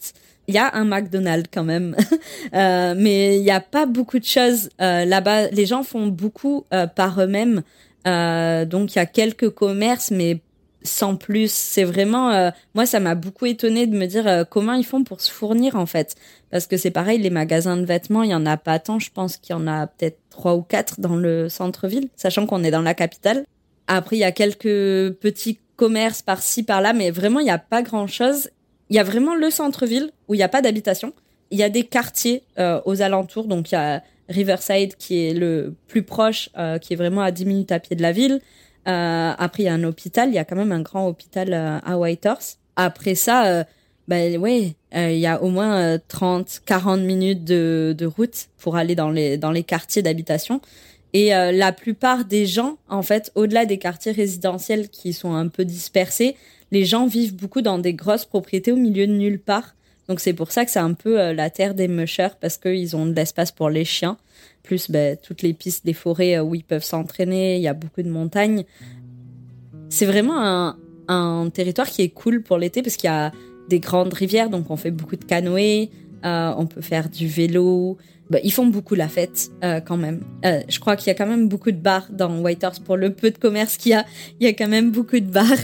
Il 0.48 0.54
y 0.54 0.58
a 0.58 0.74
un 0.74 0.84
McDonald's 0.84 1.48
quand 1.52 1.64
même, 1.64 1.96
mais 2.52 3.36
il 3.36 3.42
n'y 3.42 3.50
a 3.50 3.60
pas 3.60 3.86
beaucoup 3.86 4.18
de 4.18 4.24
choses 4.24 4.70
là-bas. 4.78 5.48
Les 5.50 5.66
gens 5.66 5.82
font 5.82 6.06
beaucoup 6.08 6.64
par 6.94 7.20
eux-mêmes. 7.20 7.62
donc 8.04 8.94
il 8.94 8.96
y 8.96 9.00
a 9.00 9.06
quelques 9.06 9.50
commerces, 9.50 10.10
mais 10.10 10.40
sans 10.86 11.16
plus. 11.16 11.52
C'est 11.52 11.84
vraiment, 11.84 12.30
euh, 12.30 12.50
moi, 12.74 12.86
ça 12.86 13.00
m'a 13.00 13.14
beaucoup 13.14 13.46
étonné 13.46 13.86
de 13.86 13.96
me 13.96 14.06
dire 14.06 14.26
euh, 14.26 14.44
comment 14.44 14.72
ils 14.72 14.84
font 14.84 15.04
pour 15.04 15.20
se 15.20 15.30
fournir 15.30 15.76
en 15.76 15.86
fait, 15.86 16.14
parce 16.50 16.66
que 16.66 16.76
c'est 16.76 16.90
pareil, 16.90 17.18
les 17.18 17.30
magasins 17.30 17.76
de 17.76 17.84
vêtements, 17.84 18.22
il 18.22 18.30
y 18.30 18.34
en 18.34 18.46
a 18.46 18.56
pas 18.56 18.78
tant. 18.78 18.98
Je 18.98 19.10
pense 19.10 19.36
qu'il 19.36 19.54
y 19.54 19.58
en 19.58 19.66
a 19.66 19.86
peut-être 19.86 20.18
trois 20.30 20.54
ou 20.54 20.62
quatre 20.62 21.00
dans 21.00 21.16
le 21.16 21.48
centre-ville, 21.48 22.08
sachant 22.16 22.46
qu'on 22.46 22.64
est 22.64 22.70
dans 22.70 22.82
la 22.82 22.94
capitale. 22.94 23.44
Après, 23.86 24.16
il 24.16 24.20
y 24.20 24.24
a 24.24 24.32
quelques 24.32 25.14
petits 25.18 25.58
commerces 25.76 26.22
par-ci 26.22 26.62
par-là, 26.62 26.92
mais 26.92 27.10
vraiment, 27.10 27.40
il 27.40 27.44
n'y 27.44 27.50
a 27.50 27.58
pas 27.58 27.82
grand-chose. 27.82 28.50
Il 28.88 28.96
y 28.96 28.98
a 28.98 29.04
vraiment 29.04 29.34
le 29.34 29.50
centre-ville 29.50 30.10
où 30.28 30.34
il 30.34 30.38
n'y 30.38 30.42
a 30.42 30.48
pas 30.48 30.62
d'habitation. 30.62 31.12
Il 31.50 31.58
y 31.58 31.62
a 31.62 31.68
des 31.68 31.84
quartiers 31.84 32.42
euh, 32.58 32.80
aux 32.86 33.02
alentours, 33.02 33.46
donc 33.46 33.70
il 33.70 33.74
y 33.74 33.78
a 33.78 34.02
Riverside 34.28 34.96
qui 34.96 35.24
est 35.24 35.34
le 35.34 35.74
plus 35.86 36.02
proche, 36.02 36.50
qui 36.80 36.92
est 36.92 36.96
vraiment 36.96 37.20
à 37.20 37.30
10 37.30 37.46
minutes 37.46 37.70
à 37.70 37.78
pied 37.78 37.94
de 37.94 38.02
la 38.02 38.10
ville. 38.10 38.40
Euh, 38.86 39.32
après, 39.36 39.64
il 39.64 39.66
y 39.66 39.68
a 39.68 39.74
un 39.74 39.84
hôpital. 39.84 40.28
Il 40.28 40.34
y 40.34 40.38
a 40.38 40.44
quand 40.44 40.56
même 40.56 40.72
un 40.72 40.80
grand 40.80 41.06
hôpital 41.06 41.52
euh, 41.52 41.78
à 41.84 41.98
Whitehorse. 41.98 42.58
Après 42.76 43.14
ça, 43.14 43.46
euh, 43.46 43.64
ben 44.08 44.36
ouais, 44.38 44.76
il 44.92 45.18
y 45.18 45.26
a 45.26 45.42
au 45.42 45.48
moins 45.48 45.98
30, 45.98 46.60
40 46.64 47.00
minutes 47.00 47.44
de, 47.44 47.94
de 47.96 48.06
route 48.06 48.46
pour 48.58 48.76
aller 48.76 48.94
dans 48.94 49.10
les, 49.10 49.36
dans 49.36 49.50
les 49.50 49.64
quartiers 49.64 50.02
d'habitation. 50.02 50.60
Et 51.12 51.30
la 51.30 51.72
plupart 51.72 52.24
des 52.24 52.46
gens, 52.46 52.76
en 52.88 53.02
fait, 53.02 53.32
au-delà 53.34 53.64
des 53.64 53.78
quartiers 53.78 54.12
résidentiels 54.12 54.90
qui 54.90 55.12
sont 55.12 55.34
un 55.34 55.48
peu 55.48 55.64
dispersés, 55.64 56.36
les 56.70 56.84
gens 56.84 57.06
vivent 57.06 57.34
beaucoup 57.34 57.62
dans 57.62 57.78
des 57.78 57.94
grosses 57.94 58.26
propriétés 58.26 58.70
au 58.70 58.76
milieu 58.76 59.08
de 59.08 59.12
nulle 59.12 59.40
part. 59.40 59.74
Donc 60.08 60.20
c'est 60.20 60.34
pour 60.34 60.52
ça 60.52 60.64
que 60.64 60.70
c'est 60.70 60.78
un 60.78 60.92
peu 60.92 61.32
la 61.32 61.50
terre 61.50 61.74
des 61.74 61.88
mushers 61.88 62.36
parce 62.40 62.58
qu'ils 62.58 62.94
ont 62.94 63.06
de 63.06 63.14
l'espace 63.14 63.50
pour 63.50 63.70
les 63.70 63.84
chiens 63.84 64.18
plus 64.66 64.90
ben, 64.90 65.16
toutes 65.16 65.42
les 65.42 65.54
pistes 65.54 65.86
des 65.86 65.92
forêts 65.92 66.36
euh, 66.36 66.42
où 66.42 66.54
ils 66.54 66.64
peuvent 66.64 66.84
s'entraîner, 66.84 67.56
il 67.56 67.62
y 67.62 67.68
a 67.68 67.74
beaucoup 67.74 68.02
de 68.02 68.10
montagnes. 68.10 68.64
C'est 69.88 70.06
vraiment 70.06 70.74
un, 71.08 71.50
territoire 71.50 71.86
qui 71.86 72.02
est 72.02 72.08
cool 72.08 72.42
pour 72.42 72.58
l'été 72.58 72.82
parce 72.82 72.96
qu'il 72.96 73.08
y 73.08 73.12
a 73.12 73.30
des 73.68 73.78
grandes 73.78 74.12
rivières, 74.12 74.50
donc 74.50 74.70
on 74.70 74.76
fait 74.76 74.90
beaucoup 74.90 75.14
de 75.14 75.24
canoë, 75.24 75.88
euh, 76.24 76.52
on 76.56 76.66
peut 76.66 76.80
faire 76.80 77.08
du 77.08 77.28
vélo. 77.28 77.96
Ben, 78.28 78.40
ils 78.42 78.52
font 78.52 78.66
beaucoup 78.66 78.96
la 78.96 79.08
fête 79.08 79.52
euh, 79.62 79.80
quand 79.80 79.96
même. 79.96 80.24
Je 80.42 80.80
crois 80.80 80.96
qu'il 80.96 81.06
y 81.06 81.10
a 81.10 81.14
quand 81.14 81.28
même 81.28 81.48
beaucoup 81.48 81.70
de 81.70 81.76
bars 81.76 82.08
dans 82.10 82.40
Whitehorse 82.40 82.80
pour 82.80 82.96
le 82.96 83.12
peu 83.12 83.30
de 83.30 83.38
commerce 83.38 83.76
qu'il 83.76 83.92
y 83.92 83.94
a. 83.94 84.04
Il 84.40 84.46
y 84.46 84.50
a 84.50 84.52
quand 84.52 84.66
même 84.66 84.90
beaucoup 84.90 85.20
de 85.20 85.30
bars. 85.30 85.62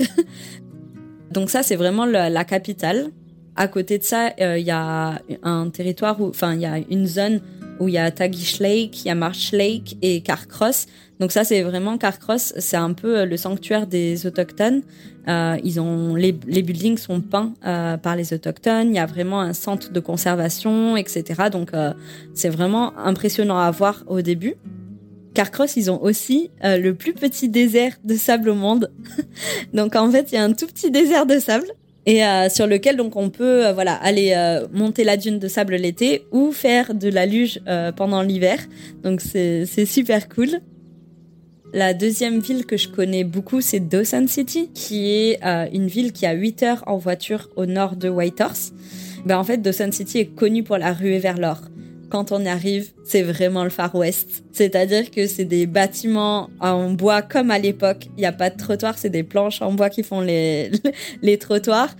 donc 1.33 1.51
ça, 1.51 1.65
c'est 1.65 1.77
vraiment 1.77 2.07
la, 2.07 2.31
la 2.31 2.45
capitale. 2.45 3.11
À 3.57 3.67
côté 3.67 3.99
de 3.99 4.05
ça, 4.05 4.31
il 4.39 4.65
y 4.65 4.71
a 4.71 5.21
un 5.43 5.71
territoire 5.71 6.21
où, 6.21 6.29
enfin, 6.29 6.55
il 6.55 6.61
y 6.61 6.67
a 6.67 6.79
une 6.89 7.07
zone 7.07 7.41
où 7.83 7.89
il 7.89 7.95
y 7.95 7.99
a 7.99 8.11
Tagish 8.11 8.61
Lake, 8.61 9.05
il 9.05 9.09
y 9.09 9.11
a 9.11 9.15
Marsh 9.15 9.53
Lake 9.53 9.97
et 10.03 10.21
Carcross. 10.21 10.87
Donc 11.19 11.33
ça, 11.33 11.45
c'est 11.45 11.63
vraiment 11.63 11.99
Carcross, 11.99 12.55
c'est 12.59 12.77
un 12.77 12.93
peu 12.93 13.21
euh, 13.21 13.27
le 13.27 13.37
sanctuaire 13.37 13.87
des 13.87 14.27
autochtones. 14.27 14.83
Euh, 15.29 15.57
ils 15.63 15.81
ont 15.81 16.15
les, 16.15 16.37
les 16.47 16.63
buildings 16.63 16.99
sont 16.99 17.21
peints 17.21 17.55
euh, 17.67 17.97
par 17.97 18.17
les 18.17 18.33
autochtones. 18.33 18.89
Il 18.89 18.97
y 18.97 19.01
a 19.01 19.07
vraiment 19.07 19.41
un 19.41 19.53
centre 19.53 19.93
de 19.93 20.01
conservation, 20.01 20.97
etc. 20.97 21.45
Donc 21.51 21.75
euh, 21.75 21.93
c'est 22.35 22.49
vraiment 22.49 22.97
impressionnant 22.99 23.59
à 23.59 23.71
voir 23.71 24.05
au 24.07 24.23
début. 24.23 24.55
Carcross, 25.35 25.77
ils 25.77 25.91
ont 25.91 26.03
aussi 26.03 26.51
euh, 26.65 26.79
le 26.79 26.95
plus 26.95 27.15
petit 27.15 27.49
désert 27.49 27.95
de 28.05 28.15
sable 28.15 28.51
au 28.51 28.55
monde. 28.55 28.91
donc 29.75 29.97
en 29.97 30.11
fait, 30.11 30.33
il 30.33 30.35
y 30.35 30.39
a 30.39 30.45
un 30.45 30.53
tout 30.53 30.67
petit 30.67 30.91
désert 30.91 31.27
de 31.27 31.39
sable 31.39 31.67
et 32.07 32.25
euh, 32.25 32.49
sur 32.49 32.67
lequel 32.67 32.97
donc 32.97 33.17
on 33.17 33.31
peut 33.31 33.67
euh, 33.67 33.73
voilà 33.73 33.95
aller 33.95 34.33
euh, 34.37 34.67
monter 34.73 35.05
la 35.05 35.17
dune 35.17 35.39
de 35.39 35.49
sable 35.49 35.77
l'été 35.77 36.27
ou 36.33 36.53
faire 36.53 36.95
de 36.95 37.09
la 37.09 37.27
luge 37.27 37.61
pendant 37.97 38.23
l'hiver. 38.23 38.59
Donc 39.03 39.21
c'est 39.21 39.87
super 39.87 40.29
cool. 40.29 40.61
La 41.75 41.95
deuxième 41.95 42.41
ville 42.41 42.67
que 42.67 42.77
je 42.77 42.89
connais 42.89 43.25
beaucoup, 43.25 43.63
c'est 43.63 43.81
Dawson 43.81 44.27
City, 44.29 44.71
qui 44.75 45.11
est 45.11 45.41
une 45.73 45.87
ville 45.87 46.13
qui 46.13 46.27
a 46.27 46.33
8 46.33 46.63
heures 46.65 46.85
en 46.87 46.99
voiture 46.99 47.49
au 47.57 47.65
nord 47.65 47.97
de 47.97 48.11
Whitehorse. 48.11 48.73
Ben 49.25 49.39
en 49.39 49.45
fait, 49.45 49.59
Dawson 49.59 49.91
City 49.91 50.19
est 50.19 50.27
connue 50.27 50.65
pour 50.65 50.77
la 50.77 50.93
ruée 50.93 51.19
vers 51.19 51.39
l'or 51.39 51.63
quand 52.13 52.31
on 52.31 52.45
y 52.45 52.49
arrive, 52.49 52.91
c'est 53.05 53.23
vraiment 53.23 53.65
le 53.65 53.71
Far 53.71 53.95
West. 53.95 54.45
C'est-à-dire 54.53 55.11
que 55.11 55.27
c'est 55.27 55.47
des 55.47 55.67
bâtiments 55.67 56.51
en 56.61 56.91
bois 56.91 57.23
comme 57.23 57.51
à 57.51 57.59
l'époque. 57.59 58.07
Il 58.19 58.21
n'y 58.21 58.27
a 58.27 58.33
pas 58.33 58.51
de 58.51 58.59
trottoir, 58.59 58.99
c'est 58.99 59.09
des 59.09 59.23
planches 59.23 59.63
en 59.63 59.73
bois 59.73 59.89
qui 59.89 60.03
font 60.03 60.21
les, 60.21 60.71
les 61.23 61.39
trottoirs. 61.39 61.97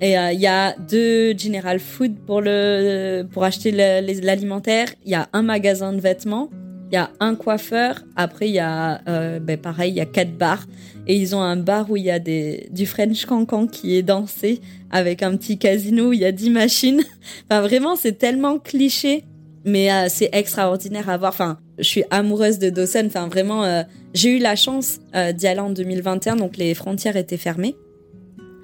Et 0.00 0.16
euh, 0.16 0.30
il 0.30 0.40
y 0.40 0.46
a 0.46 0.76
deux 0.78 1.36
General 1.36 1.80
Food 1.80 2.14
pour 2.26 2.40
le 2.42 3.24
pour 3.32 3.42
acheter 3.42 3.72
l'alimentaire. 3.72 4.88
Il 5.04 5.10
y 5.10 5.16
a 5.16 5.28
un 5.32 5.42
magasin 5.42 5.92
de 5.92 6.00
vêtements 6.00 6.48
il 6.90 6.94
y 6.94 6.98
a 6.98 7.10
un 7.18 7.34
coiffeur, 7.34 8.04
après 8.14 8.48
il 8.48 8.54
y 8.54 8.60
a, 8.60 9.00
euh, 9.08 9.40
ben 9.40 9.58
pareil, 9.58 9.92
il 9.92 9.96
y 9.96 10.00
a 10.00 10.06
quatre 10.06 10.36
bars. 10.36 10.66
Et 11.08 11.16
ils 11.16 11.34
ont 11.34 11.40
un 11.40 11.56
bar 11.56 11.90
où 11.90 11.96
il 11.96 12.04
y 12.04 12.10
a 12.10 12.18
des, 12.18 12.68
du 12.70 12.86
French 12.86 13.26
Cancan 13.26 13.66
qui 13.66 13.96
est 13.96 14.02
dansé 14.02 14.60
avec 14.90 15.22
un 15.22 15.36
petit 15.36 15.58
casino 15.58 16.08
où 16.08 16.12
il 16.12 16.20
y 16.20 16.24
a 16.24 16.32
10 16.32 16.50
machines. 16.50 17.02
Enfin, 17.50 17.60
vraiment, 17.60 17.96
c'est 17.96 18.18
tellement 18.18 18.58
cliché, 18.58 19.24
mais 19.66 19.92
euh, 19.92 20.06
c'est 20.08 20.30
extraordinaire 20.32 21.10
à 21.10 21.18
voir. 21.18 21.32
Enfin, 21.32 21.58
je 21.78 21.84
suis 21.84 22.04
amoureuse 22.10 22.58
de 22.58 22.70
Dawson. 22.70 23.04
Enfin, 23.06 23.28
vraiment, 23.28 23.64
euh, 23.64 23.82
j'ai 24.14 24.36
eu 24.36 24.38
la 24.38 24.56
chance 24.56 25.00
euh, 25.14 25.32
d'y 25.32 25.46
aller 25.46 25.60
en 25.60 25.70
2021, 25.70 26.36
donc 26.36 26.56
les 26.56 26.74
frontières 26.74 27.16
étaient 27.16 27.36
fermées. 27.36 27.76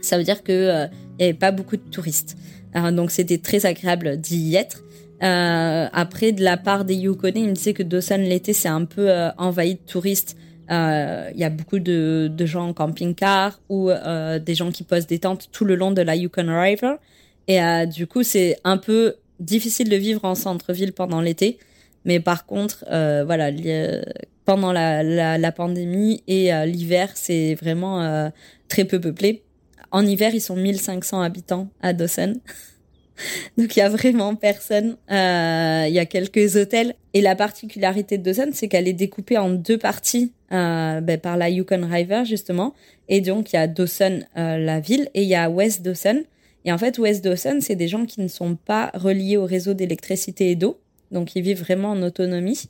Ça 0.00 0.16
veut 0.16 0.24
dire 0.24 0.42
que 0.42 0.86
il 1.18 1.22
y 1.22 1.24
avait 1.24 1.34
pas 1.34 1.52
beaucoup 1.52 1.76
de 1.76 1.82
touristes. 1.82 2.36
donc 2.92 3.10
c'était 3.10 3.38
très 3.38 3.66
agréable 3.66 4.16
d'y 4.16 4.56
être. 4.56 4.82
Euh, 5.22 5.86
après, 5.92 6.32
de 6.32 6.42
la 6.42 6.56
part 6.56 6.84
des 6.84 6.94
Yukon, 6.94 7.32
il 7.34 7.48
me 7.48 7.52
disait 7.52 7.74
que 7.74 7.82
Dawson 7.82 8.16
l'été, 8.18 8.52
c'est 8.52 8.68
un 8.68 8.84
peu 8.84 9.08
euh, 9.08 9.30
envahi 9.38 9.74
de 9.74 9.80
touristes. 9.86 10.36
Euh, 10.70 11.30
il 11.32 11.40
y 11.40 11.44
a 11.44 11.50
beaucoup 11.50 11.78
de, 11.78 12.30
de 12.34 12.46
gens 12.46 12.68
en 12.68 12.72
camping-car 12.72 13.60
ou 13.68 13.90
euh, 13.90 14.38
des 14.38 14.54
gens 14.54 14.72
qui 14.72 14.82
posent 14.82 15.06
des 15.06 15.18
tentes 15.18 15.48
tout 15.52 15.64
le 15.64 15.76
long 15.76 15.92
de 15.92 16.02
la 16.02 16.16
Yukon 16.16 16.46
River. 16.48 16.94
Et 17.48 17.60
du 17.88 18.06
coup, 18.06 18.22
c'est 18.22 18.56
un 18.62 18.78
peu 18.78 19.16
difficile 19.42 19.88
de 19.88 19.96
vivre 19.96 20.24
en 20.24 20.34
centre-ville 20.34 20.92
pendant 20.92 21.20
l'été. 21.20 21.58
Mais 22.04 22.18
par 22.20 22.46
contre, 22.46 22.84
voilà, 22.88 23.50
pendant 24.44 24.72
la, 24.72 25.38
la, 25.38 25.52
pandémie 25.52 26.22
et 26.26 26.50
l'hiver, 26.66 27.10
c'est 27.14 27.54
vraiment 27.54 28.30
très 28.68 28.84
peu 28.84 29.00
peuplé. 29.00 29.42
En 29.92 30.06
hiver, 30.06 30.34
ils 30.34 30.40
sont 30.40 30.56
1500 30.56 31.20
habitants 31.20 31.68
à 31.80 31.92
Dawson. 31.92 32.34
Donc 33.58 33.76
il 33.76 33.78
y 33.78 33.82
a 33.82 33.88
vraiment 33.88 34.34
personne. 34.34 34.96
Euh, 35.10 35.84
il 35.86 35.92
y 35.92 35.98
a 35.98 36.06
quelques 36.06 36.56
hôtels. 36.56 36.94
Et 37.14 37.20
la 37.20 37.36
particularité 37.36 38.18
de 38.18 38.22
Dawson, 38.22 38.50
c'est 38.52 38.68
qu'elle 38.68 38.88
est 38.88 38.94
découpée 38.94 39.38
en 39.38 39.50
deux 39.50 39.78
parties 39.78 40.32
euh, 40.52 41.00
ben, 41.00 41.18
par 41.18 41.36
la 41.36 41.50
Yukon 41.50 41.86
River 41.90 42.22
justement. 42.24 42.74
Et 43.08 43.20
donc 43.20 43.52
il 43.52 43.56
y 43.56 43.58
a 43.58 43.66
Dawson, 43.66 44.20
euh, 44.36 44.58
la 44.58 44.80
ville, 44.80 45.10
et 45.14 45.22
il 45.22 45.28
y 45.28 45.34
a 45.34 45.50
West 45.50 45.82
Dawson. 45.82 46.22
Et 46.64 46.72
en 46.72 46.78
fait, 46.78 46.98
West 46.98 47.24
Dawson, 47.24 47.58
c'est 47.60 47.76
des 47.76 47.88
gens 47.88 48.06
qui 48.06 48.20
ne 48.20 48.28
sont 48.28 48.56
pas 48.56 48.90
reliés 48.94 49.36
au 49.36 49.44
réseau 49.44 49.74
d'électricité 49.74 50.50
et 50.50 50.56
d'eau. 50.56 50.80
Donc 51.10 51.34
ils 51.36 51.42
vivent 51.42 51.60
vraiment 51.60 51.90
en 51.90 52.02
autonomie. 52.02 52.68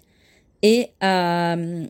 Et 0.62 0.88
euh, 1.02 1.84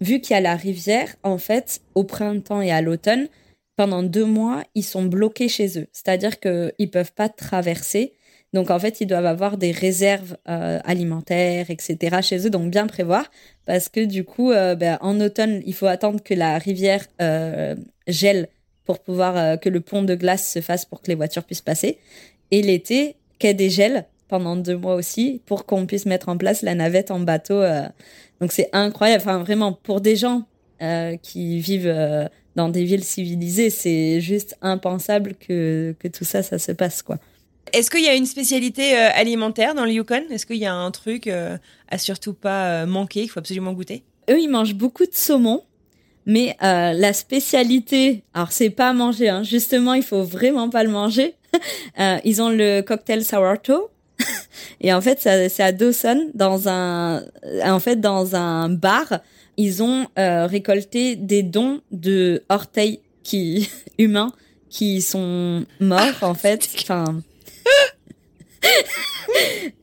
vu 0.00 0.20
qu'il 0.20 0.34
y 0.34 0.36
a 0.36 0.40
la 0.40 0.56
rivière, 0.56 1.14
en 1.22 1.38
fait, 1.38 1.80
au 1.94 2.04
printemps 2.04 2.62
et 2.62 2.70
à 2.70 2.80
l'automne, 2.80 3.28
pendant 3.76 4.02
deux 4.02 4.24
mois, 4.24 4.62
ils 4.74 4.84
sont 4.84 5.04
bloqués 5.04 5.48
chez 5.48 5.78
eux. 5.78 5.86
C'est-à-dire 5.92 6.38
qu'ils 6.38 6.90
peuvent 6.90 7.12
pas 7.12 7.28
traverser. 7.28 8.14
Donc 8.52 8.70
en 8.70 8.78
fait, 8.78 9.00
ils 9.00 9.06
doivent 9.06 9.26
avoir 9.26 9.58
des 9.58 9.72
réserves 9.72 10.36
euh, 10.48 10.78
alimentaires, 10.84 11.70
etc. 11.70 12.22
chez 12.22 12.46
eux, 12.46 12.50
donc 12.50 12.70
bien 12.70 12.86
prévoir, 12.86 13.28
parce 13.66 13.88
que 13.88 14.04
du 14.04 14.22
coup, 14.22 14.52
euh, 14.52 14.76
ben, 14.76 14.96
en 15.00 15.20
automne, 15.20 15.60
il 15.66 15.74
faut 15.74 15.86
attendre 15.86 16.22
que 16.22 16.34
la 16.34 16.56
rivière 16.58 17.04
gèle 18.06 18.48
pour 18.84 19.00
pouvoir 19.00 19.58
que 19.60 19.68
le 19.68 19.80
pont 19.80 20.02
de 20.02 20.14
glace 20.14 20.52
se 20.52 20.60
fasse 20.60 20.84
pour 20.84 21.00
que 21.00 21.08
les 21.08 21.14
voitures 21.14 21.44
puissent 21.44 21.62
passer. 21.62 21.98
Et 22.50 22.62
l'été, 22.62 23.16
qu'elle 23.38 23.56
dégèle 23.56 24.06
pendant 24.28 24.56
deux 24.56 24.76
mois 24.76 24.94
aussi 24.94 25.40
pour 25.46 25.66
qu'on 25.66 25.86
puisse 25.86 26.06
mettre 26.06 26.28
en 26.28 26.36
place 26.36 26.62
la 26.62 26.74
navette 26.74 27.10
en 27.10 27.20
bateau. 27.20 27.62
Donc 28.40 28.52
c'est 28.52 28.68
incroyable. 28.72 29.22
Enfin 29.22 29.38
vraiment 29.38 29.72
pour 29.72 30.00
des 30.00 30.16
gens 30.16 30.44
qui 31.22 31.60
vivent 31.60 32.28
dans 32.56 32.68
des 32.68 32.84
villes 32.84 33.04
civilisées, 33.04 33.70
c'est 33.70 34.20
juste 34.20 34.56
impensable 34.62 35.34
que, 35.34 35.94
que 35.98 36.08
tout 36.08 36.24
ça, 36.24 36.42
ça 36.42 36.58
se 36.58 36.72
passe, 36.72 37.02
quoi. 37.02 37.18
Est-ce 37.72 37.90
qu'il 37.90 38.04
y 38.04 38.08
a 38.08 38.14
une 38.14 38.26
spécialité 38.26 38.96
euh, 38.96 39.08
alimentaire 39.14 39.74
dans 39.74 39.84
le 39.84 39.92
Yukon? 39.92 40.22
Est-ce 40.30 40.46
qu'il 40.46 40.58
y 40.58 40.66
a 40.66 40.74
un 40.74 40.90
truc 40.90 41.26
euh, 41.26 41.56
à 41.88 41.98
surtout 41.98 42.34
pas 42.34 42.82
euh, 42.82 42.86
manquer, 42.86 43.22
qu'il 43.22 43.30
faut 43.30 43.40
absolument 43.40 43.72
goûter? 43.72 44.04
Eux, 44.30 44.38
ils 44.38 44.48
mangent 44.48 44.74
beaucoup 44.74 45.04
de 45.04 45.14
saumon, 45.14 45.64
mais 46.26 46.56
la 46.60 47.12
spécialité, 47.12 48.22
alors 48.32 48.52
c'est 48.52 48.70
pas 48.70 48.90
à 48.90 48.92
manger, 48.92 49.28
hein, 49.28 49.42
justement, 49.42 49.94
il 49.94 50.02
faut 50.02 50.22
vraiment 50.22 50.70
pas 50.70 50.82
le 50.82 50.90
manger. 50.90 51.34
ils 52.24 52.42
ont 52.42 52.50
le 52.50 52.80
cocktail 52.80 53.24
sourdough. 53.24 53.88
et 54.80 54.92
en 54.92 55.00
fait, 55.00 55.18
c'est 55.20 55.62
à 55.62 55.72
Dawson, 55.72 56.30
dans 56.34 56.68
un, 56.68 57.24
en 57.64 57.80
fait, 57.80 58.00
dans 58.00 58.36
un 58.36 58.68
bar 58.68 59.20
ils 59.56 59.82
ont 59.82 60.06
euh, 60.18 60.46
récolté 60.46 61.16
des 61.16 61.42
dons 61.42 61.80
de 61.90 62.42
orteils 62.48 63.00
qui 63.22 63.70
humains 63.98 64.32
qui 64.70 65.02
sont 65.02 65.64
morts 65.80 66.22
en 66.22 66.34
fait. 66.34 66.68
Enfin. 66.82 67.22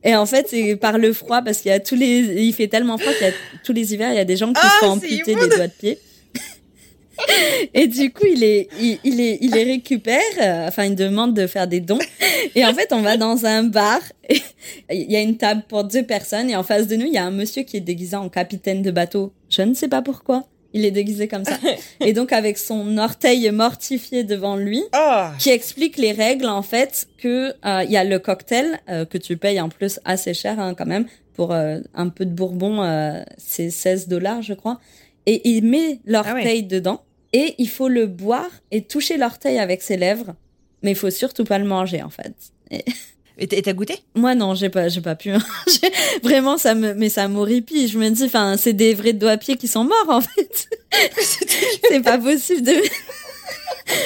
Et 0.02 0.14
en 0.16 0.26
fait, 0.26 0.48
c'est 0.48 0.76
par 0.76 0.98
le 0.98 1.12
froid 1.12 1.40
parce 1.42 1.60
qu'il 1.60 1.70
y 1.70 1.74
a 1.74 1.80
tous 1.80 1.94
les, 1.94 2.44
il 2.44 2.52
fait 2.52 2.68
tellement 2.68 2.98
froid 2.98 3.12
qu'il 3.12 3.26
y 3.26 3.30
a 3.30 3.34
tous 3.64 3.72
les 3.72 3.94
hivers, 3.94 4.10
il 4.10 4.16
y 4.16 4.20
a 4.20 4.24
des 4.24 4.36
gens 4.36 4.52
qui 4.52 4.60
se 4.60 4.72
font 4.80 4.90
ah, 4.90 4.94
amputer 4.94 5.34
les 5.34 5.48
doigts 5.48 5.68
de 5.68 5.72
pied. 5.72 5.98
Et 7.74 7.86
du 7.86 8.12
coup, 8.12 8.26
il 8.26 8.44
est, 8.44 8.68
il, 8.80 8.98
il 9.04 9.20
est, 9.20 9.38
il 9.40 9.52
les 9.52 9.64
récupère. 9.64 10.20
Euh, 10.40 10.68
enfin, 10.68 10.84
il 10.84 10.94
demande 10.94 11.34
de 11.34 11.46
faire 11.46 11.66
des 11.66 11.80
dons. 11.80 11.98
Et 12.54 12.64
en 12.64 12.74
fait, 12.74 12.92
on 12.92 13.00
va 13.00 13.16
dans 13.16 13.46
un 13.46 13.64
bar. 13.64 14.00
Et 14.28 14.40
il 14.90 15.10
y 15.10 15.16
a 15.16 15.20
une 15.20 15.36
table 15.36 15.62
pour 15.68 15.84
deux 15.84 16.04
personnes. 16.04 16.50
Et 16.50 16.56
en 16.56 16.62
face 16.62 16.86
de 16.86 16.96
nous, 16.96 17.06
il 17.06 17.12
y 17.12 17.18
a 17.18 17.24
un 17.24 17.30
monsieur 17.30 17.62
qui 17.62 17.76
est 17.76 17.80
déguisé 17.80 18.16
en 18.16 18.28
capitaine 18.28 18.82
de 18.82 18.90
bateau. 18.90 19.32
Je 19.48 19.62
ne 19.62 19.74
sais 19.74 19.88
pas 19.88 20.02
pourquoi. 20.02 20.44
Il 20.74 20.86
est 20.86 20.90
déguisé 20.90 21.28
comme 21.28 21.44
ça. 21.44 21.58
Et 22.00 22.14
donc 22.14 22.32
avec 22.32 22.56
son 22.56 22.96
orteil 22.96 23.50
mortifié 23.50 24.24
devant 24.24 24.56
lui, 24.56 24.82
oh. 24.96 25.24
qui 25.38 25.50
explique 25.50 25.98
les 25.98 26.12
règles 26.12 26.46
en 26.46 26.62
fait 26.62 27.08
que 27.18 27.52
euh, 27.66 27.84
il 27.84 27.90
y 27.90 27.98
a 27.98 28.04
le 28.04 28.18
cocktail 28.18 28.80
euh, 28.88 29.04
que 29.04 29.18
tu 29.18 29.36
payes 29.36 29.60
en 29.60 29.68
plus 29.68 30.00
assez 30.06 30.32
cher 30.32 30.58
hein, 30.58 30.72
quand 30.72 30.86
même 30.86 31.04
pour 31.34 31.52
un 31.52 32.08
peu 32.10 32.26
de 32.26 32.30
bourbon, 32.30 33.24
c'est 33.38 33.70
16 33.70 34.06
dollars 34.06 34.42
je 34.42 34.52
crois. 34.52 34.78
Et 35.24 35.48
il 35.48 35.64
met 35.64 36.00
l'orteil 36.04 36.62
ah 36.64 36.74
dedans 36.74 37.00
et 37.32 37.54
il 37.58 37.68
faut 37.68 37.88
le 37.88 38.06
boire 38.06 38.50
et 38.70 38.82
toucher 38.82 39.16
l'orteil 39.16 39.58
avec 39.58 39.82
ses 39.82 39.96
lèvres, 39.96 40.34
mais 40.82 40.92
il 40.92 40.96
faut 40.96 41.10
surtout 41.10 41.44
pas 41.44 41.58
le 41.58 41.64
manger 41.64 42.02
en 42.02 42.10
fait. 42.10 42.34
Et 43.38 43.46
t'as 43.62 43.72
goûté? 43.72 43.98
Moi 44.14 44.34
non, 44.34 44.54
j'ai 44.54 44.68
pas, 44.68 44.88
j'ai 44.88 45.00
pas 45.00 45.14
pu. 45.14 45.32
Vraiment, 46.22 46.58
ça 46.58 46.74
me, 46.74 46.94
mais 46.94 47.08
ça 47.08 47.28
m'horripile. 47.28 47.88
Je 47.88 47.98
me 47.98 48.08
dis, 48.10 48.24
enfin, 48.24 48.56
c'est 48.56 48.72
des 48.72 48.94
vrais 48.94 49.12
doigts 49.12 49.36
pieds 49.36 49.56
qui 49.56 49.68
sont 49.68 49.84
morts 49.84 50.08
en 50.08 50.20
fait. 50.20 50.68
c'est 51.88 52.02
pas 52.02 52.18
possible 52.18 52.62
de. 52.62 52.72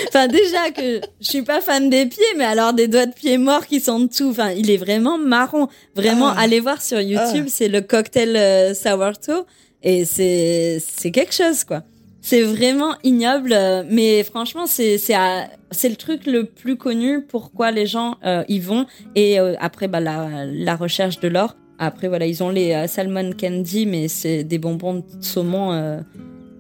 enfin 0.09 0.29
déjà 0.29 0.71
que 0.71 1.01
je 1.21 1.29
suis 1.29 1.43
pas 1.43 1.61
fan 1.61 1.91
des 1.91 2.07
pieds, 2.07 2.25
mais 2.37 2.45
alors 2.45 2.73
des 2.73 2.87
doigts 2.87 3.07
de 3.07 3.15
pied 3.15 3.39
morts 3.39 3.67
qui 3.67 3.81
sont 3.81 4.07
tout. 4.07 4.31
Enfin, 4.31 4.51
il 4.51 4.71
est 4.71 4.77
vraiment 4.77 5.19
marron. 5.19 5.69
Vraiment, 5.97 6.29
ah. 6.29 6.41
allez 6.41 6.61
voir 6.61 6.81
sur 6.81 7.01
YouTube, 7.01 7.47
ah. 7.49 7.53
c'est 7.53 7.69
le 7.69 7.81
cocktail 7.81 8.37
euh, 8.37 8.75
sourdough 8.75 9.45
et 9.83 10.05
c'est 10.05 10.83
c'est 10.85 11.11
quelque 11.11 11.35
chose 11.35 11.65
quoi 11.65 11.83
c'est 12.27 12.43
vraiment 12.43 12.97
ignoble, 13.05 13.53
euh, 13.53 13.85
mais 13.89 14.25
franchement, 14.25 14.67
c'est 14.67 14.99
c'est 14.99 15.89
le 15.89 15.95
truc 15.95 16.27
le 16.27 16.43
plus 16.45 16.77
connu. 16.77 17.23
Pourquoi 17.23 17.71
les 17.71 17.87
gens 17.87 18.17
euh, 18.25 18.43
y 18.49 18.59
vont 18.59 18.87
et 19.15 19.39
euh, 19.39 19.55
après 19.61 19.87
bah 19.87 20.01
la 20.01 20.45
la 20.45 20.75
recherche 20.75 21.21
de 21.21 21.29
l'or. 21.29 21.55
Après 21.79 22.09
voilà, 22.09 22.27
ils 22.27 22.43
ont 22.43 22.51
les 22.51 22.89
salmon 22.89 23.31
candy, 23.31 23.87
mais 23.87 24.09
c'est 24.09 24.43
des 24.43 24.59
bonbons 24.59 24.95
de 24.95 25.05
saumon. 25.21 26.03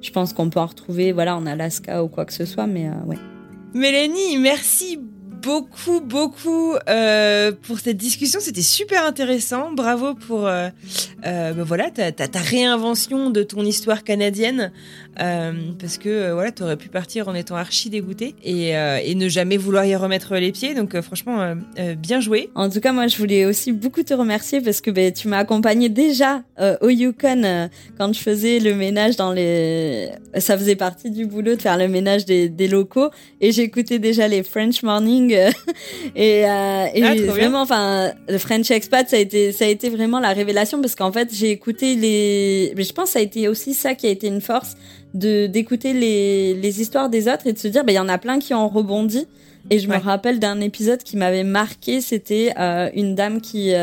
je 0.00 0.10
pense 0.12 0.32
qu'on 0.32 0.50
peut 0.50 0.60
en 0.60 0.66
retrouver 0.66 1.10
voilà 1.10 1.36
en 1.36 1.46
Alaska 1.46 2.04
ou 2.04 2.06
quoi 2.06 2.26
que 2.26 2.32
ce 2.32 2.44
soit, 2.44 2.68
mais 2.68 2.88
ouais. 3.06 3.18
Mélanie, 3.74 4.38
merci 4.38 5.00
beaucoup, 5.42 6.00
beaucoup 6.00 6.74
euh, 6.88 7.52
pour 7.62 7.78
cette 7.78 7.96
discussion. 7.96 8.40
C'était 8.40 8.62
super 8.62 9.04
intéressant. 9.04 9.72
Bravo 9.72 10.14
pour 10.14 10.46
euh, 10.46 10.68
euh, 11.26 11.52
ben 11.52 11.62
voilà 11.62 11.90
ta, 11.90 12.40
réinvention 12.40 13.30
de 13.30 13.42
ton 13.42 13.64
histoire 13.64 14.04
canadienne. 14.04 14.72
Euh, 15.18 15.52
parce 15.80 15.96
que 15.96 16.08
euh, 16.10 16.34
voilà, 16.34 16.52
tu 16.52 16.62
aurais 16.62 16.76
pu 16.76 16.88
partir 16.88 17.28
en 17.28 17.34
étant 17.34 17.56
archi 17.56 17.88
dégoûté 17.88 18.34
et, 18.44 18.76
euh, 18.76 18.98
et 19.02 19.14
ne 19.14 19.28
jamais 19.28 19.56
vouloir 19.56 19.86
y 19.86 19.96
remettre 19.96 20.34
les 20.36 20.52
pieds. 20.52 20.74
Donc 20.74 20.98
franchement, 21.00 21.54
bien 21.98 22.20
joué. 22.20 22.50
En 22.54 22.68
tout 22.68 22.80
cas, 22.80 22.92
moi, 22.92 23.06
je 23.06 23.16
voulais 23.16 23.44
aussi 23.46 23.72
beaucoup 23.72 24.02
te 24.02 24.14
remercier 24.14 24.60
parce 24.60 24.80
que 24.80 24.90
ben, 24.90 25.12
tu 25.12 25.28
m'as 25.28 25.38
accompagné 25.38 25.88
déjà 25.88 26.42
au 26.80 26.88
Yukon 26.88 27.68
quand 27.98 28.12
je 28.12 28.20
faisais 28.20 28.58
le 28.58 28.74
ménage 28.74 29.16
dans 29.16 29.32
les. 29.32 30.10
Ça 30.38 30.58
faisait 30.58 30.76
partie 30.76 31.10
du 31.10 31.26
boulot 31.26 31.56
de 31.56 31.62
faire 31.62 31.78
le 31.78 31.88
ménage 31.88 32.24
des, 32.24 32.48
des 32.48 32.68
locaux 32.68 33.10
et 33.40 33.52
j'écoutais 33.52 33.98
déjà 33.98 34.28
les 34.28 34.42
French 34.42 34.82
Morning 34.82 35.25
et, 36.16 36.40
et 36.40 36.44
ah, 36.44 37.14
vraiment, 37.26 37.62
enfin, 37.62 38.12
le 38.28 38.38
French 38.38 38.70
Expat, 38.70 39.08
ça 39.08 39.16
a 39.16 39.18
été, 39.18 39.52
ça 39.52 39.64
a 39.64 39.68
été 39.68 39.88
vraiment 39.88 40.20
la 40.20 40.32
révélation 40.32 40.80
parce 40.80 40.94
qu'en 40.94 41.12
fait, 41.12 41.28
j'ai 41.32 41.50
écouté 41.50 41.94
les. 41.94 42.72
Mais 42.76 42.84
je 42.84 42.92
pense 42.92 43.06
que 43.06 43.12
ça 43.12 43.18
a 43.18 43.22
été 43.22 43.48
aussi 43.48 43.74
ça 43.74 43.94
qui 43.94 44.06
a 44.06 44.10
été 44.10 44.26
une 44.26 44.40
force 44.40 44.74
de 45.14 45.46
d'écouter 45.46 45.92
les, 45.92 46.54
les 46.54 46.80
histoires 46.80 47.08
des 47.08 47.28
autres 47.28 47.46
et 47.46 47.52
de 47.52 47.58
se 47.58 47.68
dire, 47.68 47.84
bah, 47.84 47.92
il 47.92 47.96
y 47.96 48.00
en 48.00 48.08
a 48.08 48.18
plein 48.18 48.38
qui 48.38 48.54
ont 48.54 48.68
rebondi. 48.68 49.26
Et 49.68 49.80
je 49.80 49.88
me 49.88 49.96
rappelle 49.96 50.38
d'un 50.38 50.60
épisode 50.60 51.02
qui 51.02 51.16
m'avait 51.16 51.42
marqué, 51.42 52.00
c'était 52.00 52.52
euh, 52.58 52.88
une 52.94 53.16
dame 53.16 53.40
qui 53.40 53.74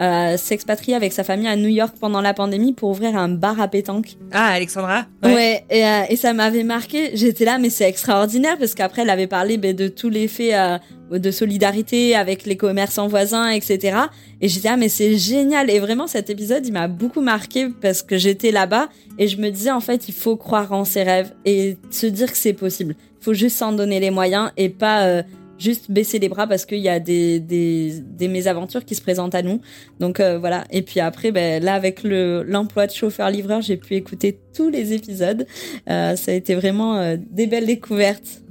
euh, 0.00 0.24
euh, 0.24 0.36
s'expatrier 0.36 0.94
avec 0.94 1.12
sa 1.12 1.24
famille 1.24 1.48
à 1.48 1.56
New 1.56 1.68
York 1.68 1.94
pendant 2.00 2.20
la 2.20 2.34
pandémie 2.34 2.72
pour 2.72 2.90
ouvrir 2.90 3.16
un 3.16 3.28
bar 3.28 3.60
à 3.60 3.68
pétanque. 3.68 4.16
Ah, 4.32 4.48
Alexandra? 4.48 5.06
Ouais, 5.22 5.64
et, 5.70 5.84
euh, 5.84 6.02
et, 6.08 6.16
ça 6.16 6.32
m'avait 6.32 6.62
marqué. 6.62 7.10
J'étais 7.14 7.44
là, 7.44 7.58
mais 7.58 7.70
c'est 7.70 7.88
extraordinaire 7.88 8.56
parce 8.58 8.74
qu'après, 8.74 9.02
elle 9.02 9.10
avait 9.10 9.26
parlé 9.26 9.56
ben, 9.56 9.74
de 9.74 9.88
tous 9.88 10.08
les 10.08 10.28
faits 10.28 10.54
euh, 10.54 11.18
de 11.18 11.30
solidarité 11.30 12.14
avec 12.14 12.44
les 12.44 12.56
commerçants 12.56 13.08
voisins, 13.08 13.48
etc. 13.48 13.98
Et 14.40 14.48
j'étais 14.48 14.68
là, 14.68 14.76
mais 14.76 14.88
c'est 14.88 15.16
génial. 15.16 15.70
Et 15.70 15.78
vraiment, 15.78 16.06
cet 16.06 16.30
épisode, 16.30 16.66
il 16.66 16.72
m'a 16.72 16.88
beaucoup 16.88 17.20
marqué 17.20 17.68
parce 17.80 18.02
que 18.02 18.16
j'étais 18.16 18.50
là-bas 18.50 18.88
et 19.18 19.28
je 19.28 19.36
me 19.38 19.50
disais, 19.50 19.70
en 19.70 19.80
fait, 19.80 20.08
il 20.08 20.14
faut 20.14 20.36
croire 20.36 20.72
en 20.72 20.84
ses 20.84 21.02
rêves 21.02 21.32
et 21.44 21.76
se 21.90 22.06
dire 22.06 22.30
que 22.30 22.38
c'est 22.38 22.52
possible. 22.52 22.94
Il 23.20 23.24
faut 23.24 23.34
juste 23.34 23.56
s'en 23.56 23.72
donner 23.72 24.00
les 24.00 24.10
moyens 24.10 24.50
et 24.56 24.68
pas... 24.68 25.22
Juste 25.58 25.90
baisser 25.90 26.18
les 26.18 26.28
bras 26.28 26.46
parce 26.46 26.66
qu'il 26.66 26.78
y 26.78 26.88
a 26.88 26.98
des, 26.98 27.40
des, 27.40 28.00
des, 28.00 28.28
mésaventures 28.28 28.84
qui 28.84 28.94
se 28.94 29.02
présentent 29.02 29.34
à 29.34 29.42
nous. 29.42 29.60
Donc 30.00 30.20
euh, 30.20 30.38
voilà. 30.38 30.64
Et 30.70 30.82
puis 30.82 31.00
après, 31.00 31.30
ben, 31.30 31.62
là, 31.62 31.74
avec 31.74 32.02
le, 32.02 32.42
l'emploi 32.42 32.86
de 32.86 32.92
chauffeur-livreur, 32.92 33.60
j'ai 33.62 33.76
pu 33.76 33.94
écouter 33.94 34.38
tous 34.54 34.68
les 34.68 34.92
épisodes. 34.92 35.46
Euh, 35.88 36.16
ça 36.16 36.32
a 36.32 36.34
été 36.34 36.54
vraiment 36.54 36.96
euh, 36.96 37.16
des 37.30 37.46
belles 37.46 37.66
découvertes. 37.66 38.43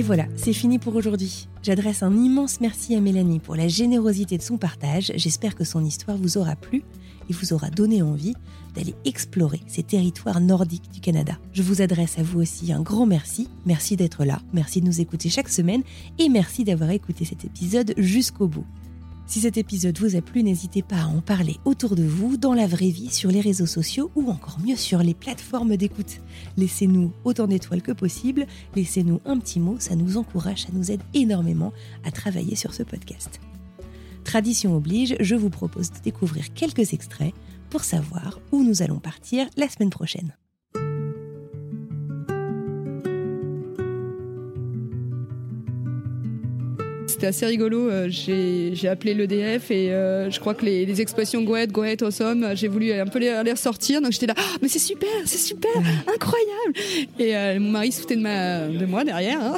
Et 0.00 0.02
voilà, 0.02 0.24
c'est 0.34 0.54
fini 0.54 0.78
pour 0.78 0.96
aujourd'hui. 0.96 1.46
J'adresse 1.62 2.02
un 2.02 2.16
immense 2.16 2.62
merci 2.62 2.94
à 2.94 3.02
Mélanie 3.02 3.38
pour 3.38 3.54
la 3.54 3.68
générosité 3.68 4.38
de 4.38 4.42
son 4.42 4.56
partage. 4.56 5.12
J'espère 5.14 5.54
que 5.54 5.62
son 5.62 5.84
histoire 5.84 6.16
vous 6.16 6.38
aura 6.38 6.56
plu 6.56 6.82
et 7.28 7.34
vous 7.34 7.52
aura 7.52 7.68
donné 7.68 8.00
envie 8.00 8.32
d'aller 8.74 8.94
explorer 9.04 9.60
ces 9.66 9.82
territoires 9.82 10.40
nordiques 10.40 10.90
du 10.90 11.00
Canada. 11.00 11.34
Je 11.52 11.62
vous 11.62 11.82
adresse 11.82 12.18
à 12.18 12.22
vous 12.22 12.40
aussi 12.40 12.72
un 12.72 12.80
grand 12.80 13.04
merci. 13.04 13.50
Merci 13.66 13.94
d'être 13.96 14.24
là, 14.24 14.40
merci 14.54 14.80
de 14.80 14.86
nous 14.86 15.02
écouter 15.02 15.28
chaque 15.28 15.50
semaine 15.50 15.82
et 16.18 16.30
merci 16.30 16.64
d'avoir 16.64 16.88
écouté 16.92 17.26
cet 17.26 17.44
épisode 17.44 17.92
jusqu'au 17.98 18.48
bout. 18.48 18.64
Si 19.30 19.42
cet 19.42 19.58
épisode 19.58 19.96
vous 19.96 20.16
a 20.16 20.22
plu, 20.22 20.42
n'hésitez 20.42 20.82
pas 20.82 21.02
à 21.02 21.06
en 21.06 21.20
parler 21.20 21.58
autour 21.64 21.94
de 21.94 22.02
vous, 22.02 22.36
dans 22.36 22.52
la 22.52 22.66
vraie 22.66 22.90
vie, 22.90 23.10
sur 23.10 23.30
les 23.30 23.40
réseaux 23.40 23.64
sociaux 23.64 24.10
ou 24.16 24.28
encore 24.28 24.58
mieux 24.58 24.74
sur 24.74 25.04
les 25.04 25.14
plateformes 25.14 25.76
d'écoute. 25.76 26.20
Laissez-nous 26.56 27.12
autant 27.22 27.46
d'étoiles 27.46 27.80
que 27.80 27.92
possible, 27.92 28.48
laissez-nous 28.74 29.20
un 29.24 29.38
petit 29.38 29.60
mot, 29.60 29.76
ça 29.78 29.94
nous 29.94 30.16
encourage, 30.16 30.62
ça 30.62 30.72
nous 30.72 30.90
aide 30.90 31.02
énormément 31.14 31.72
à 32.02 32.10
travailler 32.10 32.56
sur 32.56 32.74
ce 32.74 32.82
podcast. 32.82 33.40
Tradition 34.24 34.74
oblige, 34.74 35.14
je 35.20 35.36
vous 35.36 35.48
propose 35.48 35.92
de 35.92 36.00
découvrir 36.02 36.52
quelques 36.52 36.92
extraits 36.92 37.32
pour 37.70 37.84
savoir 37.84 38.40
où 38.50 38.64
nous 38.64 38.82
allons 38.82 38.98
partir 38.98 39.46
la 39.56 39.68
semaine 39.68 39.90
prochaine. 39.90 40.34
C'était 47.20 47.28
assez 47.28 47.44
rigolo. 47.44 47.90
Euh, 47.90 48.08
j'ai 48.08 48.88
appelé 48.88 49.12
l'EDF 49.12 49.70
et 49.70 49.92
euh, 49.92 50.30
je 50.30 50.40
crois 50.40 50.54
que 50.54 50.64
les, 50.64 50.86
les 50.86 51.00
expressions 51.02 51.42
go 51.42 51.54
ahead, 51.54 51.70
go 51.70 51.82
ahead, 51.82 52.02
awesome, 52.02 52.52
j'ai 52.54 52.66
voulu 52.66 52.92
un 52.92 53.06
peu 53.06 53.18
les, 53.18 53.42
les 53.44 53.52
ressortir. 53.52 54.00
Donc 54.00 54.12
j'étais 54.12 54.26
là, 54.26 54.34
ah, 54.38 54.56
mais 54.62 54.68
c'est 54.68 54.78
super, 54.78 55.10
c'est 55.26 55.36
super, 55.36 55.70
incroyable. 56.12 56.72
Et 57.18 57.36
euh, 57.36 57.60
mon 57.60 57.72
mari 57.72 57.92
se 57.92 58.00
foutait 58.00 58.16
de, 58.16 58.22
ma, 58.22 58.68
de 58.68 58.86
moi 58.86 59.04
derrière. 59.04 59.38
Hein. 59.42 59.56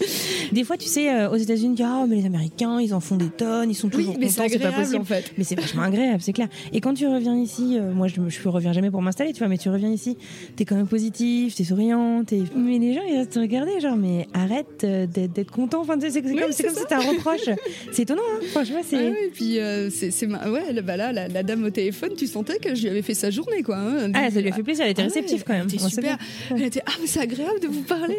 Des 0.52 0.64
fois, 0.64 0.76
tu 0.76 0.88
sais, 0.88 1.26
aux 1.26 1.36
États-Unis, 1.36 1.76
oh, 1.80 2.06
mais 2.08 2.16
les 2.16 2.26
Américains, 2.26 2.80
ils 2.80 2.92
en 2.92 3.00
font 3.00 3.16
des 3.16 3.28
tonnes, 3.28 3.70
ils 3.70 3.74
sont 3.74 3.88
toujours 3.88 4.14
oui, 4.14 4.18
mais 4.20 4.26
contents, 4.28 4.44
c'est 4.48 4.58
pas 4.58 4.72
possible. 4.72 5.00
En 5.00 5.04
fait. 5.04 5.32
Mais 5.38 5.44
c'est 5.44 5.58
vachement 5.58 5.82
agréable, 5.82 6.20
c'est 6.20 6.32
clair. 6.32 6.48
Et 6.72 6.80
quand 6.80 6.94
tu 6.94 7.06
reviens 7.06 7.36
ici, 7.36 7.78
moi 7.94 8.08
je, 8.08 8.16
je 8.28 8.48
reviens 8.48 8.72
jamais 8.72 8.90
pour 8.90 9.02
m'installer, 9.02 9.32
tu 9.32 9.38
vois, 9.38 9.48
mais 9.48 9.58
tu 9.58 9.68
reviens 9.68 9.90
ici, 9.90 10.16
t'es 10.56 10.64
quand 10.64 10.76
même 10.76 10.86
positif, 10.86 11.54
t'es 11.54 11.64
souriant, 11.64 12.22
es... 12.30 12.42
mais 12.56 12.78
les 12.78 12.94
gens 12.94 13.02
ils 13.08 13.16
restent 13.16 13.32
te 13.32 13.38
regarder, 13.38 13.80
genre, 13.80 13.96
mais 13.96 14.28
arrête 14.34 14.84
d'être 14.84 15.50
content. 15.50 15.80
Enfin, 15.82 15.94
c'est 16.00 16.22
comme, 16.22 16.32
oui, 16.32 16.40
comme 16.40 16.52
si 16.52 16.64
un 16.96 17.10
reproche. 17.10 17.48
c'est 17.92 18.02
étonnant, 18.02 18.22
hein 18.34 18.44
franchement. 18.50 18.80
C'est... 18.84 18.96
Ah 18.96 19.10
oui, 19.10 19.30
puis 19.32 19.58
euh, 19.58 19.90
c'est, 19.90 20.10
c'est 20.10 20.26
ouais, 20.26 20.82
bah 20.82 20.96
là, 20.96 21.12
la, 21.12 21.28
la, 21.28 21.42
dame 21.42 21.64
au 21.64 21.70
téléphone, 21.70 22.10
tu 22.16 22.26
sentais 22.26 22.58
que 22.58 22.74
je 22.74 22.82
lui 22.82 22.88
avais 22.90 23.02
fait 23.02 23.14
sa 23.14 23.30
journée, 23.30 23.62
quoi. 23.62 23.76
Hein. 23.76 24.10
Ah, 24.14 24.30
ça 24.30 24.40
lui 24.40 24.48
a 24.48 24.52
fait 24.52 24.62
plaisir, 24.62 24.84
elle 24.84 24.92
était 24.92 25.02
ah 25.02 25.06
réceptive 25.06 25.44
quand 25.46 25.54
même. 25.54 25.68
C'était 25.68 25.88
super. 25.88 26.18
Elle 26.50 26.62
était, 26.62 26.82
ah, 26.86 26.92
mais 27.00 27.06
c'est 27.06 27.20
agréable 27.20 27.60
de 27.60 27.68
vous 27.68 27.82
parler. 27.82 28.18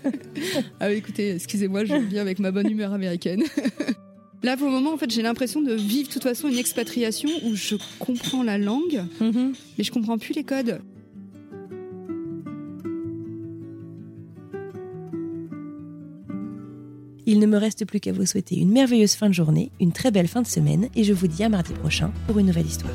ah, 0.80 0.90
écoutez, 0.90 1.34
excusez-moi, 1.34 1.84
je 1.84 1.94
viens 1.94 2.22
avec 2.22 2.38
ma 2.38 2.50
bonne 2.50 2.70
humeur 2.70 2.92
américaine. 2.92 3.44
Là, 4.42 4.56
pour 4.56 4.66
le 4.66 4.72
moment, 4.72 4.92
en 4.92 4.96
fait, 4.96 5.10
j'ai 5.10 5.22
l'impression 5.22 5.62
de 5.62 5.74
vivre 5.74 6.08
de 6.08 6.12
toute 6.12 6.22
façon 6.22 6.48
une 6.48 6.58
expatriation 6.58 7.28
où 7.44 7.56
je 7.56 7.74
comprends 7.98 8.44
la 8.44 8.56
langue, 8.56 9.04
mm-hmm. 9.20 9.52
mais 9.76 9.84
je 9.84 9.90
comprends 9.90 10.16
plus 10.16 10.32
les 10.32 10.44
codes. 10.44 10.80
Il 17.30 17.40
ne 17.40 17.46
me 17.46 17.58
reste 17.58 17.84
plus 17.84 18.00
qu'à 18.00 18.10
vous 18.10 18.24
souhaiter 18.24 18.56
une 18.56 18.72
merveilleuse 18.72 19.12
fin 19.12 19.28
de 19.28 19.34
journée, 19.34 19.70
une 19.80 19.92
très 19.92 20.10
belle 20.10 20.28
fin 20.28 20.40
de 20.40 20.46
semaine, 20.46 20.88
et 20.96 21.04
je 21.04 21.12
vous 21.12 21.26
dis 21.26 21.44
à 21.44 21.50
mardi 21.50 21.74
prochain 21.74 22.10
pour 22.26 22.38
une 22.38 22.46
nouvelle 22.46 22.64
histoire. 22.64 22.94